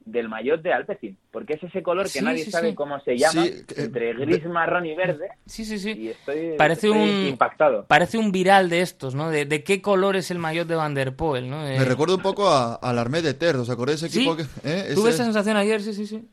del 0.05 0.29
maillot 0.29 0.63
de 0.63 0.73
Alpecin, 0.73 1.17
porque 1.31 1.55
es 1.55 1.63
ese 1.63 1.83
color 1.83 2.11
que 2.11 2.23
nadie 2.23 2.45
sabe 2.45 2.75
cómo 2.75 2.99
se 3.01 3.17
llama, 3.17 3.45
eh, 3.47 3.65
entre 3.77 4.15
gris, 4.15 4.45
marrón 4.47 4.87
y 4.87 4.95
verde. 4.95 5.29
Sí, 5.47 5.65
sí, 5.65 5.79
sí. 5.79 5.93
Y 5.93 6.09
estoy, 6.09 6.55
parece 6.57 6.91
un, 6.91 7.27
impactado. 7.27 7.85
Parece 7.87 8.19
un 8.19 8.33
viral 8.33 8.69
de 8.71 8.81
estos, 8.81 9.15
¿no? 9.15 9.31
De, 9.31 9.47
qué 9.63 9.83
color 9.83 10.17
es 10.17 10.31
el 10.31 10.39
maillot 10.39 10.67
de 10.67 10.75
Van 10.75 10.95
der 10.95 11.15
Poel, 11.15 11.49
¿no? 11.49 11.63
Me 11.63 11.85
recuerda 11.85 12.15
un 12.15 12.23
poco 12.23 12.49
al 12.51 12.99
Armé 12.99 13.23
de 13.23 13.35
Ter, 13.35 13.57
¿os 13.57 13.71
acordáis 13.71 14.03
ese 14.03 14.19
equipo? 14.19 14.37
Que, 14.37 14.45
eh? 14.65 14.93
Tuve 14.95 15.11
esa 15.11 15.25
sensación 15.25 15.57
ayer, 15.57 15.83
sí, 15.83 15.93
sí, 15.95 16.07
sí. 16.07 16.29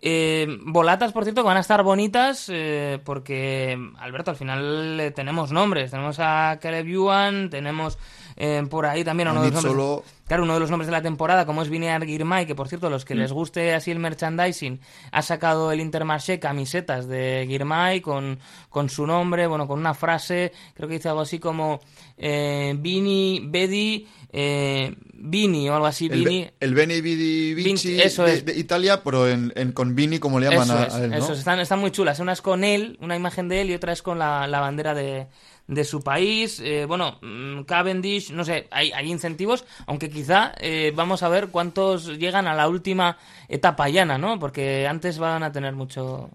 Eh, 0.00 0.46
volatas, 0.64 1.12
por 1.12 1.24
cierto, 1.24 1.42
que 1.42 1.48
van 1.48 1.56
a 1.56 1.60
estar 1.60 1.82
bonitas 1.82 2.48
eh, 2.52 3.00
porque, 3.04 3.76
Alberto, 3.98 4.30
al 4.30 4.36
final 4.36 5.12
tenemos 5.16 5.50
nombres. 5.50 5.90
Tenemos 5.90 6.18
a 6.20 6.58
Caleb 6.60 6.86
Yuan, 6.86 7.50
tenemos 7.50 7.98
eh, 8.40 8.64
por 8.70 8.86
ahí 8.86 9.02
también 9.02 9.28
uno 9.28 9.42
de 9.42 9.50
los 9.50 9.64
nombres. 9.64 10.04
Claro, 10.28 10.44
uno 10.44 10.54
de 10.54 10.60
los 10.60 10.70
nombres 10.70 10.86
de 10.86 10.92
la 10.92 11.02
temporada, 11.02 11.44
como 11.44 11.60
es 11.62 11.68
Vinear 11.68 12.04
Girmay, 12.04 12.46
que 12.46 12.54
por 12.54 12.68
cierto, 12.68 12.88
los 12.88 13.04
que 13.04 13.16
les 13.16 13.32
mm. 13.32 13.34
guste 13.34 13.74
así 13.74 13.90
el 13.90 13.98
merchandising, 13.98 14.78
ha 15.10 15.22
sacado 15.22 15.72
el 15.72 15.80
Intermarché 15.80 16.38
camisetas 16.38 17.08
de 17.08 17.46
Girmay 17.48 18.00
con, 18.00 18.38
con 18.68 18.90
su 18.90 19.06
nombre, 19.06 19.48
bueno, 19.48 19.66
con 19.66 19.80
una 19.80 19.92
frase, 19.92 20.52
creo 20.74 20.88
que 20.88 20.96
dice 20.96 21.08
algo 21.08 21.22
así 21.22 21.40
como 21.40 21.80
eh, 22.16 22.76
Vini, 22.78 23.42
Bedi, 23.44 24.06
eh, 24.30 24.94
Vini 25.14 25.68
o 25.68 25.74
algo 25.74 25.86
así, 25.86 26.06
el, 26.06 26.24
Vini. 26.24 26.48
El 26.60 26.74
Beni 26.74 27.00
Vidi 27.00 27.54
Vinci 27.54 28.00
eso 28.00 28.22
de, 28.22 28.34
es. 28.34 28.44
de, 28.44 28.56
Italia, 28.56 29.02
pero 29.02 29.28
en, 29.28 29.72
con 29.72 29.96
Vini, 29.96 30.20
como 30.20 30.38
le 30.38 30.48
llaman 30.48 30.70
a, 30.70 30.84
él, 31.04 31.14
Eso, 31.14 31.32
están, 31.32 31.58
están 31.58 31.80
muy 31.80 31.90
chulas. 31.90 32.20
Una 32.20 32.34
es 32.34 32.42
con 32.42 32.62
él, 32.62 32.98
una 33.00 33.16
imagen 33.16 33.48
de 33.48 33.62
él, 33.62 33.70
y 33.70 33.74
otra 33.74 33.92
es 33.92 34.02
con 34.02 34.18
la, 34.18 34.46
la 34.46 34.60
bandera 34.60 34.94
de, 34.94 35.26
de 35.68 35.84
su 35.84 36.02
país. 36.02 36.60
Eh, 36.60 36.86
bueno, 36.86 37.18
mm, 37.22 37.62
Cavendish, 37.62 38.32
no 38.32 38.44
sé, 38.44 38.66
hay, 38.70 38.90
hay 38.90 39.10
incentivos, 39.10 39.64
aunque 39.86 40.10
quizá 40.10 40.52
eh, 40.58 40.92
vamos 40.96 41.22
a 41.22 41.28
ver 41.28 41.48
cuántos 41.48 42.06
llegan 42.18 42.48
a 42.48 42.54
la 42.54 42.68
última 42.68 43.18
etapa 43.48 43.88
llana, 43.88 44.18
¿no? 44.18 44.38
Porque 44.38 44.88
antes 44.88 45.18
van 45.18 45.42
a 45.42 45.52
tener 45.52 45.74
mucho, 45.74 46.30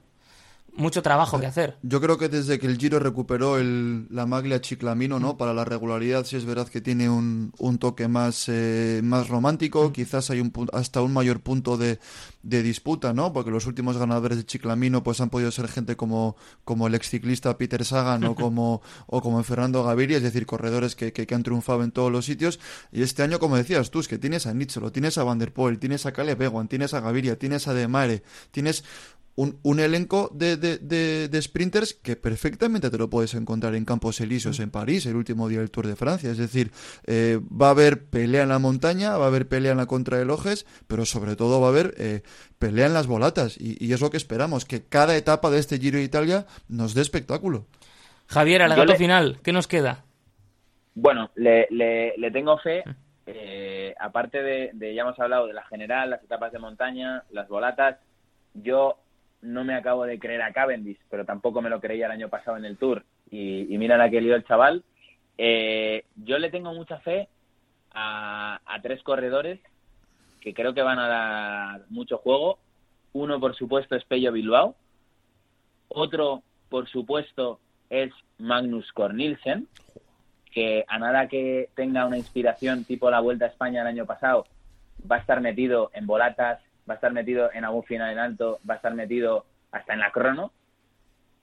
mucho 0.75 1.01
trabajo 1.01 1.39
que 1.39 1.45
hacer. 1.45 1.77
Yo 1.83 2.01
creo 2.01 2.17
que 2.17 2.29
desde 2.29 2.59
que 2.59 2.67
el 2.67 2.77
Giro 2.77 2.99
recuperó 2.99 3.57
el, 3.57 4.07
la 4.09 4.25
maglia 4.25 4.61
Chiclamino, 4.61 5.19
¿no? 5.19 5.33
Mm. 5.33 5.37
Para 5.37 5.53
la 5.53 5.65
regularidad, 5.65 6.25
sí 6.25 6.35
es 6.35 6.45
verdad 6.45 6.67
que 6.67 6.81
tiene 6.81 7.09
un, 7.09 7.53
un 7.59 7.77
toque 7.77 8.07
más, 8.07 8.45
eh, 8.47 9.01
más 9.03 9.29
romántico, 9.29 9.89
mm. 9.89 9.91
quizás 9.91 10.29
hay 10.29 10.39
un, 10.39 10.51
hasta 10.73 11.01
un 11.01 11.13
mayor 11.13 11.41
punto 11.41 11.77
de, 11.77 11.99
de, 12.41 12.63
disputa, 12.63 13.13
¿no? 13.13 13.33
Porque 13.33 13.51
los 13.51 13.67
últimos 13.67 13.97
ganadores 13.97 14.37
de 14.37 14.45
Chiclamino 14.45 15.03
pues 15.03 15.21
han 15.21 15.29
podido 15.29 15.51
ser 15.51 15.67
gente 15.67 15.95
como, 15.95 16.35
como 16.65 16.87
el 16.87 16.95
exciclista 16.95 17.57
Peter 17.57 17.85
Sagan 17.85 18.23
o 18.23 18.35
como, 18.43 18.81
o 19.07 19.21
como 19.21 19.43
Fernando 19.43 19.83
Gaviria, 19.83 20.17
es 20.17 20.23
decir, 20.23 20.45
corredores 20.45 20.95
que, 20.95 21.13
que, 21.13 21.33
han 21.33 21.43
triunfado 21.43 21.83
en 21.83 21.91
todos 21.91 22.11
los 22.11 22.25
sitios. 22.25 22.59
Y 22.91 23.03
este 23.03 23.23
año, 23.23 23.39
como 23.39 23.57
decías 23.57 23.91
tú, 23.91 23.99
es 23.99 24.07
que 24.07 24.17
tienes 24.17 24.47
a 24.47 24.53
Nietzsche, 24.53 24.79
tienes 24.91 25.17
a 25.17 25.23
Van 25.23 25.39
der 25.39 25.53
Poel, 25.53 25.79
tienes 25.79 26.05
a 26.05 26.13
Caleb 26.13 26.41
Ewan, 26.41 26.67
tienes 26.67 26.93
a 26.93 26.99
Gaviria, 26.99 27.37
tienes 27.37 27.67
a 27.67 27.73
Demare, 27.73 28.23
tienes 28.51 28.83
un, 29.35 29.57
un 29.63 29.79
elenco 29.79 30.29
de, 30.33 30.57
de, 30.57 30.77
de, 30.77 31.27
de 31.27 31.41
sprinters 31.41 31.93
que 31.95 32.15
perfectamente 32.15 32.89
te 32.91 32.97
lo 32.97 33.09
puedes 33.09 33.33
encontrar 33.33 33.73
en 33.75 33.83
Campos 33.85 34.21
Elíseos 34.21 34.59
en 34.59 34.69
París, 34.69 35.05
el 35.07 35.15
último 35.15 35.47
día 35.49 35.59
del 35.59 35.71
Tour 35.71 35.87
de 35.87 35.95
Francia. 35.95 36.29
Es 36.29 36.37
decir, 36.37 36.71
eh, 37.07 37.39
va 37.49 37.67
a 37.67 37.71
haber 37.71 38.05
pelea 38.05 38.43
en 38.43 38.49
la 38.49 38.59
montaña, 38.59 39.17
va 39.17 39.25
a 39.25 39.27
haber 39.29 39.47
pelea 39.47 39.71
en 39.71 39.77
la 39.77 39.87
contrarrelojes, 39.87 40.65
pero 40.87 41.05
sobre 41.05 41.35
todo 41.35 41.59
va 41.59 41.67
a 41.67 41.69
haber 41.71 41.95
eh, 41.97 42.21
pelea 42.59 42.85
en 42.85 42.93
las 42.93 43.07
volatas. 43.07 43.57
Y, 43.59 43.83
y 43.83 43.93
es 43.93 44.01
lo 44.01 44.11
que 44.11 44.17
esperamos, 44.17 44.65
que 44.65 44.83
cada 44.85 45.15
etapa 45.17 45.49
de 45.49 45.59
este 45.59 45.79
Giro 45.79 45.97
de 45.97 46.03
Italia 46.03 46.45
nos 46.67 46.93
dé 46.93 47.01
espectáculo. 47.01 47.65
Javier, 48.27 48.61
Yo 48.61 48.65
alegato 48.65 48.91
le- 48.93 48.97
final, 48.99 49.39
¿qué 49.43 49.51
nos 49.51 49.67
queda? 49.67 50.05
Bueno, 50.95 51.31
le, 51.35 51.67
le, 51.71 52.13
le 52.17 52.31
tengo 52.31 52.57
fe. 52.59 52.83
eh, 53.25 53.95
aparte 53.99 54.43
de, 54.43 54.69
de, 54.73 54.93
ya 54.93 55.01
hemos 55.01 55.19
hablado 55.19 55.47
de 55.47 55.53
la 55.53 55.63
general, 55.65 56.09
las 56.11 56.23
etapas 56.23 56.51
de 56.51 56.59
montaña, 56.59 57.23
las 57.31 57.47
volatas, 57.47 57.97
yo 58.53 58.97
no 59.43 59.63
me 59.63 59.75
acabo 59.75 60.05
de 60.05 60.17
creer 60.19 60.41
a 60.41 60.53
Cavendish, 60.53 60.97
pero 61.09 61.25
tampoco 61.25 61.61
me 61.61 61.69
lo 61.69 61.79
creía 61.79 62.07
el 62.07 62.11
año 62.11 62.29
pasado 62.29 62.57
en 62.57 62.65
el 62.65 62.77
Tour. 62.77 63.03
Y, 63.29 63.77
mira 63.77 63.97
la 63.97 64.09
que 64.09 64.21
lió 64.21 64.35
el 64.35 64.45
chaval. 64.45 64.83
Eh, 65.37 66.05
yo 66.15 66.37
le 66.37 66.49
tengo 66.49 66.73
mucha 66.73 66.99
fe 66.99 67.27
a, 67.91 68.59
a 68.65 68.81
tres 68.81 69.03
corredores 69.03 69.59
que 70.39 70.53
creo 70.53 70.73
que 70.73 70.81
van 70.81 70.99
a 70.99 71.07
dar 71.07 71.81
mucho 71.89 72.17
juego. 72.17 72.59
Uno, 73.13 73.39
por 73.39 73.55
supuesto, 73.55 73.95
es 73.95 74.05
Pello 74.05 74.31
Bilbao. 74.31 74.75
Otro, 75.89 76.43
por 76.69 76.87
supuesto, 76.89 77.59
es 77.89 78.11
Magnus 78.39 78.91
Cornilsen, 78.91 79.67
que 80.51 80.83
a 80.87 80.99
nada 80.99 81.27
que 81.27 81.69
tenga 81.75 82.05
una 82.05 82.17
inspiración 82.17 82.85
tipo 82.85 83.11
la 83.11 83.19
Vuelta 83.19 83.45
a 83.45 83.49
España 83.49 83.81
el 83.81 83.87
año 83.87 84.05
pasado, 84.05 84.45
va 85.09 85.17
a 85.17 85.19
estar 85.19 85.41
metido 85.41 85.91
en 85.93 86.07
volatas, 86.07 86.61
va 86.89 86.93
a 86.93 86.95
estar 86.95 87.11
metido 87.13 87.49
en 87.53 87.65
algún 87.65 87.83
final 87.83 88.11
en 88.11 88.19
alto, 88.19 88.59
va 88.69 88.75
a 88.75 88.77
estar 88.77 88.93
metido 88.93 89.45
hasta 89.71 89.93
en 89.93 89.99
la 89.99 90.11
crono. 90.11 90.51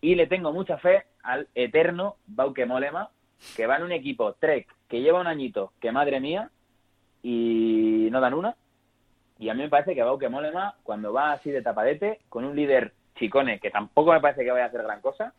Y 0.01 0.15
le 0.15 0.27
tengo 0.27 0.53
mucha 0.53 0.79
fe 0.79 1.05
al 1.23 1.49
eterno 1.55 2.17
Bauke 2.27 2.65
Molema, 2.67 3.11
que 3.57 3.67
va 3.67 3.77
en 3.77 3.83
un 3.85 3.93
equipo 3.93 4.33
Trek 4.35 4.67
que 4.89 5.01
lleva 5.03 5.21
un 5.21 5.27
añito, 5.27 5.73
que 5.81 5.93
madre 5.93 6.21
mía, 6.21 6.51
y 7.23 8.09
no 8.11 8.21
dan 8.21 8.35
una. 8.35 8.55
Y 9.39 9.49
a 9.49 9.55
mí 9.55 9.63
me 9.63 9.69
parece 9.69 9.95
que 9.95 10.03
Bauke 10.03 10.29
Molema, 10.29 10.75
cuando 10.83 11.13
va 11.13 11.33
así 11.33 11.51
de 11.51 11.63
tapadete, 11.63 12.21
con 12.29 12.45
un 12.45 12.57
líder 12.57 12.93
chicone, 13.17 13.59
que 13.61 13.71
tampoco 13.71 14.13
me 14.13 14.21
parece 14.21 14.45
que 14.45 14.51
vaya 14.51 14.65
a 14.65 14.69
hacer 14.69 14.83
gran 14.83 15.01
cosa, 15.01 15.33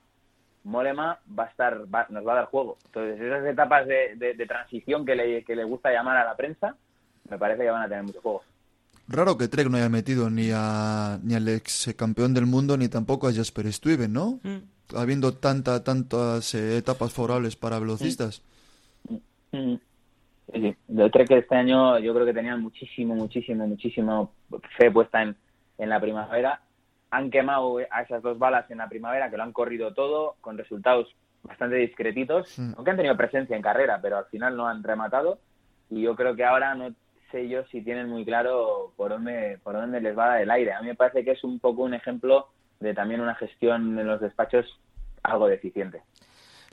Molema 0.63 1.19
va 1.37 1.45
a 1.45 1.47
estar, 1.47 1.77
nos 2.09 2.27
va 2.27 2.31
a 2.33 2.35
dar 2.35 2.45
juego. 2.45 2.77
Entonces, 2.85 3.19
esas 3.19 3.45
etapas 3.45 3.87
de, 3.87 4.15
de- 4.15 4.33
de 4.35 4.45
transición 4.45 5.05
que 5.05 5.15
le, 5.15 5.43
que 5.43 5.55
le 5.55 5.63
gusta 5.63 5.91
llamar 5.91 6.17
a 6.17 6.23
la 6.25 6.35
prensa, 6.35 6.75
me 7.29 7.37
parece 7.37 7.63
que 7.63 7.69
van 7.71 7.81
a 7.83 7.87
tener 7.89 8.03
mucho 8.03 8.21
juego. 8.21 8.43
Raro 9.11 9.37
que 9.37 9.47
Trek 9.47 9.69
no 9.69 9.77
haya 9.77 9.89
metido 9.89 10.29
ni, 10.29 10.49
a, 10.53 11.19
ni 11.23 11.35
al 11.35 11.47
ex 11.47 11.93
campeón 11.97 12.33
del 12.33 12.45
mundo 12.45 12.77
ni 12.77 12.87
tampoco 12.87 13.27
a 13.27 13.33
Jasper 13.33 13.71
Stuyven, 13.71 14.13
¿no? 14.13 14.39
Mm. 14.43 14.95
Habiendo 14.95 15.33
tanta, 15.33 15.83
tantas 15.83 16.53
eh, 16.55 16.77
etapas 16.77 17.13
favorables 17.13 17.55
para 17.55 17.79
velocistas. 17.79 18.41
Mm. 19.51 19.75
Sí, 20.53 20.61
sí. 20.61 20.75
De 20.87 21.09
Trek 21.09 21.31
este 21.31 21.55
año 21.55 21.99
yo 21.99 22.13
creo 22.13 22.25
que 22.25 22.33
tenían 22.33 22.61
muchísimo, 22.61 23.15
muchísimo, 23.15 23.67
muchísimo 23.67 24.31
fe 24.77 24.91
puesta 24.91 25.21
en, 25.21 25.35
en 25.77 25.89
la 25.89 25.99
primavera. 25.99 26.61
Han 27.11 27.29
quemado 27.29 27.77
a 27.89 28.01
esas 28.01 28.21
dos 28.21 28.37
balas 28.39 28.69
en 28.71 28.77
la 28.79 28.87
primavera, 28.89 29.29
que 29.29 29.37
lo 29.37 29.43
han 29.43 29.51
corrido 29.53 29.93
todo, 29.93 30.35
con 30.41 30.57
resultados 30.57 31.07
bastante 31.43 31.75
discretitos, 31.77 32.57
Mm. 32.59 32.73
aunque 32.75 32.91
han 32.91 32.97
tenido 32.97 33.17
presencia 33.17 33.55
en 33.55 33.61
carrera, 33.61 33.99
pero 34.01 34.17
al 34.17 34.25
final 34.25 34.55
no 34.55 34.67
han 34.67 34.83
rematado. 34.83 35.39
Y 35.89 36.01
yo 36.01 36.15
creo 36.15 36.35
que 36.35 36.45
ahora 36.45 36.73
no 36.75 36.93
sé 37.31 37.47
yo 37.47 37.63
si 37.65 37.81
tienen 37.81 38.09
muy 38.09 38.25
claro 38.25 38.93
por 38.95 39.09
dónde, 39.09 39.59
por 39.63 39.73
dónde 39.73 40.01
les 40.01 40.17
va 40.17 40.41
el 40.41 40.51
aire. 40.51 40.73
A 40.73 40.81
mí 40.81 40.87
me 40.87 40.95
parece 40.95 41.23
que 41.23 41.31
es 41.31 41.43
un 41.43 41.59
poco 41.59 41.83
un 41.83 41.93
ejemplo 41.93 42.49
de 42.79 42.93
también 42.93 43.21
una 43.21 43.35
gestión 43.35 43.97
en 43.97 44.07
los 44.07 44.21
despachos 44.21 44.79
algo 45.23 45.47
deficiente. 45.47 46.01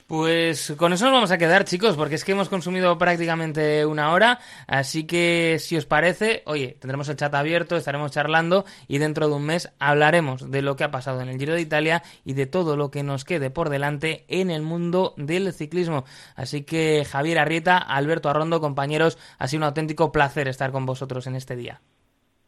Pues 0.09 0.72
con 0.78 0.94
eso 0.94 1.04
nos 1.04 1.12
vamos 1.12 1.30
a 1.32 1.36
quedar, 1.36 1.66
chicos, 1.66 1.94
porque 1.94 2.14
es 2.14 2.24
que 2.24 2.32
hemos 2.32 2.48
consumido 2.48 2.96
prácticamente 2.96 3.84
una 3.84 4.11
hora, 4.12 4.38
así 4.66 5.06
que 5.06 5.59
si 5.61 5.76
os 5.76 5.84
parece, 5.84 6.42
oye, 6.46 6.78
tendremos 6.80 7.11
el 7.11 7.16
chat 7.16 7.34
abierto, 7.34 7.76
estaremos 7.76 8.11
charlando 8.11 8.64
y 8.86 8.96
dentro 8.96 9.28
de 9.28 9.34
un 9.34 9.44
mes 9.44 9.70
hablaremos 9.78 10.50
de 10.50 10.62
lo 10.62 10.76
que 10.76 10.84
ha 10.84 10.90
pasado 10.90 11.20
en 11.20 11.28
el 11.28 11.38
Giro 11.38 11.52
de 11.52 11.61
Italia 11.61 12.02
y 12.24 12.32
de 12.32 12.46
todo 12.46 12.74
lo 12.74 12.90
que 12.90 13.02
nos 13.02 13.26
quede 13.26 13.50
por 13.50 13.68
delante 13.68 14.24
en 14.28 14.50
el 14.50 14.62
mundo 14.62 15.12
del 15.18 15.52
ciclismo. 15.52 16.06
Así 16.36 16.62
que 16.62 17.04
Javier 17.04 17.38
Arrieta, 17.38 17.76
Alberto 17.76 18.30
Arrondo, 18.30 18.62
compañeros, 18.62 19.18
ha 19.38 19.46
sido 19.46 19.59
un 19.59 19.64
auténtico 19.64 20.11
placer 20.11 20.48
estar 20.48 20.72
con 20.72 20.86
vosotros 20.86 21.26
en 21.26 21.34
este 21.34 21.54
día. 21.54 21.82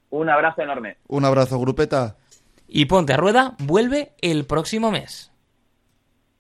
Un 0.09 0.31
abrazo 0.31 0.63
enorme. 0.63 0.97
Un 1.09 1.27
abrazo, 1.27 1.59
grupeta. 1.59 2.17
Y 2.67 2.87
Ponte 2.87 3.13
a 3.13 3.19
Rueda 3.19 3.55
vuelve 3.59 4.15
el 4.23 4.47
próximo 4.47 4.91
mes. 4.91 5.31